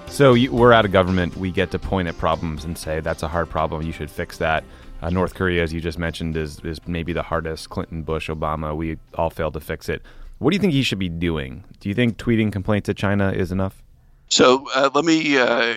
So 0.09 0.35
you, 0.35 0.53
we're 0.53 0.72
out 0.72 0.85
of 0.85 0.92
government. 0.92 1.37
We 1.37 1.50
get 1.50 1.70
to 1.70 1.79
point 1.79 2.09
at 2.09 2.18
problems 2.18 2.64
and 2.64 2.76
say 2.76 3.00
that's 3.00 3.22
a 3.22 3.29
hard 3.29 3.48
problem. 3.48 3.83
You 3.83 3.92
should 3.92 4.11
fix 4.11 4.37
that. 4.38 4.64
Uh, 5.00 5.09
North 5.09 5.35
Korea, 5.35 5.62
as 5.62 5.72
you 5.72 5.81
just 5.81 5.98
mentioned, 5.98 6.37
is 6.37 6.61
is 6.61 6.79
maybe 6.87 7.14
the 7.14 7.22
hardest. 7.22 7.70
Clinton, 7.70 8.03
Bush, 8.03 8.29
Obama. 8.29 8.76
We 8.76 8.98
all 9.14 9.31
failed 9.31 9.55
to 9.55 9.61
fix 9.61 9.88
it. 9.88 10.03
What 10.38 10.50
do 10.50 10.57
you 10.57 10.61
think 10.61 10.74
he 10.74 10.83
should 10.83 10.98
be 10.98 11.09
doing? 11.09 11.64
Do 11.81 11.88
you 11.88 11.94
think 11.94 12.18
tweeting 12.18 12.53
complaints 12.53 12.88
at 12.88 12.96
China 12.96 13.31
is 13.33 13.50
enough? 13.50 13.83
So 14.29 14.68
uh, 14.74 14.90
let 14.94 15.05
me, 15.05 15.38
uh, 15.38 15.44
uh, 15.44 15.74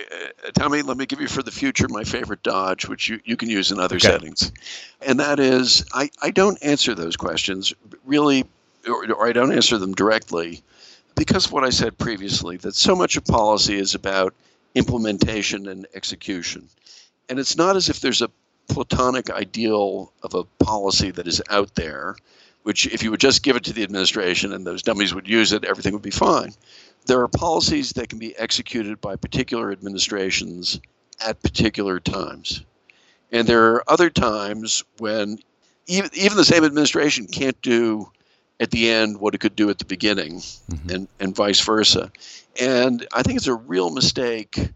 Tommy, 0.54 0.84
let 0.84 0.96
me 0.96 1.06
give 1.06 1.20
you 1.20 1.28
for 1.28 1.42
the 1.42 1.52
future 1.52 1.88
my 1.90 2.04
favorite 2.04 2.44
dodge, 2.44 2.88
which 2.88 3.10
you, 3.10 3.20
you 3.26 3.36
can 3.36 3.50
use 3.50 3.72
in 3.72 3.80
other 3.80 3.96
Okay. 3.96 4.08
settings. 4.08 4.52
And 5.02 5.20
that 5.20 5.40
is, 5.40 5.84
I, 5.92 6.12
I 6.22 6.30
don't 6.30 6.62
answer 6.64 6.94
those 6.94 7.18
questions 7.18 7.74
really, 8.06 8.46
or, 8.88 9.12
or 9.12 9.28
I 9.28 9.34
don't 9.34 9.54
answer 9.54 9.78
them 9.78 9.94
directly 9.94 10.64
because 11.16 11.46
of 11.46 11.52
what 11.52 11.64
I 11.64 11.70
said 11.70 11.98
previously, 11.98 12.58
that 12.58 12.76
so 12.76 12.96
much 12.96 13.18
of 13.18 13.26
policy 13.26 13.78
is 13.78 13.96
about 13.96 14.34
implementation 14.76 15.68
and 15.68 15.88
execution. 15.94 16.68
And 17.30 17.40
it's 17.40 17.58
not 17.58 17.76
as 17.76 17.90
if 17.90 18.00
there's 18.00 18.22
a 18.22 18.32
platonic 18.68 19.30
ideal 19.30 20.12
of 20.24 20.34
a 20.34 20.44
policy 20.64 21.12
that 21.12 21.28
is 21.28 21.42
out 21.50 21.76
there, 21.76 22.16
which 22.64 22.88
if 22.88 23.04
you 23.04 23.12
would 23.12 23.20
just 23.20 23.44
give 23.44 23.56
it 23.56 23.64
to 23.66 23.74
the 23.74 23.84
administration 23.84 24.54
and 24.54 24.66
those 24.66 24.82
dummies 24.82 25.14
would 25.14 25.28
use 25.28 25.52
it, 25.52 25.66
everything 25.66 25.94
would 25.94 26.02
be 26.02 26.12
fine. 26.12 26.54
there 27.06 27.20
are 27.20 27.28
policies 27.28 27.92
that 27.92 28.08
can 28.08 28.18
be 28.18 28.36
executed 28.38 29.02
by 29.02 29.16
particular 29.18 29.74
administrations 29.74 30.80
at 31.20 31.42
particular 31.44 32.00
times. 32.00 32.64
And 33.32 33.46
there 33.46 33.74
are 33.74 33.84
other 33.88 34.10
times 34.10 34.84
when 35.00 35.40
even, 35.88 36.10
even 36.14 36.38
the 36.38 36.46
same 36.46 36.64
administration 36.64 37.28
can't 37.28 37.62
do 37.62 38.10
at 38.60 38.72
the 38.72 38.90
end 38.90 39.20
what 39.20 39.36
it 39.36 39.40
could 39.40 39.56
do 39.56 39.70
at 39.70 39.80
the 39.80 39.86
beginning, 39.86 40.38
mm-hmm. 40.38 40.90
and, 40.90 41.08
and 41.20 41.36
vice 41.36 41.60
versa. 41.60 42.12
And 42.60 43.06
I 43.14 43.24
think 43.24 43.38
it's 43.38 43.48
a 43.48 43.54
real 43.54 43.90
mistake 43.90 44.70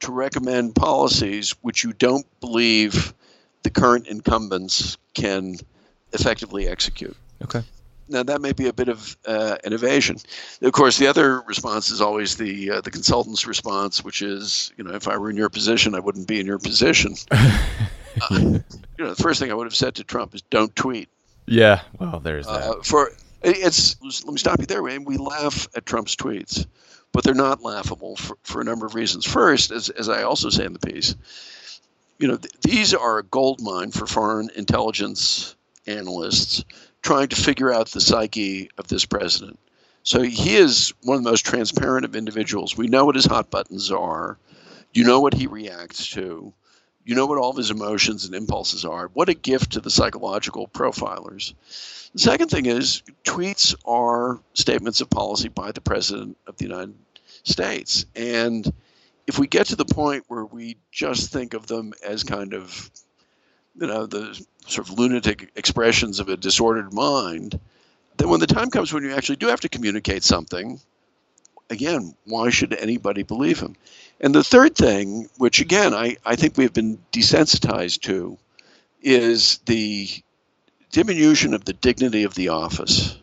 to 0.00 0.12
recommend 0.12 0.74
policies 0.74 1.50
which 1.62 1.84
you 1.84 1.92
don't 1.92 2.26
believe 2.40 3.14
the 3.62 3.70
current 3.70 4.06
incumbents 4.06 4.96
can 5.14 5.56
effectively 6.12 6.68
execute. 6.68 7.16
Okay. 7.42 7.62
Now 8.08 8.22
that 8.22 8.40
may 8.40 8.52
be 8.52 8.68
a 8.68 8.72
bit 8.72 8.88
of 8.88 9.16
uh, 9.26 9.58
an 9.64 9.72
evasion. 9.74 10.16
Of 10.62 10.72
course, 10.72 10.96
the 10.96 11.06
other 11.06 11.42
response 11.42 11.90
is 11.90 12.00
always 12.00 12.36
the 12.36 12.70
uh, 12.70 12.80
the 12.80 12.90
consultant's 12.90 13.46
response, 13.46 14.02
which 14.02 14.22
is, 14.22 14.72
you 14.78 14.84
know, 14.84 14.94
if 14.94 15.06
I 15.06 15.18
were 15.18 15.28
in 15.28 15.36
your 15.36 15.50
position, 15.50 15.94
I 15.94 16.00
wouldn't 16.00 16.26
be 16.26 16.40
in 16.40 16.46
your 16.46 16.58
position. 16.58 17.14
uh, 17.30 17.50
you 18.30 18.64
know, 18.98 19.10
the 19.10 19.22
first 19.22 19.40
thing 19.40 19.50
I 19.50 19.54
would 19.54 19.66
have 19.66 19.76
said 19.76 19.96
to 19.96 20.04
Trump 20.04 20.34
is, 20.34 20.40
"Don't 20.42 20.74
tweet." 20.74 21.10
Yeah, 21.48 21.82
well, 21.98 22.20
there's 22.20 22.46
that. 22.46 22.70
Uh, 22.70 22.82
for 22.82 23.10
it's 23.42 23.96
let 24.02 24.32
me 24.32 24.38
stop 24.38 24.60
you 24.60 24.66
there. 24.66 24.82
We 24.82 25.16
laugh 25.16 25.68
at 25.76 25.86
Trump's 25.86 26.16
tweets, 26.16 26.66
but 27.12 27.24
they're 27.24 27.34
not 27.34 27.62
laughable 27.62 28.16
for, 28.16 28.36
for 28.42 28.60
a 28.60 28.64
number 28.64 28.86
of 28.86 28.94
reasons. 28.94 29.24
First, 29.24 29.70
as 29.70 29.88
as 29.90 30.08
I 30.08 30.22
also 30.22 30.50
say 30.50 30.64
in 30.64 30.72
the 30.72 30.78
piece, 30.78 31.14
you 32.18 32.28
know, 32.28 32.36
th- 32.36 32.52
these 32.62 32.94
are 32.94 33.18
a 33.18 33.24
gold 33.24 33.60
mine 33.60 33.90
for 33.90 34.06
foreign 34.06 34.50
intelligence 34.56 35.54
analysts 35.86 36.64
trying 37.02 37.28
to 37.28 37.36
figure 37.36 37.72
out 37.72 37.88
the 37.88 38.00
psyche 38.00 38.70
of 38.76 38.88
this 38.88 39.04
president. 39.04 39.58
So 40.02 40.22
he 40.22 40.56
is 40.56 40.92
one 41.02 41.16
of 41.16 41.22
the 41.22 41.30
most 41.30 41.44
transparent 41.44 42.04
of 42.04 42.16
individuals. 42.16 42.76
We 42.76 42.88
know 42.88 43.04
what 43.04 43.14
his 43.14 43.26
hot 43.26 43.50
buttons 43.50 43.90
are. 43.90 44.38
You 44.92 45.04
know 45.04 45.20
what 45.20 45.34
he 45.34 45.46
reacts 45.46 46.08
to. 46.10 46.52
You 47.08 47.14
know 47.14 47.24
what 47.24 47.38
all 47.38 47.48
of 47.48 47.56
his 47.56 47.70
emotions 47.70 48.26
and 48.26 48.34
impulses 48.34 48.84
are. 48.84 49.08
What 49.14 49.30
a 49.30 49.34
gift 49.34 49.72
to 49.72 49.80
the 49.80 49.90
psychological 49.90 50.68
profilers. 50.68 51.54
The 52.12 52.18
second 52.18 52.48
thing 52.48 52.66
is 52.66 53.02
tweets 53.24 53.74
are 53.86 54.38
statements 54.52 55.00
of 55.00 55.08
policy 55.08 55.48
by 55.48 55.72
the 55.72 55.80
president 55.80 56.36
of 56.46 56.58
the 56.58 56.66
United 56.66 56.94
States. 57.44 58.04
And 58.14 58.70
if 59.26 59.38
we 59.38 59.46
get 59.46 59.68
to 59.68 59.76
the 59.76 59.86
point 59.86 60.24
where 60.28 60.44
we 60.44 60.76
just 60.92 61.32
think 61.32 61.54
of 61.54 61.66
them 61.66 61.94
as 62.06 62.24
kind 62.24 62.52
of 62.52 62.90
you 63.80 63.86
know 63.86 64.04
the 64.04 64.38
sort 64.66 64.86
of 64.86 64.98
lunatic 64.98 65.50
expressions 65.56 66.20
of 66.20 66.28
a 66.28 66.36
disordered 66.36 66.92
mind 66.92 67.58
then 68.18 68.28
when 68.28 68.40
the 68.40 68.46
time 68.46 68.70
comes 68.70 68.92
when 68.92 69.04
you 69.04 69.14
actually 69.14 69.36
do 69.36 69.46
have 69.46 69.60
to 69.60 69.68
communicate 69.68 70.24
something 70.24 70.78
again 71.70 72.14
why 72.24 72.50
should 72.50 72.72
anybody 72.74 73.22
believe 73.22 73.60
him 73.60 73.76
and 74.20 74.34
the 74.34 74.44
third 74.44 74.74
thing 74.74 75.28
which 75.38 75.60
again 75.60 75.94
i, 75.94 76.16
I 76.24 76.36
think 76.36 76.56
we've 76.56 76.72
been 76.72 76.98
desensitized 77.12 78.00
to 78.02 78.38
is 79.02 79.58
the 79.66 80.08
diminution 80.90 81.54
of 81.54 81.64
the 81.64 81.74
dignity 81.74 82.24
of 82.24 82.34
the 82.34 82.48
office 82.48 83.18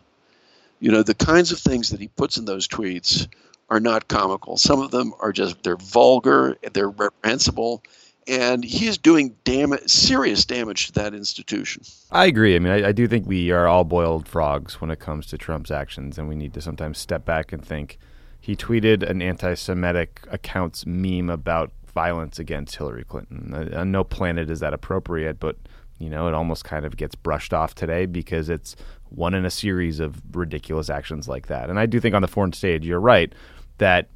you 0.80 0.90
know 0.90 1.02
the 1.02 1.14
kinds 1.14 1.52
of 1.52 1.58
things 1.58 1.90
that 1.90 2.00
he 2.00 2.08
puts 2.08 2.36
in 2.36 2.44
those 2.44 2.68
tweets 2.68 3.26
are 3.68 3.80
not 3.80 4.08
comical 4.08 4.56
some 4.56 4.80
of 4.80 4.90
them 4.90 5.12
are 5.20 5.32
just 5.32 5.62
they're 5.62 5.76
vulgar 5.76 6.56
they're 6.72 6.90
reprehensible 6.90 7.82
and 8.28 8.64
he 8.64 8.86
is 8.86 8.98
doing 8.98 9.36
damage, 9.44 9.88
serious 9.88 10.44
damage 10.44 10.86
to 10.86 10.92
that 10.94 11.14
institution. 11.14 11.82
I 12.10 12.26
agree. 12.26 12.56
I 12.56 12.58
mean, 12.58 12.72
I, 12.72 12.88
I, 12.88 12.92
do 12.92 13.06
think 13.06 13.26
we 13.26 13.50
are 13.52 13.68
all 13.68 13.84
boiled 13.84 14.26
frogs 14.26 14.80
when 14.80 14.90
it 14.90 14.98
comes 14.98 15.26
to 15.26 15.38
Trump's 15.38 15.70
actions, 15.70 16.18
and 16.18 16.28
we 16.28 16.34
need 16.34 16.52
to 16.54 16.60
sometimes 16.60 16.98
step 16.98 17.24
back 17.24 17.52
and 17.52 17.64
think. 17.64 17.98
He 18.46 18.54
tweeted 18.54 19.02
an 19.02 19.22
anti-Semitic 19.22 20.20
accounts 20.30 20.86
meme 20.86 21.30
about 21.30 21.72
violence 21.92 22.38
against 22.38 22.76
Hillary 22.76 23.02
Clinton. 23.02 23.52
Uh, 23.52 23.80
on 23.80 23.90
no 23.90 24.04
planet 24.04 24.50
is 24.50 24.60
that 24.60 24.72
appropriate, 24.72 25.40
but 25.40 25.56
you 25.98 26.08
know, 26.08 26.28
it 26.28 26.34
almost 26.34 26.64
kind 26.64 26.86
of 26.86 26.96
gets 26.96 27.16
brushed 27.16 27.52
off 27.52 27.74
today 27.74 28.06
because 28.06 28.48
it's 28.48 28.76
one 29.08 29.34
in 29.34 29.44
a 29.44 29.50
series 29.50 29.98
of 29.98 30.22
ridiculous 30.32 30.88
actions 30.88 31.26
like 31.26 31.48
that. 31.48 31.70
And 31.70 31.80
I 31.80 31.86
do 31.86 31.98
think 31.98 32.14
on 32.14 32.22
the 32.22 32.28
foreign 32.28 32.52
stage, 32.52 32.86
you're 32.86 33.00
right 33.00 33.32
that 33.78 34.10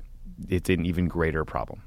it's 0.49 0.71
an 0.71 0.87
even 0.87 1.09
greater 1.09 1.45
problem. 1.45 1.83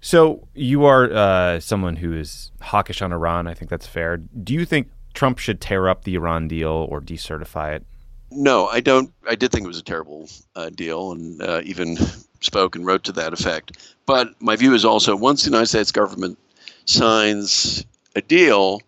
So 0.00 0.46
you 0.54 0.84
are 0.84 1.12
uh, 1.12 1.58
someone 1.58 1.96
who 1.96 2.12
is 2.12 2.52
hawkish 2.60 3.02
on 3.02 3.12
Iran. 3.12 3.48
I 3.48 3.54
think 3.54 3.72
that's 3.72 3.88
fair. 3.88 4.18
Do 4.18 4.54
you 4.54 4.64
think 4.64 4.88
Trump 5.14 5.38
should 5.38 5.60
tear 5.60 5.88
up 5.88 6.04
the 6.04 6.14
Iran 6.14 6.46
deal 6.46 6.86
or 6.88 7.00
decertify 7.00 7.74
it? 7.74 7.86
No, 8.30 8.66
I 8.66 8.80
don't. 8.80 9.12
I 9.28 9.34
did 9.34 9.52
think 9.52 9.64
it 9.64 9.68
was 9.68 9.78
a 9.78 9.84
terrible 9.84 10.28
uh, 10.54 10.70
deal, 10.70 11.12
and 11.12 11.40
uh, 11.40 11.60
even 11.64 11.96
spoke 12.40 12.76
and 12.76 12.84
wrote 12.84 13.04
to 13.04 13.12
that 13.12 13.32
effect. 13.32 13.94
But 14.04 14.40
my 14.40 14.56
view 14.56 14.74
is 14.74 14.84
also 14.84 15.16
once 15.16 15.42
the 15.42 15.50
United 15.50 15.66
States 15.66 15.92
government 15.92 16.38
signs 16.84 17.84
a 18.14 18.20
deal, 18.20 18.80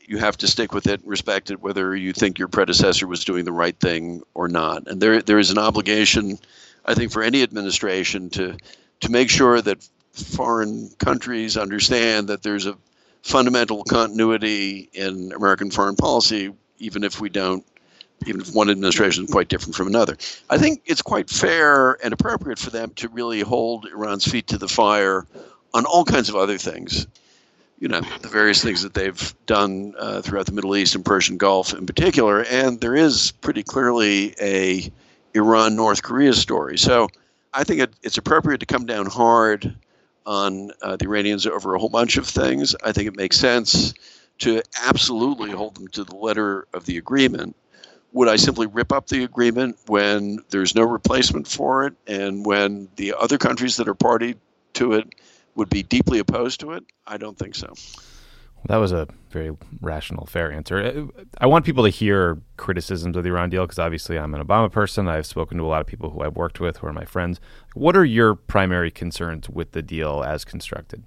you 0.00 0.18
have 0.18 0.36
to 0.38 0.48
stick 0.48 0.72
with 0.72 0.86
it, 0.86 1.00
and 1.00 1.08
respect 1.08 1.50
it, 1.50 1.60
whether 1.60 1.94
you 1.94 2.12
think 2.12 2.38
your 2.38 2.48
predecessor 2.48 3.06
was 3.06 3.24
doing 3.24 3.44
the 3.44 3.52
right 3.52 3.78
thing 3.78 4.22
or 4.34 4.48
not. 4.48 4.88
And 4.88 5.00
there, 5.00 5.22
there 5.22 5.38
is 5.38 5.50
an 5.50 5.58
obligation, 5.58 6.38
I 6.84 6.94
think, 6.94 7.12
for 7.12 7.22
any 7.22 7.42
administration 7.42 8.30
to 8.30 8.56
to 9.00 9.10
make 9.10 9.30
sure 9.30 9.60
that 9.62 9.88
foreign 10.12 10.90
countries 10.98 11.56
understand 11.56 12.28
that 12.28 12.42
there's 12.42 12.66
a 12.66 12.76
fundamental 13.22 13.84
continuity 13.84 14.90
in 14.92 15.32
American 15.32 15.70
foreign 15.70 15.96
policy, 15.96 16.52
even 16.78 17.04
if 17.04 17.20
we 17.20 17.28
don't, 17.30 17.64
even 18.26 18.40
if 18.40 18.54
one 18.54 18.70
administration 18.70 19.24
is 19.24 19.30
quite 19.30 19.48
different 19.48 19.74
from 19.74 19.86
another. 19.86 20.16
I 20.48 20.58
think 20.58 20.82
it's 20.86 21.02
quite 21.02 21.30
fair 21.30 22.02
and 22.04 22.12
appropriate 22.12 22.58
for 22.58 22.70
them 22.70 22.90
to 22.96 23.08
really 23.08 23.40
hold 23.40 23.86
Iran's 23.86 24.24
feet 24.24 24.48
to 24.48 24.58
the 24.58 24.68
fire 24.68 25.26
on 25.72 25.84
all 25.86 26.04
kinds 26.04 26.28
of 26.28 26.36
other 26.36 26.58
things. 26.58 27.06
You 27.78 27.88
know, 27.88 28.02
the 28.20 28.28
various 28.28 28.62
things 28.62 28.82
that 28.82 28.92
they've 28.92 29.34
done 29.46 29.94
uh, 29.98 30.20
throughout 30.20 30.46
the 30.46 30.52
Middle 30.52 30.76
East 30.76 30.94
and 30.94 31.04
Persian 31.04 31.38
Gulf 31.38 31.72
in 31.72 31.86
particular. 31.86 32.44
And 32.44 32.78
there 32.80 32.94
is 32.94 33.32
pretty 33.40 33.62
clearly 33.62 34.34
a 34.40 34.92
Iran 35.34 35.76
North 35.76 36.02
Korea 36.02 36.34
story. 36.34 36.76
So 36.76 37.08
I 37.54 37.64
think 37.64 37.80
it, 37.80 37.94
it's 38.02 38.18
appropriate 38.18 38.60
to 38.60 38.66
come 38.66 38.84
down 38.84 39.06
hard 39.06 39.74
on 40.26 40.70
uh, 40.82 40.96
the 40.96 41.06
Iranians 41.06 41.46
over 41.46 41.74
a 41.74 41.78
whole 41.78 41.88
bunch 41.88 42.18
of 42.18 42.26
things. 42.26 42.76
I 42.84 42.92
think 42.92 43.08
it 43.08 43.16
makes 43.16 43.36
sense 43.36 43.94
to 44.40 44.62
absolutely 44.84 45.50
hold 45.50 45.76
them 45.76 45.88
to 45.88 46.04
the 46.04 46.16
letter 46.16 46.66
of 46.74 46.86
the 46.86 46.98
agreement. 46.98 47.56
Would 48.12 48.28
I 48.28 48.36
simply 48.36 48.66
rip 48.66 48.92
up 48.92 49.06
the 49.06 49.24
agreement 49.24 49.76
when 49.86 50.38
there's 50.50 50.74
no 50.74 50.82
replacement 50.82 51.46
for 51.46 51.86
it 51.86 51.94
and 52.06 52.44
when 52.44 52.88
the 52.96 53.14
other 53.18 53.38
countries 53.38 53.76
that 53.76 53.88
are 53.88 53.94
party 53.94 54.36
to 54.74 54.94
it 54.94 55.08
would 55.54 55.70
be 55.70 55.82
deeply 55.82 56.18
opposed 56.18 56.60
to 56.60 56.72
it? 56.72 56.84
I 57.06 57.16
don't 57.16 57.38
think 57.38 57.54
so. 57.54 57.72
That 58.66 58.76
was 58.76 58.92
a 58.92 59.08
very 59.30 59.56
rational, 59.80 60.26
fair 60.26 60.52
answer. 60.52 61.08
I 61.38 61.46
want 61.46 61.64
people 61.64 61.84
to 61.84 61.90
hear 61.90 62.40
criticisms 62.56 63.16
of 63.16 63.24
the 63.24 63.30
Iran 63.30 63.48
deal 63.48 63.64
because 63.64 63.78
obviously 63.78 64.18
I'm 64.18 64.34
an 64.34 64.44
Obama 64.44 64.70
person. 64.70 65.08
I've 65.08 65.26
spoken 65.26 65.56
to 65.58 65.64
a 65.64 65.68
lot 65.68 65.80
of 65.80 65.86
people 65.86 66.10
who 66.10 66.20
I've 66.20 66.36
worked 66.36 66.60
with 66.60 66.78
who 66.78 66.86
are 66.86 66.92
my 66.92 67.04
friends. 67.04 67.40
What 67.74 67.96
are 67.96 68.04
your 68.04 68.34
primary 68.34 68.90
concerns 68.90 69.48
with 69.48 69.72
the 69.72 69.82
deal 69.82 70.22
as 70.22 70.44
constructed? 70.44 71.04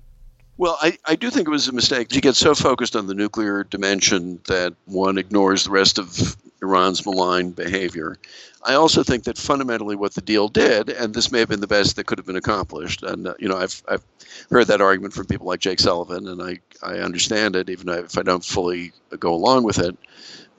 Well, 0.58 0.78
I, 0.82 0.98
I 1.06 1.16
do 1.16 1.30
think 1.30 1.48
it 1.48 1.52
was 1.52 1.68
a 1.68 1.74
mistake 1.74 2.10
to 2.10 2.22
get 2.22 2.36
so 2.36 2.54
focused 2.54 2.96
on 2.96 3.08
the 3.08 3.16
nuclear 3.16 3.64
dimension 3.64 4.40
that 4.48 4.74
one 4.86 5.18
ignores 5.18 5.66
the 5.66 5.72
rest 5.72 5.98
of 5.98 6.38
Iran's 6.64 7.06
malign 7.06 7.52
behavior. 7.52 8.18
I 8.66 8.76
also 8.76 9.04
think 9.04 9.26
that 9.26 9.38
fundamentally 9.38 9.96
what 9.96 10.14
the 10.14 10.22
deal 10.22 10.48
did, 10.48 10.90
and 10.90 11.14
this 11.14 11.32
may 11.32 11.40
have 11.40 11.50
been 11.50 11.60
the 11.60 11.68
best 11.68 11.98
that 11.98 12.06
could 12.06 12.18
have 12.18 12.26
been 12.26 12.38
accomplished, 12.38 13.04
and 13.04 13.28
uh, 13.28 13.34
you 13.38 13.50
know 13.50 13.58
I've, 13.58 13.84
I've 13.88 14.04
heard 14.50 14.68
that 14.68 14.82
argument 14.82 15.14
from 15.14 15.26
people 15.26 15.46
like 15.46 15.60
Jake 15.60 15.80
Sullivan, 15.80 16.28
and 16.28 16.42
I, 16.42 16.60
I 16.82 17.00
understand 17.00 17.58
it, 17.58 17.70
even 17.70 17.90
if 17.90 18.18
I 18.18 18.24
don't 18.24 18.44
fully 18.44 18.94
go 19.20 19.34
along 19.34 19.64
with 19.66 19.80
it. 19.80 19.98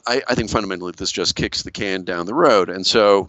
I, 0.06 0.22
I 0.28 0.34
think 0.34 0.50
fundamentally 0.50 0.92
this 0.94 1.10
just 1.10 1.34
kicks 1.34 1.62
the 1.62 1.70
can 1.70 2.04
down 2.04 2.26
the 2.26 2.34
road, 2.34 2.68
and 2.68 2.86
so 2.86 3.26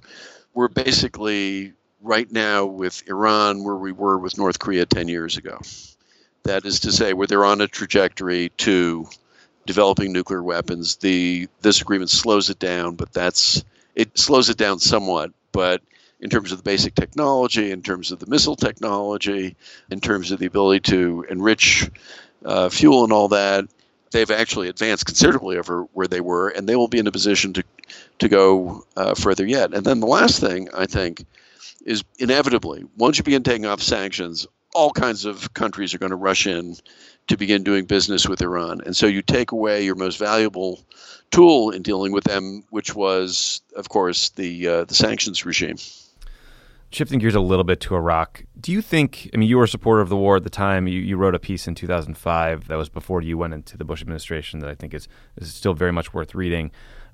we're 0.54 0.68
basically 0.68 1.74
right 2.02 2.32
now 2.32 2.66
with 2.66 3.02
Iran 3.08 3.64
where 3.64 3.78
we 3.78 3.94
were 3.94 4.20
with 4.20 4.38
North 4.38 4.60
Korea 4.60 4.86
10 4.86 5.08
years 5.08 5.38
ago. 5.38 5.60
That 6.44 6.66
is 6.66 6.82
to 6.82 6.92
say, 6.92 7.14
where 7.14 7.26
they're 7.26 7.46
on 7.46 7.62
a 7.62 7.68
trajectory 7.68 8.50
to 8.58 9.08
developing 9.66 10.12
nuclear 10.12 10.44
weapons. 10.44 10.98
The 10.98 11.48
this 11.62 11.82
agreement 11.82 12.10
slows 12.10 12.50
it 12.50 12.60
down, 12.60 12.96
but 12.96 13.14
that's 13.14 13.64
it 13.96 14.18
slows 14.18 14.50
it 14.50 14.58
down 14.58 14.80
somewhat. 14.80 15.32
But 15.52 15.82
in 16.20 16.30
terms 16.30 16.52
of 16.52 16.58
the 16.58 16.64
basic 16.64 16.96
technology, 16.96 17.72
in 17.72 17.82
terms 17.82 18.12
of 18.12 18.20
the 18.20 18.28
missile 18.28 18.56
technology, 18.56 19.56
in 19.90 20.00
terms 20.00 20.32
of 20.32 20.40
the 20.40 20.46
ability 20.46 20.92
to 20.92 21.26
enrich 21.30 21.90
uh, 22.44 22.70
fuel 22.70 23.04
and 23.04 23.14
all 23.14 23.28
that, 23.30 23.66
they've 24.12 24.32
actually 24.32 24.70
advanced 24.70 25.06
considerably 25.06 25.58
over 25.58 25.84
where 25.94 26.08
they 26.08 26.22
were, 26.22 26.50
and 26.50 26.68
they 26.68 26.76
will 26.76 26.88
be 26.88 27.00
in 27.00 27.08
a 27.08 27.12
position 27.12 27.54
to 27.54 27.64
to 28.20 28.30
go 28.30 28.84
uh, 28.96 29.14
further 29.14 29.46
yet. 29.46 29.74
And 29.74 29.86
then 29.86 30.00
the 30.00 30.08
last 30.08 30.40
thing 30.40 30.70
I 30.74 30.86
think 30.86 31.26
is 31.86 32.04
inevitably 32.20 32.86
once 32.98 33.18
you 33.18 33.24
begin 33.24 33.44
taking 33.44 33.66
off 33.66 33.82
sanctions, 33.82 34.48
all 34.74 34.92
kinds 34.92 35.26
of 35.26 35.54
countries 35.54 35.94
are 35.94 35.98
going 36.00 36.12
to 36.12 36.16
rush 36.16 36.48
in 36.48 36.76
to 37.28 37.38
begin 37.38 37.64
doing 37.64 37.86
business 37.86 38.28
with 38.28 38.42
Iran. 38.42 38.82
And 38.86 38.96
so 38.96 39.08
you 39.08 39.22
take 39.22 39.52
away 39.52 39.84
your 39.84 39.96
most 39.96 40.18
valuable 40.18 40.84
tool 41.32 41.72
in 41.72 41.82
dealing 41.82 42.12
with 42.12 42.24
them, 42.24 42.64
which 42.70 42.96
was, 42.96 43.62
of 43.76 43.90
course, 43.90 44.30
the 44.30 44.68
uh, 44.68 44.84
the 44.86 44.96
sanctions 44.96 45.46
regime. 45.46 45.78
shifting 46.92 47.20
gears 47.20 47.36
a 47.36 47.42
little 47.42 47.64
bit 47.64 47.82
to 47.82 47.96
Iraq, 47.96 48.46
do 48.60 48.72
you 48.72 48.82
think? 48.82 49.30
I 49.34 49.38
mean, 49.38 49.50
you 49.50 49.58
were 49.58 49.66
a 49.66 49.68
supporter 49.68 50.02
of 50.02 50.10
the 50.10 50.16
war 50.16 50.38
at 50.38 50.44
the 50.44 50.50
time. 50.50 50.88
You, 50.88 51.00
you 51.00 51.18
wrote 51.18 51.36
a 51.36 51.40
piece 51.40 51.68
in 51.68 51.76
2005 51.76 52.68
that 52.68 52.76
was 52.76 52.90
before 52.90 53.22
you 53.22 53.38
went 53.38 53.54
into 53.54 53.78
the 53.78 53.86
Bush 53.86 54.02
administration 54.02 54.60
that 54.60 54.70
I 54.70 54.76
think 54.76 54.94
is 54.94 55.08
is 55.38 55.54
still 55.54 55.74
very 55.74 55.92
much 55.92 56.14
worth 56.14 56.36
reading. 56.36 56.72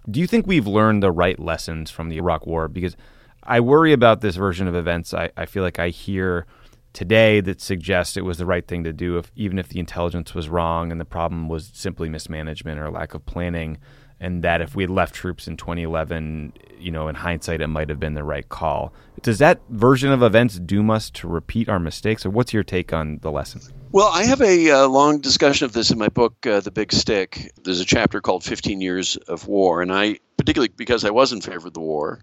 Do 0.10 0.20
you 0.20 0.28
think 0.28 0.48
we've 0.48 0.68
learned 0.68 1.02
the 1.02 1.12
right 1.12 1.40
lessons 1.40 1.92
from 1.92 2.10
the 2.10 2.18
Iraq 2.18 2.46
War? 2.48 2.68
Because 2.68 2.96
I 3.44 3.60
worry 3.60 3.94
about 3.94 4.22
this 4.22 4.36
version 4.36 4.68
of 4.68 4.76
events. 4.76 5.14
I, 5.14 5.30
I 5.36 5.46
feel 5.46 5.64
like 5.64 5.80
I 5.80 5.90
hear 5.90 6.46
today 6.94 7.42
that 7.42 7.62
suggests 7.62 8.18
it 8.18 8.26
was 8.26 8.38
the 8.38 8.46
right 8.46 8.68
thing 8.68 8.84
to 8.84 8.94
do, 8.94 9.18
if 9.18 9.32
even 9.36 9.60
if 9.60 9.70
the 9.70 9.80
intelligence 9.80 10.34
was 10.34 10.50
wrong 10.50 10.92
and 10.92 11.00
the 11.00 11.06
problem 11.06 11.48
was 11.48 11.72
simply 11.74 12.10
mismanagement 12.10 12.80
or 12.80 12.90
lack 12.90 13.14
of 13.14 13.26
planning 13.26 13.78
and 14.22 14.44
that 14.44 14.62
if 14.62 14.76
we 14.76 14.84
had 14.84 14.90
left 14.92 15.16
troops 15.16 15.48
in 15.48 15.58
2011, 15.58 16.54
you 16.80 16.92
know, 16.92 17.08
in 17.08 17.16
hindsight, 17.16 17.60
it 17.60 17.68
might 17.68 17.90
have 17.90 18.00
been 18.00 18.14
the 18.14 18.24
right 18.24 18.48
call. 18.48 18.94
Does 19.24 19.40
that 19.40 19.60
version 19.70 20.12
of 20.12 20.22
events 20.22 20.60
doom 20.60 20.92
us 20.92 21.10
to 21.12 21.28
repeat 21.28 21.68
our 21.68 21.80
mistakes, 21.80 22.24
or 22.24 22.30
what's 22.30 22.54
your 22.54 22.64
take 22.64 22.94
on 22.94 23.18
the 23.24 23.32
lesson? 23.32 23.62
Well, 23.92 24.10
I 24.14 24.24
have 24.26 24.42
a 24.42 24.70
uh, 24.70 24.88
long 24.88 25.22
discussion 25.22 25.66
of 25.66 25.74
this 25.74 25.90
in 25.90 25.98
my 25.98 26.08
book, 26.08 26.46
uh, 26.46 26.60
The 26.60 26.70
Big 26.70 26.94
Stick. 26.94 27.52
There's 27.64 27.82
a 27.82 27.86
chapter 27.86 28.22
called 28.22 28.44
15 28.44 28.80
Years 28.80 29.18
of 29.18 29.48
War, 29.48 29.82
and 29.82 29.92
I, 29.92 30.20
particularly 30.38 30.72
because 30.78 31.04
I 31.04 31.10
was 31.10 31.34
in 31.34 31.42
favor 31.42 31.68
of 31.68 31.74
the 31.74 31.82
war, 31.82 32.22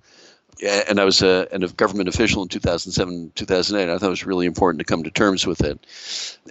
and 0.63 0.99
I 0.99 1.05
was 1.05 1.23
a, 1.23 1.47
and 1.53 1.63
a 1.63 1.69
government 1.69 2.09
official 2.09 2.43
in 2.43 2.49
2007, 2.49 3.33
2008. 3.35 3.93
I 3.93 3.99
thought 3.99 4.07
it 4.07 4.11
was 4.11 4.27
really 4.27 4.47
important 4.47 4.81
to 4.81 4.85
come 4.85 5.03
to 5.05 5.11
terms 5.11 5.47
with 5.47 5.63
it. 5.63 5.79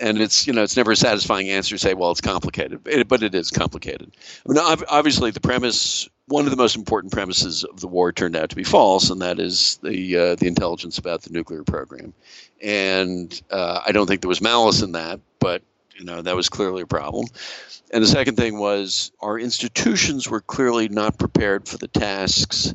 And 0.01 0.19
it's 0.19 0.47
you 0.47 0.53
know 0.53 0.63
it's 0.63 0.77
never 0.77 0.91
a 0.91 0.95
satisfying 0.95 1.49
answer 1.49 1.75
to 1.75 1.79
say, 1.79 1.93
well, 1.93 2.11
it's 2.11 2.21
complicated, 2.21 2.81
it, 2.87 3.07
but 3.07 3.23
it 3.23 3.35
is 3.35 3.51
complicated. 3.51 4.15
I 4.47 4.51
mean, 4.51 4.85
obviously, 4.87 5.31
the 5.31 5.41
premise, 5.41 6.07
one 6.27 6.45
of 6.45 6.51
the 6.51 6.57
most 6.57 6.75
important 6.75 7.11
premises 7.11 7.63
of 7.63 7.79
the 7.79 7.87
war, 7.87 8.11
turned 8.11 8.35
out 8.35 8.49
to 8.49 8.55
be 8.55 8.63
false, 8.63 9.09
and 9.09 9.21
that 9.21 9.39
is 9.39 9.79
the 9.83 10.17
uh, 10.17 10.35
the 10.35 10.47
intelligence 10.47 10.97
about 10.97 11.23
the 11.23 11.31
nuclear 11.31 11.63
program. 11.63 12.13
And 12.61 13.39
uh, 13.51 13.81
I 13.85 13.91
don't 13.91 14.07
think 14.07 14.21
there 14.21 14.29
was 14.29 14.41
malice 14.41 14.81
in 14.81 14.93
that, 14.93 15.19
but 15.39 15.61
you 15.95 16.05
know 16.05 16.21
that 16.21 16.35
was 16.35 16.49
clearly 16.49 16.83
a 16.83 16.87
problem. 16.87 17.25
And 17.91 18.03
the 18.03 18.07
second 18.07 18.35
thing 18.35 18.59
was 18.59 19.11
our 19.21 19.39
institutions 19.39 20.29
were 20.29 20.41
clearly 20.41 20.89
not 20.89 21.17
prepared 21.17 21.67
for 21.67 21.77
the 21.77 21.87
tasks 21.87 22.73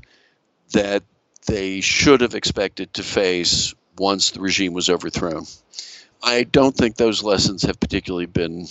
that 0.72 1.02
they 1.46 1.80
should 1.80 2.20
have 2.20 2.34
expected 2.34 2.94
to 2.94 3.02
face 3.02 3.74
once 3.98 4.30
the 4.30 4.40
regime 4.40 4.72
was 4.72 4.88
overthrown. 4.88 5.44
I 6.22 6.44
don't 6.44 6.74
think 6.74 6.96
those 6.96 7.22
lessons 7.22 7.62
have 7.62 7.80
particularly 7.80 8.26
been 8.26 8.68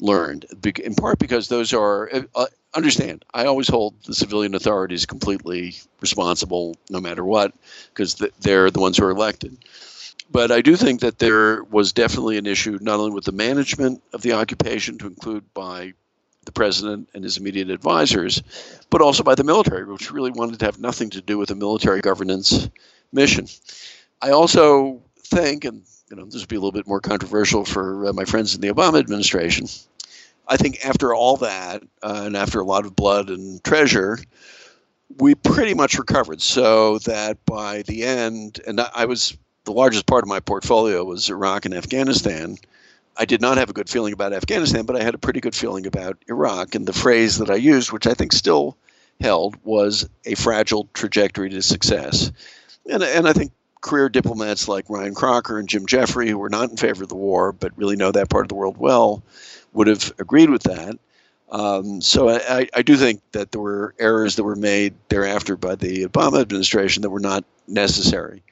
learned, 0.00 0.46
in 0.82 0.94
part 0.94 1.18
because 1.18 1.48
those 1.48 1.72
are, 1.72 2.12
uh, 2.12 2.22
uh, 2.34 2.46
understand, 2.74 3.24
I 3.32 3.44
always 3.46 3.68
hold 3.68 3.94
the 4.04 4.14
civilian 4.14 4.54
authorities 4.54 5.06
completely 5.06 5.76
responsible 6.00 6.76
no 6.88 7.00
matter 7.00 7.24
what, 7.24 7.54
because 7.92 8.14
they're 8.40 8.70
the 8.70 8.80
ones 8.80 8.96
who 8.96 9.04
are 9.04 9.10
elected. 9.10 9.56
But 10.32 10.52
I 10.52 10.62
do 10.62 10.76
think 10.76 11.00
that 11.00 11.18
there 11.18 11.62
was 11.64 11.92
definitely 11.92 12.38
an 12.38 12.46
issue 12.46 12.78
not 12.80 13.00
only 13.00 13.12
with 13.12 13.24
the 13.24 13.32
management 13.32 14.02
of 14.12 14.22
the 14.22 14.34
occupation, 14.34 14.98
to 14.98 15.06
include 15.06 15.52
by 15.54 15.92
the 16.44 16.52
president 16.52 17.08
and 17.14 17.22
his 17.22 17.36
immediate 17.36 17.70
advisors, 17.70 18.42
but 18.88 19.02
also 19.02 19.22
by 19.22 19.34
the 19.34 19.44
military, 19.44 19.84
which 19.84 20.10
really 20.10 20.30
wanted 20.30 20.58
to 20.58 20.64
have 20.64 20.78
nothing 20.78 21.10
to 21.10 21.20
do 21.20 21.38
with 21.38 21.50
a 21.50 21.54
military 21.54 22.00
governance 22.00 22.68
mission. 23.12 23.46
I 24.22 24.30
also 24.30 25.02
think, 25.18 25.64
and 25.64 25.82
you 26.10 26.16
know, 26.16 26.24
this 26.24 26.40
would 26.40 26.48
be 26.48 26.56
a 26.56 26.60
little 26.60 26.72
bit 26.72 26.86
more 26.86 27.00
controversial 27.00 27.64
for 27.64 28.06
uh, 28.06 28.12
my 28.12 28.24
friends 28.24 28.54
in 28.54 28.60
the 28.60 28.72
Obama 28.72 28.98
administration. 28.98 29.66
I 30.48 30.56
think 30.56 30.84
after 30.84 31.14
all 31.14 31.36
that, 31.38 31.82
uh, 32.02 32.22
and 32.26 32.36
after 32.36 32.58
a 32.58 32.64
lot 32.64 32.84
of 32.84 32.96
blood 32.96 33.30
and 33.30 33.62
treasure, 33.62 34.18
we 35.18 35.34
pretty 35.34 35.74
much 35.74 35.98
recovered. 35.98 36.42
So 36.42 36.98
that 37.00 37.44
by 37.44 37.82
the 37.82 38.02
end, 38.02 38.60
and 38.66 38.80
I 38.80 39.04
was 39.04 39.36
the 39.64 39.72
largest 39.72 40.06
part 40.06 40.24
of 40.24 40.28
my 40.28 40.40
portfolio 40.40 41.04
was 41.04 41.30
Iraq 41.30 41.64
and 41.64 41.74
Afghanistan. 41.74 42.56
I 43.20 43.26
did 43.26 43.42
not 43.42 43.58
have 43.58 43.68
a 43.68 43.74
good 43.74 43.90
feeling 43.90 44.14
about 44.14 44.32
Afghanistan, 44.32 44.86
but 44.86 44.96
I 44.96 45.02
had 45.02 45.14
a 45.14 45.18
pretty 45.18 45.40
good 45.40 45.54
feeling 45.54 45.86
about 45.86 46.16
Iraq. 46.26 46.74
And 46.74 46.86
the 46.86 46.94
phrase 46.94 47.36
that 47.36 47.50
I 47.50 47.56
used, 47.56 47.92
which 47.92 48.06
I 48.06 48.14
think 48.14 48.32
still 48.32 48.78
held, 49.20 49.56
was 49.62 50.08
a 50.24 50.34
fragile 50.36 50.88
trajectory 50.94 51.50
to 51.50 51.60
success. 51.60 52.32
And, 52.90 53.02
and 53.02 53.28
I 53.28 53.34
think 53.34 53.52
career 53.82 54.08
diplomats 54.08 54.68
like 54.68 54.88
Ryan 54.88 55.14
Crocker 55.14 55.58
and 55.58 55.68
Jim 55.68 55.84
Jeffrey, 55.84 56.30
who 56.30 56.38
were 56.38 56.48
not 56.48 56.70
in 56.70 56.78
favor 56.78 57.02
of 57.02 57.10
the 57.10 57.14
war 57.14 57.52
but 57.52 57.76
really 57.76 57.94
know 57.94 58.10
that 58.10 58.30
part 58.30 58.46
of 58.46 58.48
the 58.48 58.54
world 58.54 58.78
well, 58.78 59.22
would 59.74 59.86
have 59.86 60.14
agreed 60.18 60.48
with 60.48 60.62
that. 60.62 60.98
Um, 61.50 62.00
so 62.00 62.30
I, 62.30 62.68
I, 62.72 62.82
do 62.82 62.96
think 62.96 63.20
that 63.32 63.50
there 63.50 63.60
were 63.60 63.92
errors 63.98 64.36
that 64.36 64.44
were 64.44 64.54
made 64.54 64.94
thereafter 65.08 65.56
by 65.56 65.74
the 65.74 66.06
Obama 66.06 66.40
administration 66.40 67.02
that 67.02 67.10
were 67.10 67.18
not 67.18 67.44
necessary. 67.66 68.44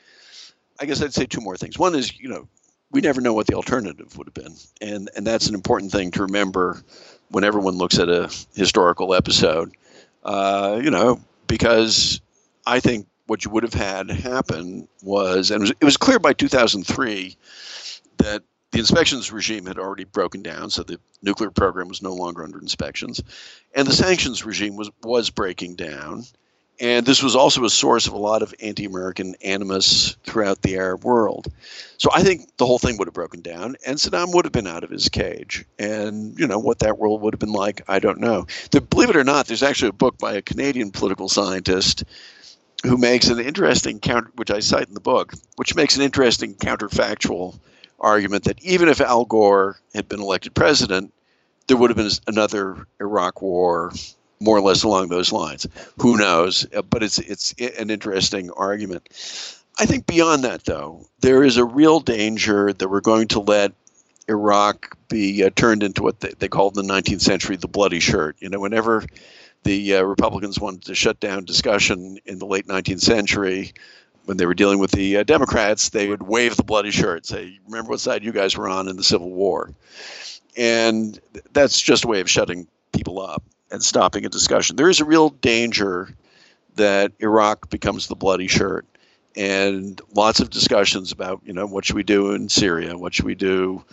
I 0.81 0.85
guess 0.85 1.01
I'd 1.01 1.15
say 1.15 1.25
two 1.25 1.41
more 1.41 1.57
things. 1.57 1.79
One 1.79 1.95
is, 1.95 2.19
you 2.19 2.29
know, 2.29 2.49
we 2.91 3.01
never 3.01 3.21
know 3.21 3.35
what 3.35 3.47
the 3.47 3.55
alternative 3.55 4.17
would 4.17 4.27
have 4.27 4.35
been, 4.35 4.55
and 4.81 5.11
and 5.17 5.27
that's 5.27 5.49
an 5.49 5.55
important 5.55 5.93
thing 5.93 6.11
to 6.13 6.23
remember 6.23 6.83
when 7.31 7.45
everyone 7.45 7.77
looks 7.77 7.99
at 7.99 8.09
a 8.09 8.33
historical 8.55 9.15
episode. 9.15 9.73
Uh, 10.25 10.81
you 10.83 10.91
know, 10.91 11.21
because 11.47 12.21
I 12.67 12.81
think 12.81 13.07
what 13.27 13.45
you 13.45 13.51
would 13.51 13.63
have 13.63 13.75
had 13.75 14.11
happen 14.11 14.89
was, 15.03 15.51
and 15.51 15.61
it 15.61 15.63
was, 15.63 15.71
it 15.81 15.85
was 15.85 15.97
clear 15.97 16.19
by 16.19 16.33
2003 16.33 17.37
that 18.19 18.43
the 18.73 18.79
inspections 18.79 19.33
regime 19.33 19.67
had 19.67 19.79
already 19.79 20.05
broken 20.05 20.43
down, 20.43 20.71
so 20.71 20.83
the 20.83 20.99
nuclear 21.23 21.51
program 21.51 21.89
was 21.89 22.03
no 22.03 22.15
longer 22.15 22.43
under 22.43 22.59
inspections, 22.59 23.23
and 23.75 23.87
the 23.87 23.93
sanctions 23.93 24.45
regime 24.45 24.77
was 24.77 24.91
was 25.03 25.31
breaking 25.31 25.77
down. 25.77 26.25
And 26.81 27.05
this 27.05 27.23
was 27.23 27.35
also 27.35 27.65
a 27.65 27.71
source 27.71 28.07
of 28.07 28.13
a 28.13 28.19
lot 28.19 28.43
of 28.43 28.55
anti 28.63 28.85
American 28.85 29.35
animus 29.43 30.17
throughout 30.25 30.63
the 30.63 30.77
Arab 30.77 31.05
world. 31.05 31.53
So 31.97 32.11
I 32.15 32.23
think 32.23 32.57
the 32.57 32.67
whole 32.67 32.79
thing 32.79 32.99
would 32.99 33.09
have 33.09 33.15
broken 33.15 33.41
down, 33.41 33.77
and 33.85 33.99
Saddam 33.99 34.33
would 34.33 34.45
have 34.45 34.53
been 34.53 34.69
out 34.69 34.85
of 34.85 34.91
his 34.91 35.09
cage. 35.09 35.65
And, 35.79 36.39
you 36.39 36.47
know, 36.47 36.59
what 36.61 36.79
that 36.81 36.99
world 36.99 37.21
would 37.23 37.35
have 37.35 37.41
been 37.41 37.53
like, 37.53 37.83
I 37.89 37.99
don't 37.99 38.21
know. 38.21 38.47
The, 38.71 38.81
believe 38.81 39.11
it 39.11 39.17
or 39.17 39.25
not, 39.25 39.47
there's 39.47 39.65
actually 39.65 39.89
a 39.89 39.93
book 39.93 40.19
by 40.19 40.35
a 40.35 40.43
Canadian 40.43 40.93
political 40.93 41.29
scientist 41.29 42.05
who 42.85 42.97
makes 42.97 43.29
an 43.29 43.41
interesting 43.41 43.99
counter, 43.99 44.31
which 44.37 44.53
I 44.53 44.61
cite 44.61 44.87
in 44.87 44.95
the 44.95 45.01
book, 45.01 45.35
which 45.57 45.75
makes 45.75 45.97
an 45.97 46.03
interesting 46.03 46.55
counterfactual 46.55 47.59
argument 47.99 48.45
that 48.45 48.63
even 48.63 48.89
if 48.89 49.01
Al 49.01 49.25
Gore 49.25 49.81
had 49.95 50.09
been 50.09 50.21
elected 50.21 50.55
president, 50.55 51.13
there 51.67 51.77
would 51.77 51.91
have 51.91 51.97
been 51.97 52.11
another 52.29 52.87
Iraq 53.01 53.43
war 53.43 53.93
more 54.41 54.57
or 54.57 54.61
less 54.61 54.83
along 54.83 55.09
those 55.09 55.33
lines. 55.33 55.67
Who 55.99 56.17
knows? 56.17 56.67
Uh, 56.75 56.83
but 56.83 57.03
it's 57.03 57.19
it's 57.19 57.55
an 57.59 57.91
interesting 57.91 58.51
argument. 58.53 59.09
I 59.79 59.87
think 59.87 60.07
beyond 60.07 60.45
that, 60.45 60.65
though, 60.65 61.07
there 61.21 61.45
is 61.45 61.57
a 61.57 61.65
real 61.65 62.01
danger 62.01 62.73
that 62.73 62.89
we're 62.89 63.01
going 63.01 63.29
to 63.29 63.41
let 63.41 63.73
Iraq 64.29 64.97
be 65.09 65.45
uh, 65.45 65.51
turned 65.55 65.83
into 65.83 66.03
what 66.03 66.21
they, 66.21 66.33
they 66.39 66.49
called 66.49 66.77
in 66.77 66.87
the 66.87 66.93
19th 66.93 67.21
century 67.21 67.57
the 67.57 67.69
bloody 67.69 68.01
shirt. 68.01 68.37
You 68.41 68.49
know, 68.49 68.61
whenever 68.61 69.05
the 69.63 69.97
uh, 69.97 70.03
Republicans 70.03 70.59
wanted 70.59 70.85
to 70.85 70.95
shut 70.95 71.21
down 71.21 71.45
discussion 71.45 72.19
in 72.27 72.39
the 72.39 72.47
late 72.47 72.67
19th 72.67 73.01
century, 73.01 73.73
when 74.25 74.37
they 74.37 74.47
were 74.47 74.55
dealing 74.55 74.79
with 74.79 74.91
the 74.91 75.19
uh, 75.19 75.23
Democrats, 75.23 75.89
they 75.89 76.09
would 76.09 76.23
wave 76.23 76.57
the 76.57 76.63
bloody 76.63 76.91
shirt, 76.91 77.25
say, 77.25 77.59
"Remember 77.67 77.91
what 77.91 78.01
side 78.01 78.23
you 78.23 78.33
guys 78.33 78.57
were 78.57 78.69
on 78.69 78.89
in 78.89 78.97
the 78.97 79.05
Civil 79.05 79.31
War," 79.31 79.71
and 80.57 81.19
that's 81.53 81.81
just 81.81 82.05
a 82.05 82.09
way 82.09 82.21
of 82.21 82.29
shutting 82.29 82.67
people 82.93 83.21
up 83.21 83.43
and 83.71 83.83
stopping 83.83 84.25
a 84.25 84.29
discussion. 84.29 84.77
There 84.77 84.89
is 84.89 85.01
a 85.01 85.05
real 85.05 85.31
danger 85.31 86.09
that 86.77 87.13
Iraq 87.19 87.71
becomes 87.71 88.07
the 88.07 88.15
bloody 88.15 88.49
shirt. 88.49 88.87
And 89.37 90.01
lots 90.15 90.41
of 90.41 90.51
discussions 90.51 91.13
about, 91.13 91.41
you 91.45 91.53
know, 91.53 91.67
what 91.67 91.85
should 91.85 91.97
we 91.97 92.03
do 92.03 92.33
in 92.33 92.49
Syria? 92.49 92.97
What 92.97 93.15
should 93.15 93.25
we 93.25 93.35
do 93.35 93.85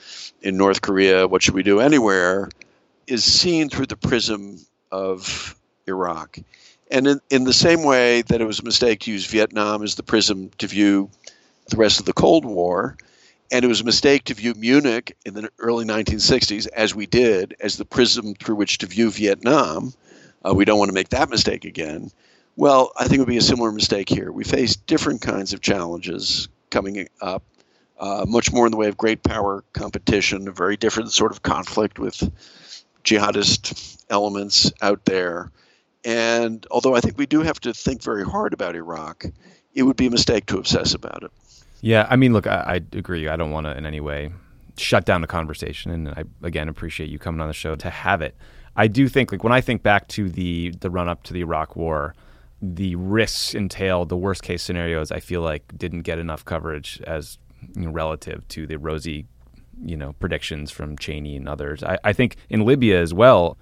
in 0.41 0.57
North 0.57 0.81
Korea? 0.81 1.27
What 1.27 1.43
should 1.43 1.53
we 1.53 1.61
do 1.61 1.79
anywhere? 1.79 2.49
Is 3.05 3.23
seen 3.23 3.69
through 3.69 3.85
the 3.87 3.97
prism 3.97 4.59
of 4.91 5.55
Iraq. 5.87 6.39
And 6.89 7.07
in, 7.07 7.21
in 7.29 7.43
the 7.43 7.53
same 7.53 7.83
way 7.83 8.21
that 8.23 8.41
it 8.41 8.45
was 8.45 8.59
a 8.59 8.63
mistake 8.63 9.01
to 9.01 9.11
use 9.11 9.25
Vietnam 9.25 9.83
as 9.83 9.95
the 9.95 10.03
prism 10.03 10.49
to 10.57 10.67
view 10.67 11.09
the 11.69 11.77
rest 11.77 11.99
of 11.99 12.05
the 12.05 12.13
Cold 12.13 12.45
War, 12.45 12.97
and 13.55 13.63
it 13.63 13.69
was 13.69 13.79
a 13.79 13.85
mistake 13.85 14.25
to 14.25 14.33
view 14.33 14.53
Munich 14.53 15.15
in 15.25 15.33
the 15.33 15.49
early 15.59 15.85
1960s, 15.85 16.67
as 16.73 16.93
we 16.93 17.05
did, 17.05 17.55
as 17.61 17.77
the 17.77 17.85
prism 17.85 18.33
through 18.33 18.55
which 18.55 18.79
to 18.79 18.85
view 18.85 19.09
Vietnam. 19.09 19.93
Uh, 20.45 20.53
we 20.53 20.65
don't 20.65 20.77
want 20.77 20.89
to 20.89 20.93
make 20.93 21.07
that 21.09 21.29
mistake 21.29 21.63
again. 21.63 22.11
Well, 22.57 22.91
I 22.97 23.03
think 23.03 23.15
it 23.15 23.19
would 23.19 23.29
be 23.29 23.37
a 23.37 23.41
similar 23.41 23.71
mistake 23.71 24.09
here. 24.09 24.29
We 24.29 24.43
face 24.43 24.75
different 24.75 25.21
kinds 25.21 25.53
of 25.53 25.61
challenges 25.61 26.49
coming 26.69 27.07
up, 27.21 27.43
uh, 27.97 28.25
much 28.27 28.51
more 28.51 28.65
in 28.65 28.71
the 28.71 28.77
way 28.77 28.89
of 28.89 28.97
great 28.97 29.23
power 29.23 29.63
competition, 29.71 30.49
a 30.49 30.51
very 30.51 30.75
different 30.75 31.13
sort 31.13 31.31
of 31.31 31.41
conflict 31.41 31.97
with 31.97 32.29
jihadist 33.05 34.03
elements 34.09 34.69
out 34.81 35.05
there. 35.05 35.49
And 36.03 36.67
although 36.71 36.93
I 36.93 36.99
think 36.99 37.17
we 37.17 37.25
do 37.25 37.41
have 37.41 37.61
to 37.61 37.73
think 37.73 38.03
very 38.03 38.25
hard 38.25 38.51
about 38.51 38.75
Iraq, 38.75 39.23
it 39.73 39.83
would 39.83 39.95
be 39.95 40.07
a 40.07 40.11
mistake 40.11 40.45
to 40.47 40.57
obsess 40.57 40.93
about 40.93 41.23
it. 41.23 41.31
Yeah, 41.85 42.07
I 42.09 42.15
mean, 42.15 42.33
look, 42.33 42.47
I, 42.47 42.63
I 42.65 42.97
agree. 42.97 43.27
I 43.27 43.35
don't 43.35 43.51
want 43.51 43.67
to 43.67 43.77
in 43.77 43.85
any 43.85 43.99
way 43.99 44.31
shut 44.75 45.05
down 45.05 45.21
the 45.21 45.27
conversation, 45.27 45.91
and 45.91 46.09
I 46.09 46.23
again 46.41 46.67
appreciate 46.67 47.11
you 47.11 47.19
coming 47.19 47.41
on 47.41 47.47
the 47.47 47.53
show 47.53 47.75
to 47.75 47.91
have 47.91 48.23
it. 48.23 48.35
I 48.75 48.87
do 48.87 49.07
think, 49.07 49.31
like, 49.31 49.43
when 49.43 49.53
I 49.53 49.61
think 49.61 49.83
back 49.83 50.07
to 50.07 50.27
the 50.27 50.71
the 50.79 50.89
run 50.89 51.07
up 51.07 51.21
to 51.25 51.33
the 51.33 51.41
Iraq 51.41 51.75
War, 51.75 52.15
the 52.59 52.95
risks 52.95 53.53
entailed, 53.53 54.09
the 54.09 54.17
worst 54.17 54.41
case 54.41 54.63
scenarios, 54.63 55.11
I 55.11 55.19
feel 55.19 55.41
like 55.41 55.77
didn't 55.77 56.01
get 56.01 56.17
enough 56.17 56.43
coverage 56.43 57.03
as 57.05 57.37
you 57.75 57.83
know, 57.83 57.91
relative 57.91 58.47
to 58.47 58.65
the 58.65 58.79
rosy, 58.79 59.27
you 59.83 59.95
know, 59.95 60.13
predictions 60.13 60.71
from 60.71 60.97
Cheney 60.97 61.35
and 61.35 61.47
others. 61.47 61.83
I, 61.83 61.99
I 62.03 62.13
think 62.13 62.37
in 62.49 62.65
Libya 62.65 62.99
as 62.99 63.13
well, 63.13 63.59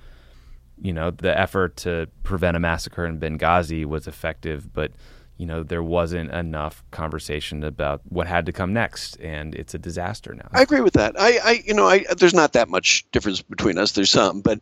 you 0.81 0.93
know, 0.93 1.11
the 1.11 1.37
effort 1.37 1.75
to 1.77 2.07
prevent 2.23 2.55
a 2.55 2.59
massacre 2.61 3.05
in 3.05 3.19
Benghazi 3.19 3.83
was 3.83 4.07
effective, 4.07 4.71
but 4.71 4.93
you 5.37 5.45
know, 5.45 5.63
there 5.63 5.83
wasn't 5.83 6.31
enough 6.31 6.83
conversation 6.91 7.63
about 7.63 8.01
what 8.09 8.27
had 8.27 8.45
to 8.45 8.51
come 8.51 8.73
next, 8.73 9.19
and 9.19 9.55
it's 9.55 9.73
a 9.73 9.79
disaster 9.79 10.33
now. 10.33 10.47
I 10.51 10.61
agree 10.61 10.81
with 10.81 10.93
that. 10.93 11.19
I, 11.19 11.39
I 11.43 11.63
you 11.65 11.73
know, 11.73 11.87
I, 11.87 12.05
there's 12.17 12.33
not 12.33 12.53
that 12.53 12.69
much 12.69 13.05
difference 13.11 13.41
between 13.41 13.77
us. 13.77 13.93
There's 13.93 14.11
some, 14.11 14.41
but 14.41 14.59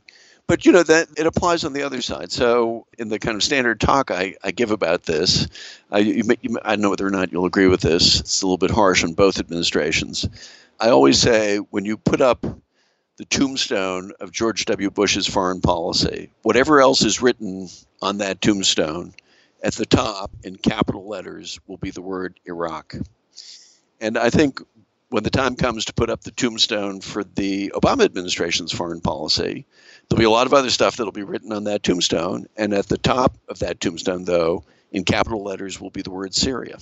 but 0.47 0.65
you 0.65 0.71
know 0.71 0.83
that 0.83 1.07
it 1.17 1.25
applies 1.25 1.63
on 1.63 1.73
the 1.73 1.83
other 1.83 2.01
side. 2.01 2.31
So 2.31 2.85
in 2.97 3.09
the 3.09 3.19
kind 3.19 3.35
of 3.35 3.43
standard 3.43 3.79
talk 3.79 4.11
I, 4.11 4.35
I 4.43 4.51
give 4.51 4.71
about 4.71 5.03
this, 5.03 5.47
I, 5.91 5.99
you, 5.99 6.23
you, 6.41 6.57
I 6.63 6.75
know 6.75 6.89
whether 6.89 7.07
or 7.07 7.11
not 7.11 7.31
you'll 7.31 7.45
agree 7.45 7.67
with 7.67 7.81
this. 7.81 8.19
It's 8.19 8.41
a 8.41 8.45
little 8.45 8.57
bit 8.57 8.71
harsh 8.71 9.03
on 9.03 9.13
both 9.13 9.39
administrations. 9.39 10.27
I 10.79 10.89
always 10.89 11.19
say 11.19 11.57
when 11.57 11.85
you 11.85 11.95
put 11.95 12.21
up 12.21 12.45
the 13.17 13.25
tombstone 13.25 14.11
of 14.19 14.31
George 14.31 14.65
W. 14.65 14.89
Bush's 14.89 15.27
foreign 15.27 15.61
policy, 15.61 16.31
whatever 16.41 16.81
else 16.81 17.03
is 17.03 17.21
written 17.21 17.69
on 18.01 18.17
that 18.17 18.41
tombstone 18.41 19.13
at 19.63 19.73
the 19.73 19.85
top 19.85 20.31
in 20.43 20.55
capital 20.55 21.07
letters 21.07 21.59
will 21.67 21.77
be 21.77 21.91
the 21.91 22.01
word 22.01 22.39
Iraq. 22.45 22.95
And 23.99 24.17
I 24.17 24.29
think 24.29 24.59
when 25.09 25.23
the 25.23 25.29
time 25.29 25.55
comes 25.55 25.85
to 25.85 25.93
put 25.93 26.09
up 26.09 26.21
the 26.21 26.31
tombstone 26.31 27.01
for 27.01 27.23
the 27.23 27.71
Obama 27.75 28.05
administration's 28.05 28.71
foreign 28.71 29.01
policy, 29.01 29.65
there'll 30.09 30.19
be 30.19 30.25
a 30.25 30.29
lot 30.29 30.47
of 30.47 30.53
other 30.53 30.69
stuff 30.69 30.95
that'll 30.95 31.11
be 31.11 31.23
written 31.23 31.51
on 31.51 31.65
that 31.65 31.83
tombstone. 31.83 32.47
And 32.57 32.73
at 32.73 32.87
the 32.87 32.97
top 32.97 33.37
of 33.49 33.59
that 33.59 33.79
tombstone, 33.79 34.25
though, 34.25 34.63
in 34.91 35.03
capital 35.03 35.43
letters 35.43 35.79
will 35.79 35.89
be 35.89 36.01
the 36.01 36.11
word 36.11 36.33
Syria. 36.33 36.77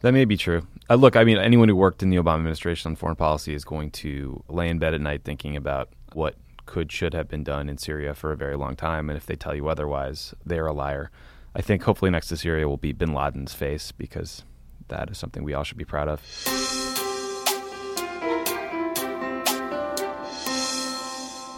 That 0.00 0.12
may 0.12 0.24
be 0.24 0.36
true. 0.36 0.66
Uh, 0.90 0.96
look, 0.96 1.14
I 1.16 1.24
mean, 1.24 1.38
anyone 1.38 1.68
who 1.68 1.76
worked 1.76 2.02
in 2.02 2.10
the 2.10 2.16
Obama 2.16 2.36
administration 2.38 2.90
on 2.90 2.96
foreign 2.96 3.16
policy 3.16 3.54
is 3.54 3.64
going 3.64 3.90
to 3.92 4.42
lay 4.48 4.68
in 4.68 4.78
bed 4.78 4.94
at 4.94 5.00
night 5.00 5.22
thinking 5.24 5.56
about 5.56 5.90
what 6.12 6.36
could, 6.66 6.90
should 6.90 7.14
have 7.14 7.28
been 7.28 7.44
done 7.44 7.68
in 7.68 7.78
Syria 7.78 8.14
for 8.14 8.32
a 8.32 8.36
very 8.36 8.56
long 8.56 8.74
time. 8.76 9.10
And 9.10 9.16
if 9.16 9.26
they 9.26 9.36
tell 9.36 9.54
you 9.54 9.68
otherwise, 9.68 10.34
they're 10.44 10.66
a 10.66 10.72
liar. 10.72 11.10
I 11.54 11.60
think 11.60 11.82
hopefully 11.82 12.10
next 12.10 12.28
to 12.28 12.36
Syria 12.36 12.68
will 12.68 12.76
be 12.76 12.92
bin 12.92 13.12
Laden's 13.12 13.52
face 13.54 13.92
because 13.92 14.44
that 14.88 15.10
is 15.10 15.18
something 15.18 15.44
we 15.44 15.54
all 15.54 15.64
should 15.64 15.78
be 15.78 15.84
proud 15.84 16.08
of. 16.08 16.20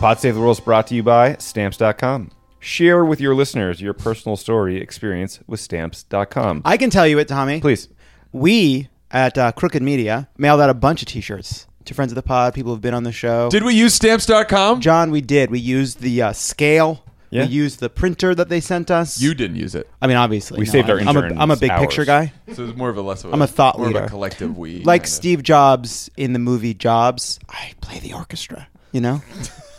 Pod 0.01 0.21
Save 0.21 0.35
the 0.35 0.41
World 0.41 0.59
is 0.59 0.61
brought 0.61 0.87
to 0.89 0.95
you 0.95 1.03
by 1.03 1.37
Stamps.com. 1.37 2.31
Share 2.59 3.05
with 3.05 3.21
your 3.21 3.35
listeners 3.35 3.81
your 3.81 3.95
personal 3.95 4.37
story 4.37 4.79
experience 4.79 5.41
with 5.47 5.61
Stamps.com. 5.61 6.63
I 6.65 6.77
can 6.77 6.91
tell 6.91 7.07
you 7.07 7.19
it, 7.19 7.29
Tommy. 7.29 7.61
Please. 7.61 7.89
We 8.33 8.89
at 9.11 9.39
uh, 9.39 9.53
Crooked 9.53 9.83
Media 9.83 10.29
mailed 10.37 10.61
out 10.61 10.71
a 10.71 10.75
bunch 10.75 11.03
of 11.03 11.09
T-shirts 11.09 11.67
to 11.85 11.95
friends 11.95 12.11
of 12.11 12.17
the 12.17 12.23
pod, 12.23 12.55
people 12.55 12.73
who've 12.73 12.81
been 12.81 12.95
on 12.95 13.05
the 13.05 13.13
show. 13.13 13.49
Did 13.51 13.63
we 13.63 13.75
use 13.75 13.95
stamps.com? 13.95 14.81
John, 14.81 15.11
we 15.11 15.21
did. 15.21 15.51
We 15.51 15.59
used 15.59 16.01
the 16.01 16.23
uh, 16.23 16.33
scale. 16.33 17.05
Yeah. 17.35 17.47
We 17.47 17.53
used 17.53 17.81
the 17.81 17.91
printer 17.91 18.33
that 18.35 18.49
they 18.49 18.61
sent 18.61 18.93
us. 18.93 19.21
You 19.21 19.35
didn't 19.35 19.57
use 19.57 19.75
it. 19.75 19.89
I 20.01 20.07
mean, 20.07 20.17
obviously, 20.17 20.61
We 20.61 20.67
no, 20.67 20.71
saved 20.73 20.89
our 20.89 21.01
I'm, 21.01 21.09
I'm 21.09 21.17
a, 21.17 21.41
I'm 21.43 21.51
a 21.51 21.57
big 21.57 21.73
picture 21.73 22.05
guy, 22.05 22.33
So 22.55 22.65
it's 22.65 22.77
more 22.77 22.91
of 22.91 22.97
a 22.97 23.03
less 23.03 23.25
of 23.25 23.31
a 23.31 23.33
I'm 23.33 23.43
a 23.43 23.47
thought 23.49 23.77
more 23.77 23.89
leader. 23.89 23.99
of 24.01 24.05
a 24.05 24.09
collective 24.09 24.57
we. 24.57 24.83
like 24.85 25.03
kind 25.03 25.05
of. 25.05 25.09
Steve 25.11 25.43
Jobs 25.43 26.09
in 26.17 26.33
the 26.33 26.39
movie 26.39 26.75
Jobs. 26.75 27.41
I 27.49 27.73
play 27.81 27.99
the 27.99 28.13
orchestra. 28.13 28.69
You 28.93 29.01
know, 29.01 29.23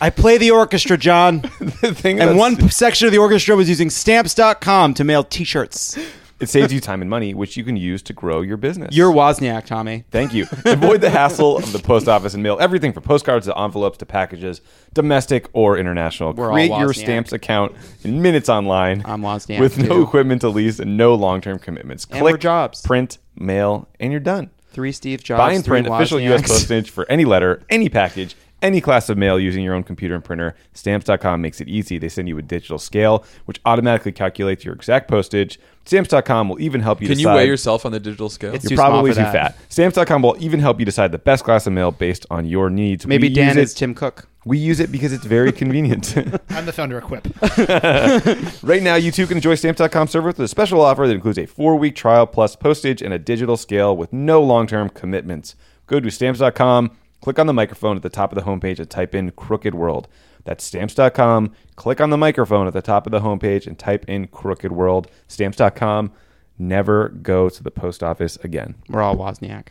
I 0.00 0.12
play 0.14 0.36
the 0.36 0.50
orchestra, 0.50 0.98
John. 0.98 1.40
the 1.80 1.94
thing 1.94 2.20
And 2.20 2.36
one 2.36 2.68
section 2.68 3.06
of 3.06 3.12
the 3.12 3.18
orchestra 3.18 3.56
was 3.56 3.70
using 3.70 3.88
stamps.com 3.88 4.92
to 4.94 5.04
mail 5.04 5.24
T-shirts. 5.24 5.96
It 6.40 6.48
saves 6.48 6.72
you 6.72 6.80
time 6.80 7.00
and 7.00 7.10
money, 7.10 7.34
which 7.34 7.56
you 7.56 7.64
can 7.64 7.76
use 7.76 8.02
to 8.02 8.12
grow 8.12 8.40
your 8.42 8.56
business. 8.56 8.94
You're 8.94 9.12
Wozniak, 9.12 9.66
Tommy. 9.66 10.04
Thank 10.10 10.34
you. 10.34 10.46
Avoid 10.64 11.00
the 11.00 11.10
hassle 11.10 11.56
of 11.56 11.72
the 11.72 11.78
post 11.78 12.08
office 12.08 12.34
and 12.34 12.42
mail 12.42 12.58
everything 12.60 12.92
from 12.92 13.02
postcards 13.02 13.46
to 13.46 13.58
envelopes 13.58 13.98
to 13.98 14.06
packages, 14.06 14.60
domestic 14.92 15.48
or 15.52 15.78
international. 15.78 16.32
We're 16.32 16.50
Create 16.50 16.70
your 16.70 16.92
stamps 16.92 17.32
account 17.32 17.74
in 18.04 18.20
minutes 18.22 18.48
online. 18.48 19.02
I'm 19.04 19.22
Wozniak, 19.22 19.60
with 19.60 19.78
no 19.78 19.88
too. 19.88 20.02
equipment 20.02 20.40
to 20.42 20.48
lease 20.48 20.78
and 20.78 20.96
no 20.96 21.14
long-term 21.14 21.58
commitments. 21.60 22.06
And 22.10 22.20
Click 22.20 22.40
Jobs. 22.40 22.82
print, 22.82 23.18
mail, 23.34 23.88
and 23.98 24.12
you're 24.12 24.20
done. 24.20 24.50
Three 24.72 24.92
Steve 24.92 25.24
Jobs. 25.24 25.38
Buy 25.38 25.52
and 25.52 25.64
three 25.64 25.80
print 25.82 25.86
official 25.94 26.20
U.S. 26.20 26.42
Postage 26.46 26.90
for 26.90 27.10
any 27.10 27.24
letter, 27.24 27.62
any 27.70 27.88
package, 27.88 28.36
any 28.66 28.80
class 28.80 29.08
of 29.08 29.16
mail 29.16 29.38
using 29.38 29.62
your 29.62 29.74
own 29.74 29.84
computer 29.84 30.14
and 30.14 30.24
printer. 30.24 30.54
Stamps.com 30.74 31.40
makes 31.40 31.60
it 31.60 31.68
easy. 31.68 31.98
They 31.98 32.08
send 32.08 32.28
you 32.28 32.36
a 32.36 32.42
digital 32.42 32.78
scale, 32.78 33.24
which 33.44 33.60
automatically 33.64 34.12
calculates 34.12 34.64
your 34.64 34.74
exact 34.74 35.08
postage. 35.08 35.60
Stamps.com 35.84 36.48
will 36.48 36.60
even 36.60 36.80
help 36.80 37.00
you 37.00 37.06
Can 37.06 37.18
you 37.18 37.28
weigh 37.28 37.46
yourself 37.46 37.86
on 37.86 37.92
the 37.92 38.00
digital 38.00 38.28
scale? 38.28 38.52
It's 38.52 38.64
You're 38.64 38.70
too 38.70 38.76
small 38.76 38.90
probably 38.90 39.12
for 39.12 39.18
too 39.18 39.22
that. 39.22 39.54
fat. 39.54 39.58
Stamps.com 39.68 40.20
will 40.22 40.36
even 40.40 40.58
help 40.58 40.80
you 40.80 40.84
decide 40.84 41.12
the 41.12 41.18
best 41.18 41.44
class 41.44 41.66
of 41.66 41.72
mail 41.72 41.92
based 41.92 42.26
on 42.28 42.44
your 42.44 42.68
needs. 42.70 43.06
Maybe 43.06 43.28
we 43.28 43.34
Dan 43.34 43.56
use 43.56 43.70
is 43.70 43.72
it, 43.72 43.76
Tim 43.76 43.94
Cook. 43.94 44.28
We 44.44 44.58
use 44.58 44.78
it 44.80 44.92
because 44.92 45.12
it's 45.12 45.24
very 45.24 45.50
convenient. 45.52 46.16
I'm 46.50 46.66
the 46.66 46.72
founder 46.72 46.98
of 46.98 47.04
Quip. 47.04 47.26
right 48.62 48.82
now, 48.82 48.94
you 48.94 49.10
too 49.10 49.26
can 49.26 49.38
enjoy 49.38 49.54
Stamps.com 49.56 50.08
server 50.08 50.28
with 50.28 50.38
a 50.40 50.48
special 50.48 50.80
offer 50.80 51.06
that 51.06 51.14
includes 51.14 51.38
a 51.38 51.46
four-week 51.46 51.96
trial 51.96 52.26
plus 52.26 52.54
postage 52.54 53.02
and 53.02 53.12
a 53.12 53.18
digital 53.18 53.56
scale 53.56 53.96
with 53.96 54.12
no 54.12 54.42
long-term 54.42 54.90
commitments. 54.90 55.56
Go 55.88 55.98
to 56.00 56.10
Stamps.com, 56.10 56.96
click 57.26 57.40
on 57.40 57.48
the 57.48 57.52
microphone 57.52 57.96
at 57.96 58.04
the 58.04 58.08
top 58.08 58.30
of 58.30 58.36
the 58.36 58.48
homepage 58.48 58.78
and 58.78 58.88
type 58.88 59.12
in 59.12 59.32
Crooked 59.32 59.74
World. 59.74 60.06
That's 60.44 60.62
Stamps.com. 60.62 61.50
Click 61.74 62.00
on 62.00 62.10
the 62.10 62.16
microphone 62.16 62.68
at 62.68 62.72
the 62.72 62.80
top 62.80 63.04
of 63.04 63.10
the 63.10 63.18
homepage 63.18 63.66
and 63.66 63.76
type 63.76 64.04
in 64.08 64.28
Crooked 64.28 64.70
World. 64.70 65.10
Stamps.com. 65.26 66.12
Never 66.56 67.08
go 67.08 67.48
to 67.48 67.62
the 67.64 67.72
post 67.72 68.04
office 68.04 68.36
again. 68.44 68.76
We're 68.88 69.02
all 69.02 69.16
Wozniak. 69.16 69.70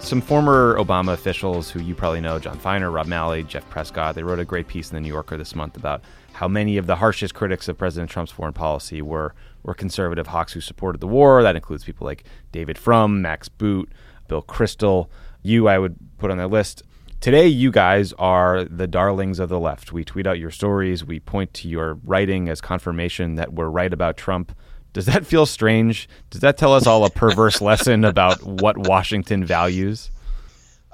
Some 0.00 0.20
former 0.20 0.76
Obama 0.78 1.12
officials 1.12 1.70
who 1.70 1.80
you 1.80 1.94
probably 1.94 2.20
know, 2.20 2.40
Jon 2.40 2.58
Finer, 2.58 2.90
Rob 2.90 3.06
Malley, 3.06 3.44
Jeff 3.44 3.70
Prescott, 3.70 4.16
they 4.16 4.24
wrote 4.24 4.40
a 4.40 4.44
great 4.44 4.66
piece 4.66 4.90
in 4.90 4.96
the 4.96 5.00
New 5.00 5.10
Yorker 5.10 5.36
this 5.36 5.54
month 5.54 5.76
about 5.76 6.02
how 6.36 6.46
many 6.46 6.76
of 6.76 6.86
the 6.86 6.96
harshest 6.96 7.34
critics 7.34 7.66
of 7.66 7.78
President 7.78 8.10
Trump's 8.10 8.30
foreign 8.30 8.52
policy 8.52 9.00
were 9.00 9.34
were 9.62 9.74
conservative 9.74 10.28
hawks 10.28 10.52
who 10.52 10.60
supported 10.60 11.00
the 11.00 11.06
war. 11.06 11.42
That 11.42 11.56
includes 11.56 11.84
people 11.84 12.06
like 12.06 12.24
David 12.52 12.76
Frum, 12.76 13.22
Max 13.22 13.48
Boot, 13.48 13.90
Bill 14.28 14.42
Kristol. 14.42 15.08
You, 15.42 15.66
I 15.66 15.78
would 15.78 15.96
put 16.18 16.30
on 16.30 16.36
that 16.38 16.50
list. 16.50 16.82
Today, 17.20 17.46
you 17.46 17.70
guys 17.70 18.12
are 18.18 18.64
the 18.64 18.86
darlings 18.86 19.38
of 19.38 19.48
the 19.48 19.58
left. 19.58 19.92
We 19.92 20.04
tweet 20.04 20.26
out 20.26 20.38
your 20.38 20.50
stories. 20.50 21.04
We 21.04 21.20
point 21.20 21.54
to 21.54 21.68
your 21.68 21.94
writing 22.04 22.50
as 22.50 22.60
confirmation 22.60 23.36
that 23.36 23.54
we're 23.54 23.68
right 23.68 23.92
about 23.92 24.18
Trump. 24.18 24.56
Does 24.92 25.06
that 25.06 25.26
feel 25.26 25.46
strange? 25.46 26.08
Does 26.28 26.42
that 26.42 26.58
tell 26.58 26.74
us 26.74 26.86
all 26.86 27.04
a 27.06 27.10
perverse 27.10 27.60
lesson 27.62 28.04
about 28.04 28.42
what 28.42 28.76
Washington 28.76 29.44
values? 29.44 30.10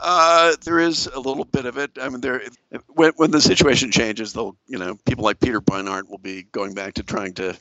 Uh, 0.04 0.56
there 0.64 0.80
is 0.80 1.06
a 1.06 1.20
little 1.20 1.44
bit 1.44 1.64
of 1.64 1.78
it. 1.78 1.92
I 2.00 2.08
mean, 2.08 2.20
there 2.20 2.42
when, 2.88 3.12
when 3.16 3.30
the 3.30 3.40
situation 3.40 3.92
changes, 3.92 4.32
they'll 4.32 4.56
you 4.66 4.76
know 4.76 4.96
people 5.06 5.22
like 5.22 5.38
Peter 5.38 5.60
Beinart 5.60 6.08
will 6.08 6.18
be 6.18 6.42
going 6.50 6.74
back 6.74 6.94
to 6.94 7.04
trying 7.04 7.34
to 7.34 7.56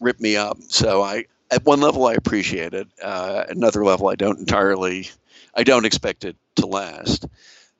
rip 0.00 0.20
me 0.20 0.36
up. 0.36 0.58
So 0.68 1.02
I, 1.02 1.24
at 1.50 1.64
one 1.64 1.80
level, 1.80 2.04
I 2.06 2.12
appreciate 2.12 2.74
it. 2.74 2.86
Uh, 3.02 3.44
another 3.48 3.82
level, 3.82 4.08
I 4.08 4.14
don't 4.14 4.38
entirely. 4.38 5.08
I 5.54 5.62
don't 5.62 5.86
expect 5.86 6.26
it 6.26 6.36
to 6.56 6.66
last. 6.66 7.26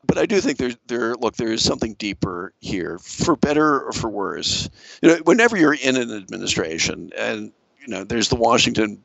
But 0.06 0.16
I 0.16 0.24
do 0.24 0.40
think 0.40 0.56
there's 0.56 0.78
there. 0.86 1.14
Look, 1.16 1.36
there 1.36 1.52
is 1.52 1.62
something 1.62 1.92
deeper 1.94 2.54
here, 2.60 2.98
for 2.98 3.36
better 3.36 3.82
or 3.82 3.92
for 3.92 4.08
worse. 4.08 4.70
You 5.02 5.10
know, 5.10 5.16
whenever 5.24 5.58
you're 5.58 5.74
in 5.74 5.96
an 5.96 6.10
administration, 6.10 7.10
and 7.18 7.52
you 7.80 7.88
know, 7.88 8.02
there's 8.02 8.30
the 8.30 8.36
Washington 8.36 9.04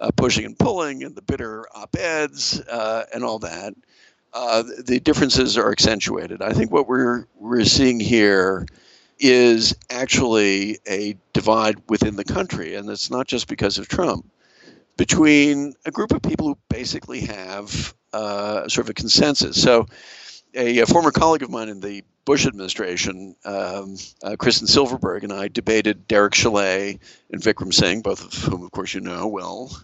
uh, 0.00 0.10
pushing 0.16 0.44
and 0.44 0.58
pulling, 0.58 1.04
and 1.04 1.14
the 1.14 1.22
bitter 1.22 1.64
op-eds, 1.76 2.60
uh, 2.60 3.04
and 3.14 3.22
all 3.22 3.38
that 3.38 3.74
uh, 4.32 4.62
the 4.62 5.00
differences 5.00 5.56
are 5.56 5.70
accentuated. 5.70 6.42
I 6.42 6.52
think 6.52 6.70
what 6.70 6.88
we're 6.88 7.26
we're 7.36 7.64
seeing 7.64 8.00
here 8.00 8.66
is 9.18 9.74
actually 9.90 10.78
a 10.88 11.16
divide 11.32 11.76
within 11.88 12.16
the 12.16 12.24
country, 12.24 12.74
and 12.74 12.88
it's 12.88 13.10
not 13.10 13.26
just 13.26 13.48
because 13.48 13.78
of 13.78 13.88
Trump, 13.88 14.30
between 14.96 15.74
a 15.84 15.90
group 15.90 16.12
of 16.12 16.22
people 16.22 16.48
who 16.48 16.58
basically 16.68 17.20
have 17.20 17.94
uh, 18.12 18.68
sort 18.68 18.86
of 18.86 18.90
a 18.90 18.94
consensus. 18.94 19.60
So, 19.60 19.86
a, 20.54 20.78
a 20.80 20.86
former 20.86 21.10
colleague 21.10 21.42
of 21.42 21.50
mine 21.50 21.68
in 21.68 21.80
the 21.80 22.04
Bush 22.24 22.46
administration, 22.46 23.34
um, 23.44 23.96
uh, 24.22 24.36
Kristen 24.36 24.66
Silverberg, 24.66 25.24
and 25.24 25.32
I 25.32 25.48
debated 25.48 26.06
Derek 26.06 26.34
Chollet 26.34 26.98
and 27.30 27.42
Vikram 27.42 27.72
Singh, 27.72 28.02
both 28.02 28.24
of 28.24 28.34
whom, 28.34 28.62
of 28.62 28.70
course, 28.70 28.92
you 28.92 29.00
know 29.00 29.26
well, 29.26 29.74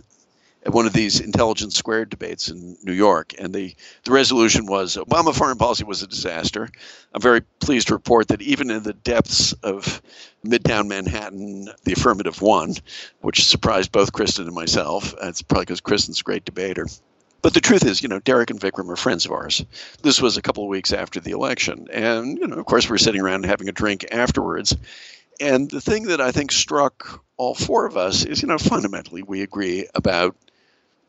at 0.64 0.72
one 0.72 0.86
of 0.86 0.92
these 0.92 1.20
intelligence 1.20 1.76
squared 1.76 2.08
debates 2.08 2.48
in 2.48 2.76
New 2.82 2.92
York, 2.92 3.34
and 3.38 3.54
the, 3.54 3.74
the 4.04 4.12
resolution 4.12 4.66
was 4.66 4.96
Obama 4.96 5.34
foreign 5.34 5.58
policy 5.58 5.84
was 5.84 6.02
a 6.02 6.06
disaster. 6.06 6.68
I'm 7.12 7.20
very 7.20 7.42
pleased 7.60 7.88
to 7.88 7.94
report 7.94 8.28
that 8.28 8.40
even 8.40 8.70
in 8.70 8.82
the 8.82 8.94
depths 8.94 9.52
of 9.62 10.00
Midtown 10.44 10.88
Manhattan, 10.88 11.68
the 11.84 11.92
affirmative 11.92 12.40
won, 12.40 12.74
which 13.20 13.44
surprised 13.44 13.92
both 13.92 14.12
Kristen 14.12 14.46
and 14.46 14.54
myself. 14.54 15.14
It's 15.22 15.42
probably 15.42 15.66
because 15.66 15.80
Kristen's 15.80 16.20
a 16.20 16.24
great 16.24 16.44
debater. 16.44 16.86
But 17.42 17.52
the 17.52 17.60
truth 17.60 17.84
is, 17.84 18.02
you 18.02 18.08
know, 18.08 18.20
Derek 18.20 18.50
and 18.50 18.58
Vikram 18.58 18.88
are 18.88 18.96
friends 18.96 19.26
of 19.26 19.32
ours. 19.32 19.62
This 20.00 20.20
was 20.20 20.38
a 20.38 20.42
couple 20.42 20.64
of 20.64 20.70
weeks 20.70 20.94
after 20.94 21.20
the 21.20 21.32
election. 21.32 21.88
And, 21.92 22.38
you 22.38 22.46
know, 22.46 22.56
of 22.56 22.64
course, 22.64 22.88
we're 22.88 22.96
sitting 22.96 23.20
around 23.20 23.44
having 23.44 23.68
a 23.68 23.72
drink 23.72 24.06
afterwards. 24.10 24.74
And 25.40 25.70
the 25.70 25.82
thing 25.82 26.04
that 26.04 26.22
I 26.22 26.32
think 26.32 26.52
struck 26.52 27.22
all 27.36 27.54
four 27.54 27.84
of 27.84 27.98
us 27.98 28.24
is, 28.24 28.40
you 28.40 28.48
know, 28.48 28.56
fundamentally 28.56 29.22
we 29.22 29.42
agree 29.42 29.86
about 29.94 30.36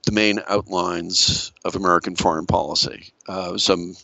the 0.05 0.11
main 0.11 0.39
outlines 0.47 1.51
of 1.65 1.75
American 1.75 2.15
foreign 2.15 2.45
policy. 2.45 3.11
Uh, 3.27 3.57
some, 3.57 3.95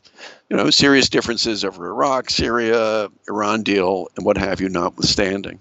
you 0.49 0.57
know, 0.57 0.69
serious 0.69 1.09
differences 1.09 1.63
over 1.63 1.87
Iraq, 1.87 2.29
Syria, 2.29 3.07
Iran 3.29 3.61
deal, 3.61 4.07
and 4.15 4.25
what 4.25 4.37
have 4.37 4.59
you, 4.59 4.67
notwithstanding. 4.67 5.59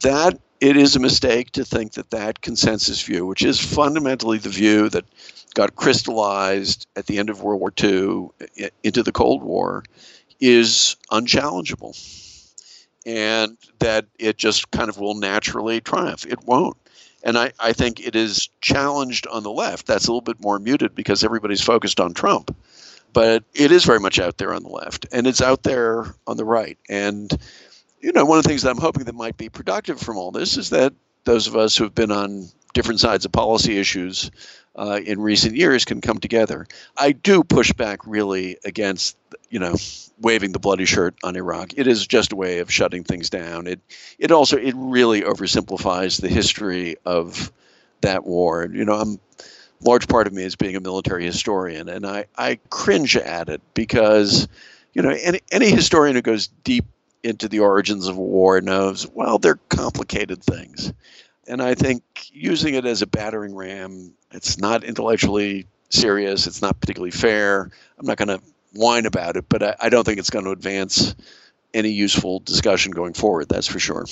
That 0.00 0.38
it 0.60 0.76
is 0.76 0.96
a 0.96 1.00
mistake 1.00 1.50
to 1.52 1.64
think 1.64 1.92
that 1.92 2.10
that 2.10 2.42
consensus 2.42 3.02
view, 3.02 3.26
which 3.26 3.42
is 3.42 3.58
fundamentally 3.58 4.38
the 4.38 4.50
view 4.50 4.88
that 4.90 5.04
got 5.54 5.76
crystallized 5.76 6.86
at 6.96 7.06
the 7.06 7.18
end 7.18 7.30
of 7.30 7.42
World 7.42 7.60
War 7.60 7.72
II 7.82 8.28
into 8.82 9.02
the 9.02 9.12
Cold 9.12 9.42
War, 9.42 9.84
is 10.40 10.96
unchallengeable. 11.10 11.96
And 13.06 13.56
that 13.80 14.06
it 14.18 14.38
just 14.38 14.70
kind 14.70 14.88
of 14.88 14.98
will 14.98 15.14
naturally 15.14 15.80
triumph. 15.80 16.26
It 16.26 16.44
won't. 16.44 16.76
And 17.24 17.38
I, 17.38 17.52
I 17.58 17.72
think 17.72 18.06
it 18.06 18.14
is 18.14 18.50
challenged 18.60 19.26
on 19.26 19.42
the 19.42 19.50
left. 19.50 19.86
That's 19.86 20.06
a 20.06 20.10
little 20.10 20.20
bit 20.20 20.40
more 20.40 20.58
muted 20.58 20.94
because 20.94 21.24
everybody's 21.24 21.62
focused 21.62 21.98
on 21.98 22.12
Trump. 22.12 22.54
But 23.14 23.44
it 23.54 23.72
is 23.72 23.84
very 23.84 24.00
much 24.00 24.18
out 24.18 24.36
there 24.38 24.52
on 24.52 24.62
the 24.62 24.68
left, 24.68 25.06
and 25.10 25.26
it's 25.26 25.40
out 25.40 25.62
there 25.62 26.14
on 26.26 26.36
the 26.36 26.44
right. 26.44 26.76
And, 26.88 27.30
you 28.00 28.12
know, 28.12 28.24
one 28.24 28.38
of 28.38 28.44
the 28.44 28.48
things 28.48 28.62
that 28.62 28.70
I'm 28.70 28.80
hoping 28.80 29.04
that 29.04 29.14
might 29.14 29.36
be 29.36 29.48
productive 29.48 30.00
from 30.00 30.18
all 30.18 30.32
this 30.32 30.56
is 30.58 30.70
that 30.70 30.92
those 31.24 31.46
of 31.46 31.56
us 31.56 31.76
who 31.76 31.84
have 31.84 31.94
been 31.94 32.12
on 32.12 32.48
different 32.74 33.00
sides 33.00 33.24
of 33.24 33.32
policy 33.32 33.78
issues 33.78 34.30
uh, 34.76 35.00
in 35.04 35.20
recent 35.20 35.56
years 35.56 35.84
can 35.84 36.00
come 36.00 36.18
together. 36.18 36.66
I 36.96 37.12
do 37.12 37.42
push 37.42 37.72
back 37.72 38.00
really 38.06 38.58
against, 38.64 39.16
you 39.48 39.58
know, 39.58 39.76
waving 40.20 40.52
the 40.52 40.58
bloody 40.58 40.84
shirt 40.84 41.14
on 41.24 41.36
Iraq. 41.36 41.72
It 41.76 41.86
is 41.86 42.06
just 42.06 42.32
a 42.32 42.36
way 42.36 42.58
of 42.58 42.70
shutting 42.70 43.04
things 43.04 43.30
down. 43.30 43.66
It 43.66 43.80
it 44.18 44.30
also 44.30 44.58
it 44.58 44.74
really 44.76 45.22
oversimplifies 45.22 46.20
the 46.20 46.28
history 46.28 46.96
of 47.06 47.50
that 48.02 48.24
war. 48.24 48.68
You 48.70 48.84
know, 48.84 48.94
I'm 48.94 49.20
large 49.84 50.08
part 50.08 50.26
of 50.26 50.32
me 50.32 50.42
is 50.42 50.56
being 50.56 50.76
a 50.76 50.80
military 50.80 51.24
historian, 51.24 51.88
and 51.88 52.06
I, 52.06 52.26
I 52.36 52.58
cringe 52.70 53.16
at 53.16 53.48
it 53.48 53.60
because, 53.74 54.48
you 54.92 55.02
know, 55.02 55.10
any 55.10 55.40
any 55.52 55.70
historian 55.70 56.16
who 56.16 56.22
goes 56.22 56.48
deep 56.64 56.84
into 57.22 57.48
the 57.48 57.60
origins 57.60 58.06
of 58.06 58.18
war 58.18 58.60
knows 58.60 59.06
well 59.08 59.38
they're 59.38 59.58
complicated 59.68 60.42
things, 60.42 60.92
and 61.46 61.62
I 61.62 61.74
think 61.74 62.02
using 62.32 62.74
it 62.74 62.84
as 62.84 63.02
a 63.02 63.06
battering 63.06 63.54
ram, 63.54 64.14
it's 64.32 64.58
not 64.58 64.84
intellectually 64.84 65.66
serious. 65.90 66.46
It's 66.46 66.62
not 66.62 66.80
particularly 66.80 67.10
fair. 67.10 67.70
I'm 67.98 68.06
not 68.06 68.16
going 68.16 68.28
to 68.28 68.40
whine 68.72 69.06
about 69.06 69.36
it, 69.36 69.48
but 69.48 69.62
I, 69.62 69.76
I 69.80 69.88
don't 69.88 70.04
think 70.04 70.18
it's 70.18 70.30
going 70.30 70.44
to 70.44 70.50
advance 70.50 71.14
any 71.72 71.90
useful 71.90 72.40
discussion 72.40 72.92
going 72.92 73.14
forward. 73.14 73.48
That's 73.48 73.66
for 73.66 73.78
sure. 73.78 74.06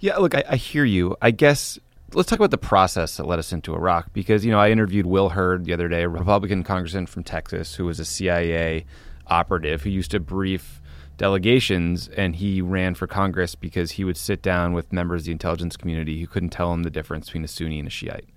Yeah, 0.00 0.16
look, 0.18 0.34
I, 0.34 0.44
I, 0.48 0.56
hear 0.56 0.84
you. 0.84 1.16
I 1.20 1.30
guess 1.30 1.78
let's 2.14 2.28
talk 2.28 2.38
about 2.38 2.50
the 2.50 2.58
process 2.58 3.16
that 3.16 3.26
led 3.26 3.38
us 3.38 3.52
into 3.52 3.74
Iraq 3.74 4.12
because 4.12 4.44
you 4.44 4.50
know 4.50 4.60
I 4.60 4.70
interviewed 4.70 5.06
Will 5.06 5.30
Hurd 5.30 5.64
the 5.64 5.72
other 5.72 5.88
day, 5.88 6.02
a 6.02 6.08
Republican 6.08 6.62
congressman 6.62 7.06
from 7.06 7.24
Texas 7.24 7.74
who 7.74 7.84
was 7.84 7.98
a 7.98 8.04
CIA 8.04 8.86
operative 9.26 9.82
who 9.82 9.90
used 9.90 10.12
to 10.12 10.20
brief 10.20 10.80
delegations, 11.18 12.08
and 12.08 12.36
he 12.36 12.62
ran 12.62 12.94
for 12.94 13.06
Congress 13.06 13.54
because 13.54 13.92
he 13.92 14.04
would 14.04 14.16
sit 14.16 14.40
down 14.40 14.72
with 14.72 14.92
members 14.92 15.22
of 15.22 15.26
the 15.26 15.32
intelligence 15.32 15.76
community 15.76 16.20
who 16.20 16.26
couldn't 16.26 16.48
tell 16.48 16.72
him 16.72 16.84
the 16.84 16.90
difference 16.90 17.26
between 17.26 17.44
a 17.44 17.48
Sunni 17.48 17.78
and 17.78 17.88
a 17.88 17.90
Shiite. 17.90 18.30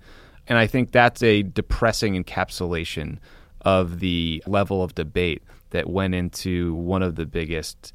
And 0.46 0.58
I 0.58 0.66
think 0.66 0.90
that's 0.90 1.22
a 1.22 1.42
depressing 1.42 2.22
encapsulation 2.22 3.18
of 3.62 4.00
the 4.00 4.42
level 4.46 4.82
of 4.82 4.94
debate 4.94 5.42
that 5.70 5.88
went 5.88 6.14
into 6.14 6.74
one 6.74 7.02
of 7.02 7.14
the 7.14 7.24
biggest 7.24 7.94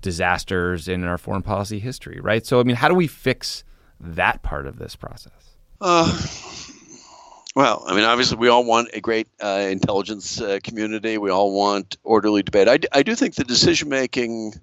disasters 0.00 0.88
in 0.88 1.04
our 1.04 1.18
foreign 1.18 1.42
policy 1.42 1.78
history, 1.78 2.20
right? 2.20 2.46
So, 2.46 2.60
I 2.60 2.62
mean, 2.62 2.76
how 2.76 2.88
do 2.88 2.94
we 2.94 3.06
fix 3.06 3.64
that 3.98 4.42
part 4.42 4.66
of 4.66 4.78
this 4.78 4.96
process? 4.96 5.56
Uh, 5.80 6.06
well, 7.56 7.84
I 7.86 7.94
mean, 7.94 8.04
obviously, 8.04 8.38
we 8.38 8.48
all 8.48 8.64
want 8.64 8.90
a 8.94 9.00
great 9.00 9.26
uh, 9.40 9.66
intelligence 9.70 10.40
uh, 10.40 10.58
community. 10.62 11.18
We 11.18 11.30
all 11.30 11.52
want 11.52 11.96
orderly 12.04 12.42
debate. 12.42 12.68
I, 12.68 12.76
d- 12.76 12.88
I 12.92 13.02
do 13.02 13.14
think 13.14 13.34
the 13.34 13.44
decision 13.44 13.88
making 13.88 14.54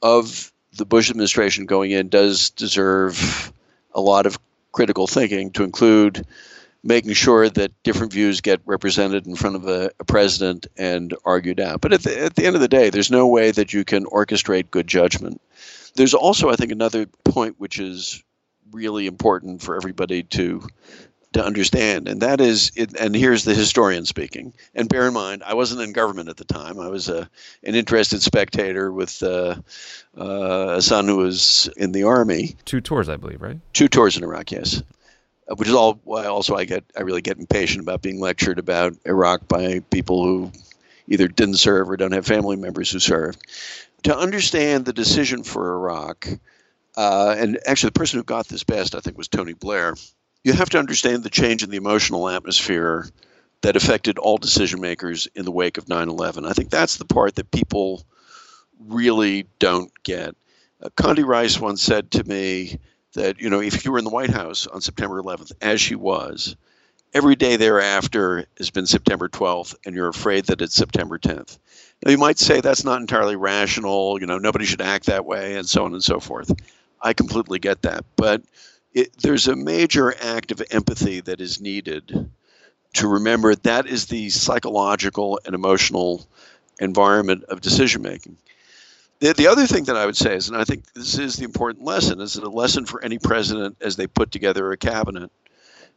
of 0.00 0.52
the 0.76 0.84
Bush 0.84 1.10
administration 1.10 1.66
going 1.66 1.90
in 1.90 2.08
does 2.08 2.50
deserve 2.50 3.52
a 3.94 4.00
lot 4.00 4.26
of 4.26 4.38
critical 4.70 5.06
thinking 5.08 5.50
to 5.52 5.64
include 5.64 6.24
making 6.84 7.12
sure 7.12 7.48
that 7.48 7.72
different 7.82 8.12
views 8.12 8.40
get 8.40 8.60
represented 8.64 9.26
in 9.26 9.34
front 9.34 9.56
of 9.56 9.66
a, 9.66 9.90
a 9.98 10.04
president 10.04 10.68
and 10.76 11.14
argued 11.24 11.58
out. 11.58 11.80
But 11.80 11.92
at 11.92 12.02
the, 12.02 12.22
at 12.22 12.36
the 12.36 12.46
end 12.46 12.54
of 12.54 12.62
the 12.62 12.68
day, 12.68 12.90
there's 12.90 13.10
no 13.10 13.26
way 13.26 13.50
that 13.50 13.72
you 13.72 13.84
can 13.84 14.04
orchestrate 14.06 14.70
good 14.70 14.86
judgment. 14.86 15.40
There's 15.96 16.14
also, 16.14 16.48
I 16.48 16.54
think, 16.54 16.70
another 16.70 17.06
point 17.24 17.56
which 17.58 17.80
is 17.80 18.22
really 18.70 19.06
important 19.06 19.62
for 19.62 19.74
everybody 19.74 20.22
to 20.22 20.62
to 21.34 21.44
understand, 21.44 22.08
and 22.08 22.22
that 22.22 22.40
is, 22.40 22.72
it, 22.74 22.98
and 22.98 23.14
here's 23.14 23.44
the 23.44 23.54
historian 23.54 24.06
speaking. 24.06 24.54
And 24.74 24.88
bear 24.88 25.06
in 25.08 25.14
mind, 25.14 25.42
I 25.44 25.54
wasn't 25.54 25.82
in 25.82 25.92
government 25.92 26.28
at 26.30 26.38
the 26.38 26.44
time. 26.44 26.80
I 26.80 26.88
was 26.88 27.08
a 27.08 27.28
an 27.62 27.74
interested 27.74 28.22
spectator 28.22 28.90
with 28.90 29.22
uh, 29.22 29.56
uh, 30.18 30.74
a 30.76 30.82
son 30.82 31.06
who 31.06 31.18
was 31.18 31.68
in 31.76 31.92
the 31.92 32.04
army. 32.04 32.56
Two 32.64 32.80
tours, 32.80 33.08
I 33.08 33.16
believe, 33.16 33.42
right? 33.42 33.58
Two 33.74 33.88
tours 33.88 34.16
in 34.16 34.24
Iraq, 34.24 34.52
yes. 34.52 34.82
Uh, 35.50 35.54
which 35.56 35.68
is 35.68 35.74
all 35.74 36.00
why 36.04 36.24
also 36.24 36.56
I 36.56 36.64
get 36.64 36.84
I 36.96 37.02
really 37.02 37.22
get 37.22 37.38
impatient 37.38 37.82
about 37.82 38.02
being 38.02 38.20
lectured 38.20 38.58
about 38.58 38.94
Iraq 39.04 39.46
by 39.48 39.80
people 39.90 40.24
who 40.24 40.52
either 41.08 41.28
didn't 41.28 41.56
serve 41.56 41.90
or 41.90 41.96
don't 41.96 42.12
have 42.12 42.26
family 42.26 42.56
members 42.56 42.90
who 42.90 42.98
served. 42.98 43.38
To 44.04 44.16
understand 44.16 44.84
the 44.84 44.92
decision 44.92 45.42
for 45.42 45.74
Iraq, 45.74 46.28
uh, 46.96 47.34
and 47.36 47.58
actually 47.66 47.88
the 47.88 47.98
person 47.98 48.18
who 48.18 48.24
got 48.24 48.48
this 48.48 48.64
best 48.64 48.94
I 48.94 49.00
think 49.00 49.18
was 49.18 49.28
Tony 49.28 49.52
Blair. 49.52 49.94
You 50.44 50.52
have 50.52 50.70
to 50.70 50.78
understand 50.78 51.22
the 51.22 51.30
change 51.30 51.62
in 51.62 51.70
the 51.70 51.76
emotional 51.76 52.28
atmosphere 52.28 53.06
that 53.62 53.76
affected 53.76 54.18
all 54.18 54.38
decision 54.38 54.80
makers 54.80 55.26
in 55.34 55.44
the 55.44 55.50
wake 55.50 55.78
of 55.78 55.86
9/11. 55.86 56.46
I 56.46 56.52
think 56.52 56.70
that's 56.70 56.96
the 56.96 57.04
part 57.04 57.34
that 57.36 57.50
people 57.50 58.04
really 58.78 59.46
don't 59.58 59.90
get. 60.04 60.36
Uh, 60.80 60.90
Condi 60.96 61.26
Rice 61.26 61.58
once 61.58 61.82
said 61.82 62.12
to 62.12 62.24
me, 62.24 62.78
that 63.14 63.40
you 63.40 63.50
know 63.50 63.60
if 63.60 63.84
you 63.84 63.92
were 63.92 63.98
in 63.98 64.04
the 64.04 64.10
White 64.10 64.30
House 64.30 64.66
on 64.66 64.80
September 64.80 65.20
11th, 65.20 65.52
as 65.60 65.80
she 65.80 65.94
was, 65.94 66.56
every 67.12 67.36
day 67.36 67.56
thereafter 67.56 68.46
has 68.58 68.70
been 68.70 68.86
September 68.86 69.28
12th, 69.28 69.74
and 69.84 69.94
you're 69.94 70.08
afraid 70.08 70.46
that 70.46 70.60
it's 70.60 70.74
September 70.74 71.18
10th. 71.18 71.58
Now 72.04 72.12
you 72.12 72.18
might 72.18 72.38
say 72.38 72.60
that's 72.60 72.84
not 72.84 73.00
entirely 73.00 73.36
rational. 73.36 74.20
You 74.20 74.26
know, 74.26 74.38
nobody 74.38 74.64
should 74.64 74.82
act 74.82 75.06
that 75.06 75.26
way, 75.26 75.56
and 75.56 75.68
so 75.68 75.84
on 75.84 75.94
and 75.94 76.04
so 76.04 76.20
forth. 76.20 76.52
I 77.00 77.12
completely 77.12 77.58
get 77.58 77.82
that, 77.82 78.04
but 78.16 78.42
it, 78.98 79.16
there's 79.18 79.46
a 79.46 79.54
major 79.54 80.12
act 80.20 80.50
of 80.50 80.60
empathy 80.72 81.20
that 81.20 81.40
is 81.40 81.60
needed 81.60 82.28
to 82.94 83.06
remember 83.06 83.54
that 83.54 83.86
is 83.86 84.06
the 84.06 84.28
psychological 84.28 85.38
and 85.44 85.54
emotional 85.54 86.26
environment 86.80 87.44
of 87.44 87.60
decision 87.60 88.02
making. 88.02 88.36
The, 89.20 89.34
the 89.34 89.46
other 89.46 89.66
thing 89.66 89.84
that 89.84 89.96
I 89.96 90.04
would 90.04 90.16
say 90.16 90.34
is, 90.34 90.48
and 90.48 90.56
I 90.56 90.64
think 90.64 90.92
this 90.94 91.16
is 91.16 91.36
the 91.36 91.44
important 91.44 91.84
lesson, 91.84 92.20
is 92.20 92.36
it 92.36 92.42
a 92.42 92.50
lesson 92.50 92.86
for 92.86 93.02
any 93.04 93.18
president 93.18 93.76
as 93.80 93.94
they 93.94 94.08
put 94.08 94.32
together 94.32 94.72
a 94.72 94.76
cabinet. 94.76 95.30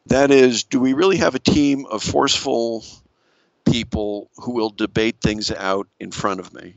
That 0.05 0.29
is, 0.29 0.63
do 0.63 0.79
we 0.79 0.93
really 0.93 1.17
have 1.17 1.33
a 1.33 1.39
team 1.39 1.87
of 1.87 2.03
forceful 2.03 2.85
people 3.65 4.29
who 4.37 4.51
will 4.51 4.69
debate 4.69 5.21
things 5.21 5.51
out 5.51 5.87
in 5.99 6.11
front 6.11 6.39
of 6.39 6.53
me? 6.53 6.75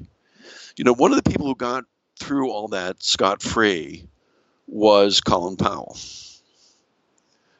You 0.76 0.84
know, 0.84 0.94
one 0.94 1.12
of 1.12 1.22
the 1.22 1.30
people 1.30 1.46
who 1.46 1.54
got 1.54 1.84
through 2.18 2.50
all 2.50 2.68
that 2.68 3.02
scot 3.02 3.42
free 3.42 4.06
was 4.66 5.20
Colin 5.20 5.56
Powell. 5.56 5.96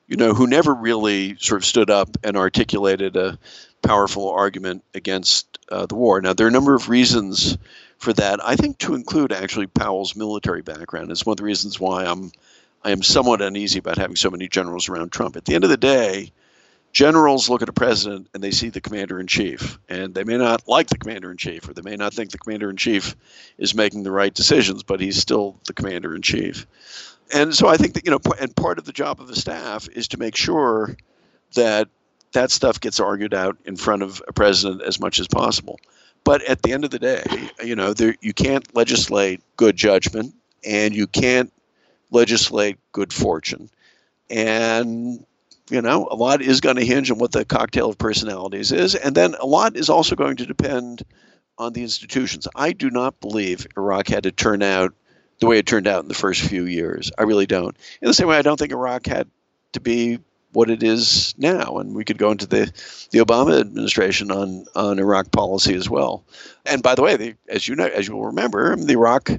You 0.07 0.17
know, 0.17 0.35
who 0.35 0.47
never 0.47 0.75
really 0.75 1.37
sort 1.39 1.63
of 1.63 1.65
stood 1.65 1.91
up 1.91 2.17
and 2.23 2.37
articulated 2.37 3.17
a 3.17 3.39
powerful 3.83 4.31
argument 4.31 4.85
against 4.95 5.59
uh, 5.71 5.87
the 5.87 5.95
war. 5.95 6.21
Now, 6.21 6.33
there 6.33 6.47
are 6.47 6.51
a 6.51 6.53
number 6.53 6.75
of 6.75 6.89
reasons 6.89 7.57
for 7.99 8.13
that. 8.15 8.45
I 8.45 8.57
think 8.57 8.79
to 8.79 8.95
include 8.95 9.33
actually 9.33 9.67
Powell's 9.67 10.15
military 10.15 10.63
background 10.63 11.11
is 11.11 11.25
one 11.25 11.33
of 11.33 11.39
the 11.39 11.45
reasons 11.45 11.81
why 11.81 12.05
I'm 12.05 12.33
I 12.85 12.91
am 12.91 13.03
somewhat 13.03 13.41
uneasy 13.41 13.79
about 13.79 13.97
having 13.97 14.17
so 14.17 14.31
many 14.31 14.47
generals 14.47 14.91
around 14.91 15.11
Trump. 15.11 15.37
At 15.37 15.47
the 15.47 15.55
end 15.55 15.65
of 15.65 15.71
the 15.71 15.79
day, 15.79 16.33
generals 16.95 17.51
look 17.51 17.61
at 17.61 17.69
a 17.69 17.73
president 17.73 18.29
and 18.33 18.43
they 18.43 18.53
see 18.53 18.71
the 18.71 18.81
commander 18.81 19.21
in 19.21 19.27
chief, 19.27 19.79
and 19.89 20.15
they 20.15 20.25
may 20.25 20.39
not 20.39 20.67
like 20.67 20.89
the 20.89 20.97
commander 20.97 21.31
in 21.31 21.37
chief, 21.37 21.69
or 21.69 21.75
they 21.75 21.83
may 21.83 21.97
not 21.97 22.15
think 22.15 22.31
the 22.31 22.39
commander 22.39 22.71
in 22.71 22.77
chief 22.77 23.17
is 23.59 23.75
making 23.75 24.05
the 24.05 24.13
right 24.13 24.33
decisions, 24.33 24.83
but 24.83 25.01
he's 25.01 25.21
still 25.21 25.59
the 25.67 25.75
commander 25.75 26.15
in 26.15 26.23
chief. 26.23 26.67
And 27.35 27.55
so 27.55 27.67
I 27.67 27.77
think 27.77 27.95
that 27.95 28.05
you 28.05 28.13
know, 28.13 28.21
and 28.41 28.55
part 28.55 28.79
of 28.79 28.85
the 28.85 28.93
job 28.93 29.21
of 29.21 29.27
the 29.27 29.37
staff 29.37 29.89
is 29.89 30.09
to 30.09 30.19
make 30.19 30.37
sure 30.37 30.97
that 31.55 31.89
that 32.33 32.51
stuff 32.51 32.81
gets 32.81 33.01
argued 33.01 33.35
out 33.35 33.57
in 33.65 33.77
front 33.77 34.03
of 34.03 34.23
a 34.29 34.33
president 34.33 34.83
as 34.83 35.01
much 35.01 35.19
as 35.19 35.27
possible. 35.27 35.79
But 36.23 36.43
at 36.45 36.63
the 36.63 36.73
end 36.73 36.85
of 36.85 36.91
the 36.91 36.99
day, 36.99 37.23
you 37.63 37.77
know, 37.77 37.93
there, 37.93 38.15
you 38.21 38.33
can't 38.33 38.75
legislate 38.75 39.43
good 39.57 39.77
judgment 39.77 40.35
and 40.65 40.95
you 40.95 41.07
can't 41.07 41.53
legislate 42.11 42.79
good 42.93 43.13
fortune. 43.13 43.69
And 44.31 45.25
You 45.71 45.81
know, 45.81 46.07
a 46.11 46.15
lot 46.15 46.43
is 46.43 46.61
going 46.61 46.77
to 46.77 46.85
hinge 46.85 47.11
on 47.11 47.19
what 47.19 47.33
the 47.33 47.45
cocktail 47.45 47.89
of 47.89 47.97
personalities 47.97 48.71
is, 48.71 48.95
and 48.95 49.15
then 49.15 49.35
a 49.41 49.47
lot 49.47 49.77
is 49.77 49.89
also 49.89 50.15
going 50.15 50.37
to 50.37 50.47
depend 50.47 51.03
on 51.57 51.73
the 51.73 51.83
institutions. 51.83 52.47
I 52.55 52.73
do 52.73 52.91
not 52.91 53.21
believe 53.21 53.67
Iraq 53.77 54.09
had 54.09 54.25
to 54.25 54.33
turn 54.33 54.63
out 54.63 54.95
the 55.41 55.47
way 55.47 55.59
it 55.59 55.67
turned 55.67 55.87
out 55.87 56.03
in 56.03 56.09
the 56.09 56.15
first 56.15 56.43
few 56.43 56.65
years. 56.65 57.11
I 57.19 57.23
really 57.23 57.47
don't. 57.47 57.77
In 58.03 58.09
the 58.09 58.15
same 58.15 58.29
way, 58.29 58.37
I 58.37 58.43
don't 58.43 58.59
think 58.59 58.73
Iraq 58.73 59.07
had 59.07 59.29
to 59.73 59.81
be 59.81 60.19
what 60.53 60.71
it 60.71 60.83
is 60.83 61.35
now. 61.37 61.79
And 61.79 61.95
we 61.95 62.05
could 62.05 62.19
go 62.19 62.31
into 62.31 62.47
the, 62.47 62.73
the 63.11 63.19
Obama 63.19 63.61
administration 63.61 64.31
on, 64.31 64.67
on 64.75 64.99
Iraq 64.99 65.33
policy 65.33 65.75
as 65.75 65.91
well. 65.91 66.25
And 66.65 66.83
by 66.83 66.95
the 66.95 67.03
way, 67.03 67.17
the, 67.17 67.35
as 67.49 67.67
you 67.67 67.75
know, 67.75 67.87
as 67.87 68.07
you 68.07 68.15
will 68.15 68.27
remember, 68.27 68.77
the 68.77 68.93
Iraq 68.93 69.31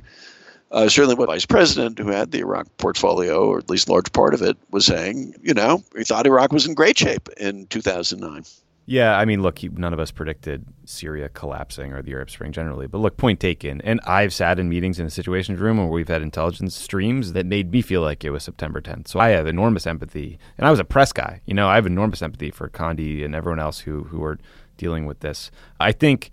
uh, 0.76 0.90
certainly 0.90 1.16
what 1.16 1.30
vice 1.30 1.46
president 1.46 1.98
who 1.98 2.10
had 2.10 2.32
the 2.32 2.40
Iraq 2.40 2.68
portfolio, 2.78 3.48
or 3.48 3.58
at 3.58 3.70
least 3.70 3.90
large 3.90 4.12
part 4.12 4.34
of 4.34 4.42
it, 4.42 4.58
was 4.72 4.86
saying, 4.86 5.34
you 5.42 5.54
know, 5.54 5.82
he 5.96 6.04
thought 6.04 6.28
Iraq 6.28 6.52
was 6.52 6.68
in 6.68 6.74
great 6.74 6.98
shape 6.98 7.30
in 7.38 7.66
2009. 7.68 8.44
Yeah, 8.86 9.18
I 9.18 9.24
mean, 9.24 9.42
look, 9.42 9.60
he, 9.60 9.70
none 9.70 9.94
of 9.94 10.00
us 10.00 10.12
predicted 10.12 10.66
Syria 10.84 11.30
collapsing 11.30 11.94
or 11.94 12.02
the 12.02 12.12
Arab 12.12 12.30
Spring 12.30 12.52
generally. 12.52 12.88
But 12.88 13.00
look, 13.00 13.16
point 13.16 13.40
taken. 13.40 13.82
And 13.82 14.02
I've 14.06 14.34
sat 14.34 14.60
in 14.60 14.68
meetings 14.70 15.00
in 15.00 15.06
the 15.06 15.12
Situations 15.12 15.60
Room 15.60 15.78
where 15.78 15.88
we've 15.88 16.10
had 16.10 16.22
intelligence 16.22 16.76
streams 16.76 17.34
that 17.34 17.46
made 17.46 17.72
me 17.72 17.82
feel 17.82 18.02
like 18.02 18.24
it 18.24 18.30
was 18.30 18.44
September 18.44 18.82
10th. 18.82 19.08
So 19.08 19.20
I 19.20 19.30
have 19.30 19.48
enormous 19.48 19.88
empathy. 19.88 20.38
And 20.58 20.68
I 20.68 20.72
was 20.72 20.80
a 20.80 20.86
press 20.86 21.14
guy. 21.14 21.42
You 21.46 21.56
know, 21.56 21.68
I 21.68 21.76
have 21.76 21.88
enormous 21.88 22.22
empathy 22.22 22.52
for 22.52 22.70
Condi 22.70 23.26
and 23.26 23.34
everyone 23.34 23.60
else 23.60 23.80
who, 23.80 24.04
who 24.04 24.24
are 24.24 24.38
dealing 24.78 25.08
with 25.08 25.22
this. 25.22 25.50
I 25.80 25.92
think 25.92 26.30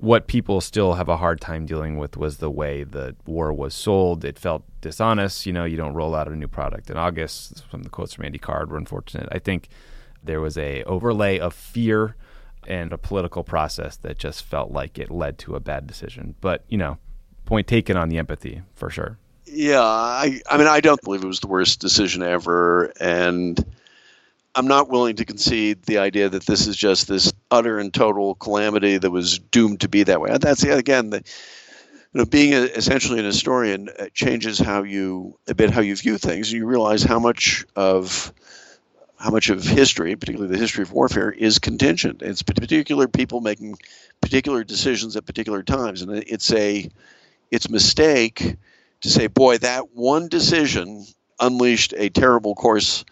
what 0.00 0.26
people 0.26 0.62
still 0.62 0.94
have 0.94 1.10
a 1.10 1.18
hard 1.18 1.42
time 1.42 1.66
dealing 1.66 1.98
with 1.98 2.16
was 2.16 2.38
the 2.38 2.50
way 2.50 2.84
the 2.84 3.14
war 3.26 3.52
was 3.52 3.74
sold. 3.74 4.24
It 4.24 4.38
felt 4.38 4.64
dishonest. 4.80 5.44
You 5.44 5.52
know, 5.52 5.64
you 5.64 5.76
don't 5.76 5.92
roll 5.92 6.14
out 6.14 6.26
a 6.26 6.34
new 6.34 6.48
product 6.48 6.88
in 6.88 6.96
August. 6.96 7.58
Some 7.70 7.80
of 7.80 7.84
the 7.84 7.90
quotes 7.90 8.14
from 8.14 8.24
Andy 8.24 8.38
Card 8.38 8.70
were 8.70 8.78
unfortunate. 8.78 9.28
I 9.30 9.38
think 9.38 9.68
there 10.24 10.40
was 10.40 10.56
a 10.56 10.82
overlay 10.84 11.38
of 11.38 11.52
fear 11.52 12.16
and 12.66 12.94
a 12.94 12.98
political 12.98 13.44
process 13.44 13.96
that 13.98 14.18
just 14.18 14.42
felt 14.42 14.70
like 14.70 14.98
it 14.98 15.10
led 15.10 15.38
to 15.40 15.54
a 15.54 15.60
bad 15.60 15.86
decision. 15.86 16.34
But 16.40 16.64
you 16.68 16.78
know, 16.78 16.96
point 17.44 17.66
taken 17.66 17.98
on 17.98 18.08
the 18.08 18.16
empathy 18.16 18.62
for 18.74 18.88
sure. 18.88 19.18
Yeah, 19.44 19.82
I 19.82 20.40
I 20.48 20.56
mean 20.56 20.66
I 20.66 20.80
don't 20.80 21.02
believe 21.02 21.22
it 21.22 21.26
was 21.26 21.40
the 21.40 21.46
worst 21.46 21.78
decision 21.78 22.22
ever, 22.22 22.86
and 23.00 23.62
I'm 24.54 24.66
not 24.66 24.88
willing 24.88 25.16
to 25.16 25.24
concede 25.24 25.84
the 25.84 25.98
idea 25.98 26.28
that 26.28 26.46
this 26.46 26.66
is 26.66 26.76
just 26.76 27.06
this 27.08 27.32
utter 27.50 27.78
and 27.78 27.92
total 27.94 28.34
calamity 28.34 28.98
that 28.98 29.10
was 29.10 29.38
doomed 29.38 29.80
to 29.80 29.88
be 29.88 30.02
that 30.04 30.20
way. 30.20 30.36
That's 30.38 30.64
again 30.64 31.10
the 31.10 31.22
you 32.12 32.18
know, 32.18 32.24
being 32.24 32.54
a, 32.54 32.62
essentially 32.62 33.20
an 33.20 33.24
historian 33.24 33.88
uh, 33.88 34.06
changes 34.12 34.58
how 34.58 34.82
you 34.82 35.38
a 35.46 35.54
bit 35.54 35.70
how 35.70 35.80
you 35.80 35.94
view 35.94 36.18
things. 36.18 36.52
You 36.52 36.66
realize 36.66 37.02
how 37.02 37.20
much 37.20 37.64
of 37.76 38.32
how 39.18 39.30
much 39.30 39.50
of 39.50 39.62
history, 39.62 40.16
particularly 40.16 40.52
the 40.52 40.60
history 40.60 40.82
of 40.82 40.92
warfare, 40.92 41.30
is 41.30 41.58
contingent. 41.58 42.22
It's 42.22 42.42
particular 42.42 43.06
people 43.06 43.40
making 43.40 43.76
particular 44.20 44.64
decisions 44.64 45.14
at 45.14 45.26
particular 45.26 45.62
times, 45.62 46.02
and 46.02 46.10
it's 46.26 46.52
a 46.52 46.90
it's 47.52 47.70
mistake 47.70 48.56
to 49.02 49.08
say, 49.08 49.28
"Boy, 49.28 49.58
that 49.58 49.94
one 49.94 50.28
decision 50.28 51.06
unleashed 51.38 51.94
a 51.96 52.08
terrible 52.08 52.54
course 52.54 53.04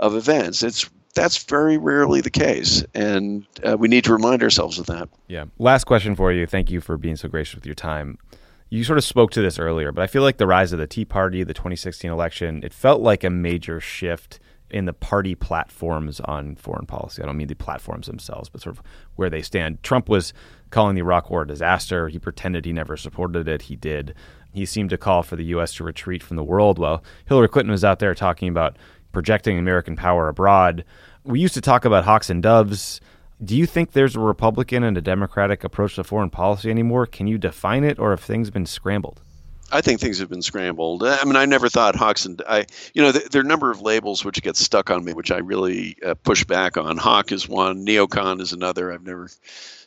of 0.00 0.14
events." 0.14 0.62
It's 0.62 0.88
that's 1.16 1.42
very 1.44 1.78
rarely 1.78 2.20
the 2.20 2.30
case, 2.30 2.84
and 2.94 3.46
uh, 3.64 3.76
we 3.76 3.88
need 3.88 4.04
to 4.04 4.12
remind 4.12 4.42
ourselves 4.42 4.78
of 4.78 4.86
that. 4.86 5.08
Yeah. 5.28 5.46
Last 5.58 5.84
question 5.84 6.14
for 6.14 6.30
you. 6.30 6.46
Thank 6.46 6.70
you 6.70 6.80
for 6.80 6.96
being 6.96 7.16
so 7.16 7.28
gracious 7.28 7.56
with 7.56 7.66
your 7.66 7.74
time. 7.74 8.18
You 8.68 8.84
sort 8.84 8.98
of 8.98 9.04
spoke 9.04 9.30
to 9.32 9.40
this 9.40 9.58
earlier, 9.58 9.92
but 9.92 10.02
I 10.02 10.08
feel 10.08 10.22
like 10.22 10.36
the 10.36 10.46
rise 10.46 10.72
of 10.72 10.78
the 10.78 10.86
Tea 10.86 11.04
Party, 11.04 11.42
the 11.42 11.54
2016 11.54 12.10
election, 12.10 12.62
it 12.62 12.74
felt 12.74 13.00
like 13.00 13.24
a 13.24 13.30
major 13.30 13.80
shift 13.80 14.38
in 14.70 14.84
the 14.84 14.92
party 14.92 15.34
platforms 15.34 16.20
on 16.20 16.56
foreign 16.56 16.86
policy. 16.86 17.22
I 17.22 17.26
don't 17.26 17.36
mean 17.36 17.46
the 17.46 17.54
platforms 17.54 18.08
themselves, 18.08 18.48
but 18.48 18.60
sort 18.60 18.76
of 18.76 18.82
where 19.14 19.30
they 19.30 19.42
stand. 19.42 19.82
Trump 19.82 20.08
was 20.08 20.32
calling 20.70 20.96
the 20.96 21.02
Iraq 21.02 21.30
War 21.30 21.42
a 21.42 21.46
disaster. 21.46 22.08
He 22.08 22.18
pretended 22.18 22.64
he 22.64 22.72
never 22.72 22.96
supported 22.96 23.46
it. 23.48 23.62
He 23.62 23.76
did. 23.76 24.14
He 24.52 24.66
seemed 24.66 24.90
to 24.90 24.98
call 24.98 25.22
for 25.22 25.36
the 25.36 25.44
U.S. 25.44 25.74
to 25.74 25.84
retreat 25.84 26.22
from 26.22 26.36
the 26.36 26.42
world. 26.42 26.78
While 26.78 27.04
Hillary 27.26 27.48
Clinton 27.48 27.70
was 27.70 27.84
out 27.84 28.00
there 28.00 28.14
talking 28.14 28.48
about 28.48 28.76
projecting 29.16 29.58
American 29.58 29.96
power 29.96 30.28
abroad. 30.28 30.84
We 31.24 31.40
used 31.40 31.54
to 31.54 31.62
talk 31.62 31.86
about 31.86 32.04
hawks 32.04 32.28
and 32.28 32.42
doves. 32.42 33.00
Do 33.42 33.56
you 33.56 33.64
think 33.64 33.92
there's 33.92 34.14
a 34.14 34.20
Republican 34.20 34.84
and 34.84 34.94
a 34.98 35.00
Democratic 35.00 35.64
approach 35.64 35.94
to 35.94 36.04
foreign 36.04 36.28
policy 36.28 36.68
anymore? 36.68 37.06
Can 37.06 37.26
you 37.26 37.38
define 37.38 37.82
it, 37.82 37.98
or 37.98 38.10
have 38.10 38.20
things 38.20 38.50
been 38.50 38.66
scrambled? 38.66 39.22
I 39.72 39.80
think 39.80 40.00
things 40.00 40.18
have 40.18 40.28
been 40.28 40.42
scrambled. 40.42 41.02
I 41.02 41.24
mean, 41.24 41.36
I 41.36 41.46
never 41.46 41.70
thought 41.70 41.96
Hawks 41.96 42.26
and 42.26 42.42
I, 42.46 42.66
you 42.92 43.00
know, 43.00 43.10
there 43.10 43.40
are 43.40 43.44
a 43.44 43.48
number 43.48 43.70
of 43.70 43.80
labels 43.80 44.22
which 44.22 44.42
get 44.42 44.54
stuck 44.54 44.90
on 44.90 45.02
me, 45.02 45.14
which 45.14 45.30
I 45.30 45.38
really 45.38 45.96
uh, 46.04 46.12
push 46.12 46.44
back 46.44 46.76
on. 46.76 46.98
Hawk 46.98 47.32
is 47.32 47.48
one, 47.48 47.86
neocon 47.86 48.42
is 48.42 48.52
another. 48.52 48.92
I've 48.92 49.06
never 49.06 49.30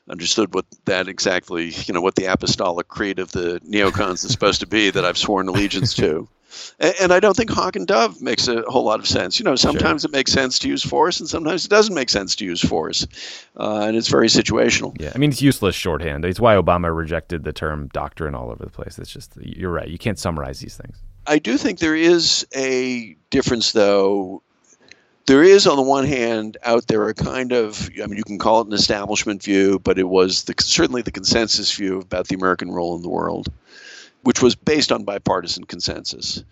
understood 0.09 0.55
what 0.55 0.65
that 0.85 1.07
exactly, 1.07 1.71
you 1.85 1.93
know, 1.93 2.01
what 2.01 2.15
the 2.15 2.25
apostolic 2.25 2.87
creed 2.87 3.19
of 3.19 3.31
the 3.31 3.59
neocons 3.59 4.25
is 4.25 4.31
supposed 4.31 4.61
to 4.61 4.67
be 4.67 4.89
that 4.89 5.05
I've 5.05 5.19
sworn 5.19 5.47
allegiance 5.47 5.93
to. 5.93 6.27
And 6.79 7.11
I 7.11 7.19
don't 7.19 7.35
think 7.35 7.49
hawk 7.49 7.75
and 7.75 7.87
dove 7.87 8.21
makes 8.21 8.47
a 8.47 8.61
whole 8.63 8.83
lot 8.83 8.99
of 8.99 9.07
sense. 9.07 9.39
You 9.39 9.43
know, 9.43 9.55
sometimes 9.55 10.01
sure. 10.01 10.09
it 10.09 10.11
makes 10.11 10.31
sense 10.31 10.59
to 10.59 10.67
use 10.67 10.83
force, 10.83 11.19
and 11.19 11.29
sometimes 11.29 11.65
it 11.65 11.69
doesn't 11.69 11.93
make 11.93 12.09
sense 12.09 12.35
to 12.37 12.45
use 12.45 12.61
force, 12.61 13.07
uh, 13.57 13.81
and 13.81 13.95
it's 13.95 14.07
very 14.07 14.27
situational. 14.27 14.95
Yeah, 14.99 15.11
I 15.13 15.17
mean, 15.17 15.29
it's 15.29 15.41
useless 15.41 15.75
shorthand. 15.75 16.25
It's 16.25 16.39
why 16.39 16.55
Obama 16.55 16.95
rejected 16.95 17.43
the 17.43 17.53
term 17.53 17.89
doctrine 17.93 18.35
all 18.35 18.49
over 18.51 18.63
the 18.63 18.71
place. 18.71 18.97
It's 18.99 19.11
just 19.11 19.37
you're 19.37 19.71
right. 19.71 19.87
You 19.87 19.97
can't 19.97 20.19
summarize 20.19 20.59
these 20.59 20.75
things. 20.75 20.97
I 21.27 21.37
do 21.37 21.57
think 21.57 21.79
there 21.79 21.95
is 21.95 22.47
a 22.55 23.15
difference, 23.29 23.73
though. 23.73 24.41
There 25.27 25.43
is, 25.43 25.67
on 25.67 25.75
the 25.75 25.83
one 25.83 26.05
hand, 26.05 26.57
out 26.63 26.87
there 26.87 27.07
a 27.07 27.13
kind 27.13 27.51
of, 27.51 27.87
I 28.01 28.07
mean, 28.07 28.17
you 28.17 28.23
can 28.23 28.39
call 28.39 28.61
it 28.61 28.67
an 28.67 28.73
establishment 28.73 29.43
view, 29.43 29.77
but 29.77 29.99
it 29.99 30.09
was 30.09 30.45
the, 30.45 30.55
certainly 30.57 31.03
the 31.03 31.11
consensus 31.11 31.71
view 31.71 31.99
about 31.99 32.29
the 32.29 32.35
American 32.35 32.71
role 32.71 32.95
in 32.95 33.03
the 33.03 33.09
world 33.09 33.47
which 34.23 34.41
was 34.41 34.55
based 34.55 34.91
on 34.91 35.03
bipartisan 35.03 35.63
consensus. 35.63 36.43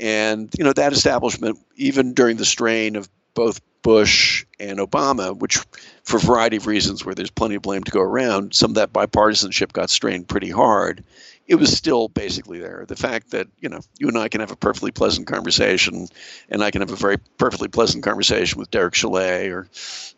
And 0.00 0.50
you 0.56 0.64
know 0.64 0.72
that 0.72 0.92
establishment, 0.92 1.58
even 1.76 2.14
during 2.14 2.36
the 2.36 2.44
strain 2.44 2.96
of 2.96 3.08
both 3.34 3.60
Bush 3.82 4.44
and 4.58 4.78
Obama, 4.78 5.36
which 5.36 5.58
for 6.02 6.16
a 6.16 6.20
variety 6.20 6.56
of 6.56 6.66
reasons 6.66 7.04
where 7.04 7.14
there's 7.14 7.30
plenty 7.30 7.54
of 7.54 7.62
blame 7.62 7.82
to 7.84 7.90
go 7.90 8.00
around, 8.00 8.54
some 8.54 8.70
of 8.70 8.74
that 8.76 8.92
bipartisanship 8.92 9.72
got 9.72 9.90
strained 9.90 10.28
pretty 10.28 10.50
hard. 10.50 11.04
It 11.46 11.56
was 11.56 11.76
still 11.76 12.08
basically 12.08 12.60
there. 12.60 12.84
The 12.86 12.96
fact 12.96 13.30
that 13.32 13.48
you 13.58 13.68
know 13.68 13.80
you 13.98 14.08
and 14.08 14.16
I 14.16 14.28
can 14.28 14.40
have 14.40 14.52
a 14.52 14.56
perfectly 14.56 14.90
pleasant 14.90 15.26
conversation, 15.26 16.06
and 16.48 16.62
I 16.62 16.70
can 16.70 16.80
have 16.80 16.92
a 16.92 16.96
very 16.96 17.18
perfectly 17.38 17.68
pleasant 17.68 18.04
conversation 18.04 18.58
with 18.58 18.70
Derek 18.70 18.94
Chollet 18.94 19.50
or 19.50 19.68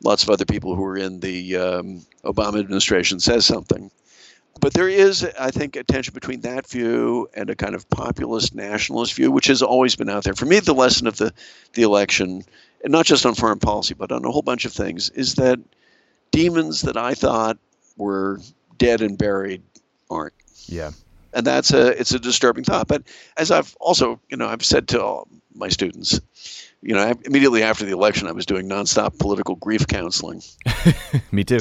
lots 0.04 0.22
of 0.22 0.30
other 0.30 0.44
people 0.44 0.74
who 0.76 0.84
are 0.84 0.96
in 0.96 1.20
the 1.20 1.56
um, 1.56 2.06
Obama 2.24 2.60
administration 2.60 3.18
says 3.18 3.46
something 3.46 3.90
but 4.60 4.74
there 4.74 4.88
is, 4.88 5.26
I 5.38 5.50
think, 5.50 5.76
a 5.76 5.84
tension 5.84 6.14
between 6.14 6.42
that 6.42 6.68
view 6.68 7.28
and 7.34 7.50
a 7.50 7.56
kind 7.56 7.74
of 7.74 7.88
populist 7.90 8.54
nationalist 8.54 9.14
view, 9.14 9.30
which 9.30 9.46
has 9.46 9.62
always 9.62 9.96
been 9.96 10.08
out 10.08 10.24
there. 10.24 10.34
For 10.34 10.46
me, 10.46 10.60
the 10.60 10.74
lesson 10.74 11.06
of 11.06 11.16
the, 11.16 11.32
the 11.74 11.82
election, 11.82 12.44
and 12.84 12.92
not 12.92 13.06
just 13.06 13.26
on 13.26 13.34
foreign 13.34 13.58
policy, 13.58 13.94
but 13.94 14.12
on 14.12 14.24
a 14.24 14.30
whole 14.30 14.42
bunch 14.42 14.64
of 14.64 14.72
things, 14.72 15.10
is 15.10 15.34
that 15.36 15.58
demons 16.30 16.82
that 16.82 16.96
I 16.96 17.14
thought 17.14 17.58
were 17.96 18.40
dead 18.78 19.00
and 19.00 19.16
buried 19.16 19.62
aren't. 20.10 20.34
Yeah. 20.66 20.92
And 21.34 21.46
that's 21.46 21.72
a 21.72 21.98
it's 21.98 22.12
a 22.12 22.18
disturbing 22.18 22.62
thought. 22.62 22.88
But 22.88 23.04
as 23.38 23.50
I've 23.50 23.74
also, 23.80 24.20
you 24.28 24.36
know, 24.36 24.46
I've 24.46 24.64
said 24.64 24.86
to 24.88 25.02
all 25.02 25.28
my 25.54 25.70
students, 25.70 26.20
you 26.82 26.94
know, 26.94 27.14
immediately 27.24 27.62
after 27.62 27.86
the 27.86 27.92
election, 27.92 28.28
I 28.28 28.32
was 28.32 28.44
doing 28.44 28.68
nonstop 28.68 29.18
political 29.18 29.54
grief 29.54 29.86
counseling. 29.86 30.42
me 31.32 31.42
too 31.42 31.60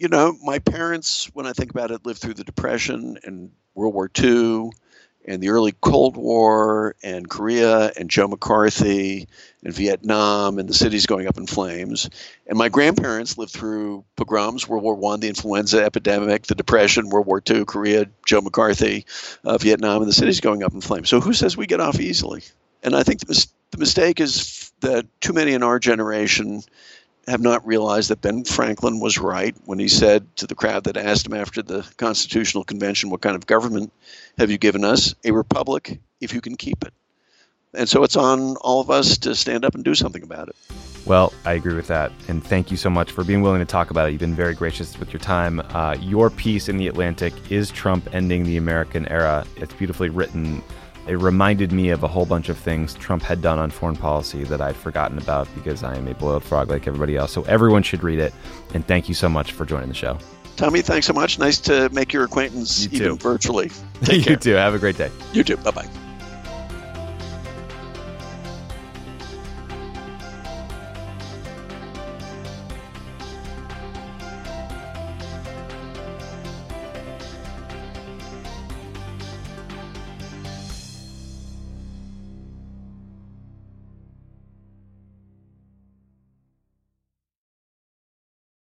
you 0.00 0.08
know, 0.08 0.34
my 0.42 0.58
parents, 0.58 1.26
when 1.34 1.46
I 1.46 1.52
think 1.52 1.70
about 1.70 1.90
it, 1.90 2.06
lived 2.06 2.20
through 2.20 2.34
the 2.34 2.42
Depression 2.42 3.18
and 3.22 3.50
World 3.74 3.92
War 3.92 4.10
II 4.18 4.70
and 5.26 5.42
the 5.42 5.50
early 5.50 5.72
Cold 5.72 6.16
War 6.16 6.96
and 7.02 7.28
Korea 7.28 7.92
and 7.98 8.08
Joe 8.08 8.26
McCarthy 8.26 9.28
and 9.62 9.74
Vietnam 9.74 10.58
and 10.58 10.66
the 10.66 10.72
cities 10.72 11.04
going 11.04 11.26
up 11.26 11.36
in 11.36 11.46
flames. 11.46 12.08
And 12.46 12.56
my 12.56 12.70
grandparents 12.70 13.36
lived 13.36 13.52
through 13.52 14.06
pogroms, 14.16 14.66
World 14.66 14.82
War 14.82 14.94
One, 14.94 15.20
the 15.20 15.28
influenza 15.28 15.84
epidemic, 15.84 16.44
the 16.44 16.54
Depression, 16.54 17.10
World 17.10 17.26
War 17.26 17.42
II, 17.48 17.66
Korea, 17.66 18.06
Joe 18.24 18.40
McCarthy, 18.40 19.04
uh, 19.44 19.58
Vietnam, 19.58 20.00
and 20.00 20.08
the 20.08 20.14
cities 20.14 20.40
going 20.40 20.62
up 20.62 20.72
in 20.72 20.80
flames. 20.80 21.10
So 21.10 21.20
who 21.20 21.34
says 21.34 21.58
we 21.58 21.66
get 21.66 21.80
off 21.80 22.00
easily? 22.00 22.42
And 22.82 22.96
I 22.96 23.02
think 23.02 23.20
the, 23.20 23.26
mis- 23.28 23.48
the 23.70 23.78
mistake 23.78 24.18
is 24.18 24.72
that 24.80 25.06
too 25.20 25.34
many 25.34 25.52
in 25.52 25.62
our 25.62 25.78
generation 25.78 26.62
have 27.30 27.40
not 27.40 27.66
realized 27.66 28.10
that 28.10 28.20
Ben 28.20 28.44
Franklin 28.44 29.00
was 29.00 29.18
right 29.18 29.54
when 29.64 29.78
he 29.78 29.88
said 29.88 30.36
to 30.36 30.46
the 30.46 30.54
crowd 30.54 30.84
that 30.84 30.96
asked 30.96 31.26
him 31.26 31.34
after 31.34 31.62
the 31.62 31.88
Constitutional 31.96 32.64
Convention, 32.64 33.08
What 33.08 33.22
kind 33.22 33.36
of 33.36 33.46
government 33.46 33.92
have 34.38 34.50
you 34.50 34.58
given 34.58 34.84
us? 34.84 35.14
A 35.24 35.30
republic, 35.30 36.00
if 36.20 36.34
you 36.34 36.40
can 36.40 36.56
keep 36.56 36.84
it. 36.84 36.92
And 37.72 37.88
so 37.88 38.02
it's 38.02 38.16
on 38.16 38.56
all 38.56 38.80
of 38.80 38.90
us 38.90 39.16
to 39.18 39.34
stand 39.34 39.64
up 39.64 39.76
and 39.76 39.84
do 39.84 39.94
something 39.94 40.24
about 40.24 40.48
it. 40.48 40.56
Well, 41.06 41.32
I 41.44 41.52
agree 41.52 41.74
with 41.74 41.86
that. 41.86 42.10
And 42.28 42.44
thank 42.44 42.70
you 42.70 42.76
so 42.76 42.90
much 42.90 43.12
for 43.12 43.22
being 43.22 43.42
willing 43.42 43.60
to 43.60 43.64
talk 43.64 43.90
about 43.90 44.08
it. 44.08 44.12
You've 44.12 44.20
been 44.20 44.34
very 44.34 44.54
gracious 44.54 44.98
with 44.98 45.12
your 45.12 45.20
time. 45.20 45.60
Uh, 45.70 45.96
your 46.00 46.30
piece 46.30 46.68
in 46.68 46.76
The 46.76 46.88
Atlantic 46.88 47.32
is 47.50 47.70
Trump 47.70 48.12
ending 48.12 48.44
the 48.44 48.56
American 48.56 49.06
era. 49.08 49.46
It's 49.56 49.72
beautifully 49.72 50.10
written 50.10 50.62
It 51.08 51.14
reminded 51.14 51.72
me 51.72 51.88
of 51.90 52.02
a 52.04 52.08
whole 52.08 52.26
bunch 52.26 52.48
of 52.48 52.56
things 52.58 52.94
Trump 52.94 53.22
had 53.22 53.42
done 53.42 53.58
on 53.58 53.70
foreign 53.70 53.96
policy 53.96 54.44
that 54.44 54.60
I'd 54.60 54.76
forgotten 54.76 55.18
about 55.18 55.48
because 55.54 55.82
I 55.82 55.96
am 55.96 56.06
a 56.06 56.14
boiled 56.14 56.44
frog 56.44 56.68
like 56.70 56.86
everybody 56.86 57.16
else. 57.16 57.32
So 57.32 57.42
everyone 57.42 57.82
should 57.82 58.02
read 58.04 58.18
it. 58.18 58.32
And 58.74 58.86
thank 58.86 59.08
you 59.08 59.14
so 59.14 59.28
much 59.28 59.52
for 59.52 59.64
joining 59.64 59.88
the 59.88 59.94
show. 59.94 60.18
Tommy, 60.56 60.82
thanks 60.82 61.06
so 61.06 61.12
much. 61.14 61.38
Nice 61.38 61.58
to 61.60 61.88
make 61.90 62.12
your 62.12 62.24
acquaintance 62.24 62.84
You 62.84 62.90
even 63.00 63.08
too. 63.08 63.16
virtually. 63.16 63.70
Take 64.02 64.18
you 64.18 64.24
care. 64.24 64.36
too. 64.36 64.52
Have 64.52 64.74
a 64.74 64.78
great 64.78 64.98
day. 64.98 65.10
You 65.32 65.42
too. 65.42 65.56
Bye 65.56 65.70
bye. 65.70 66.09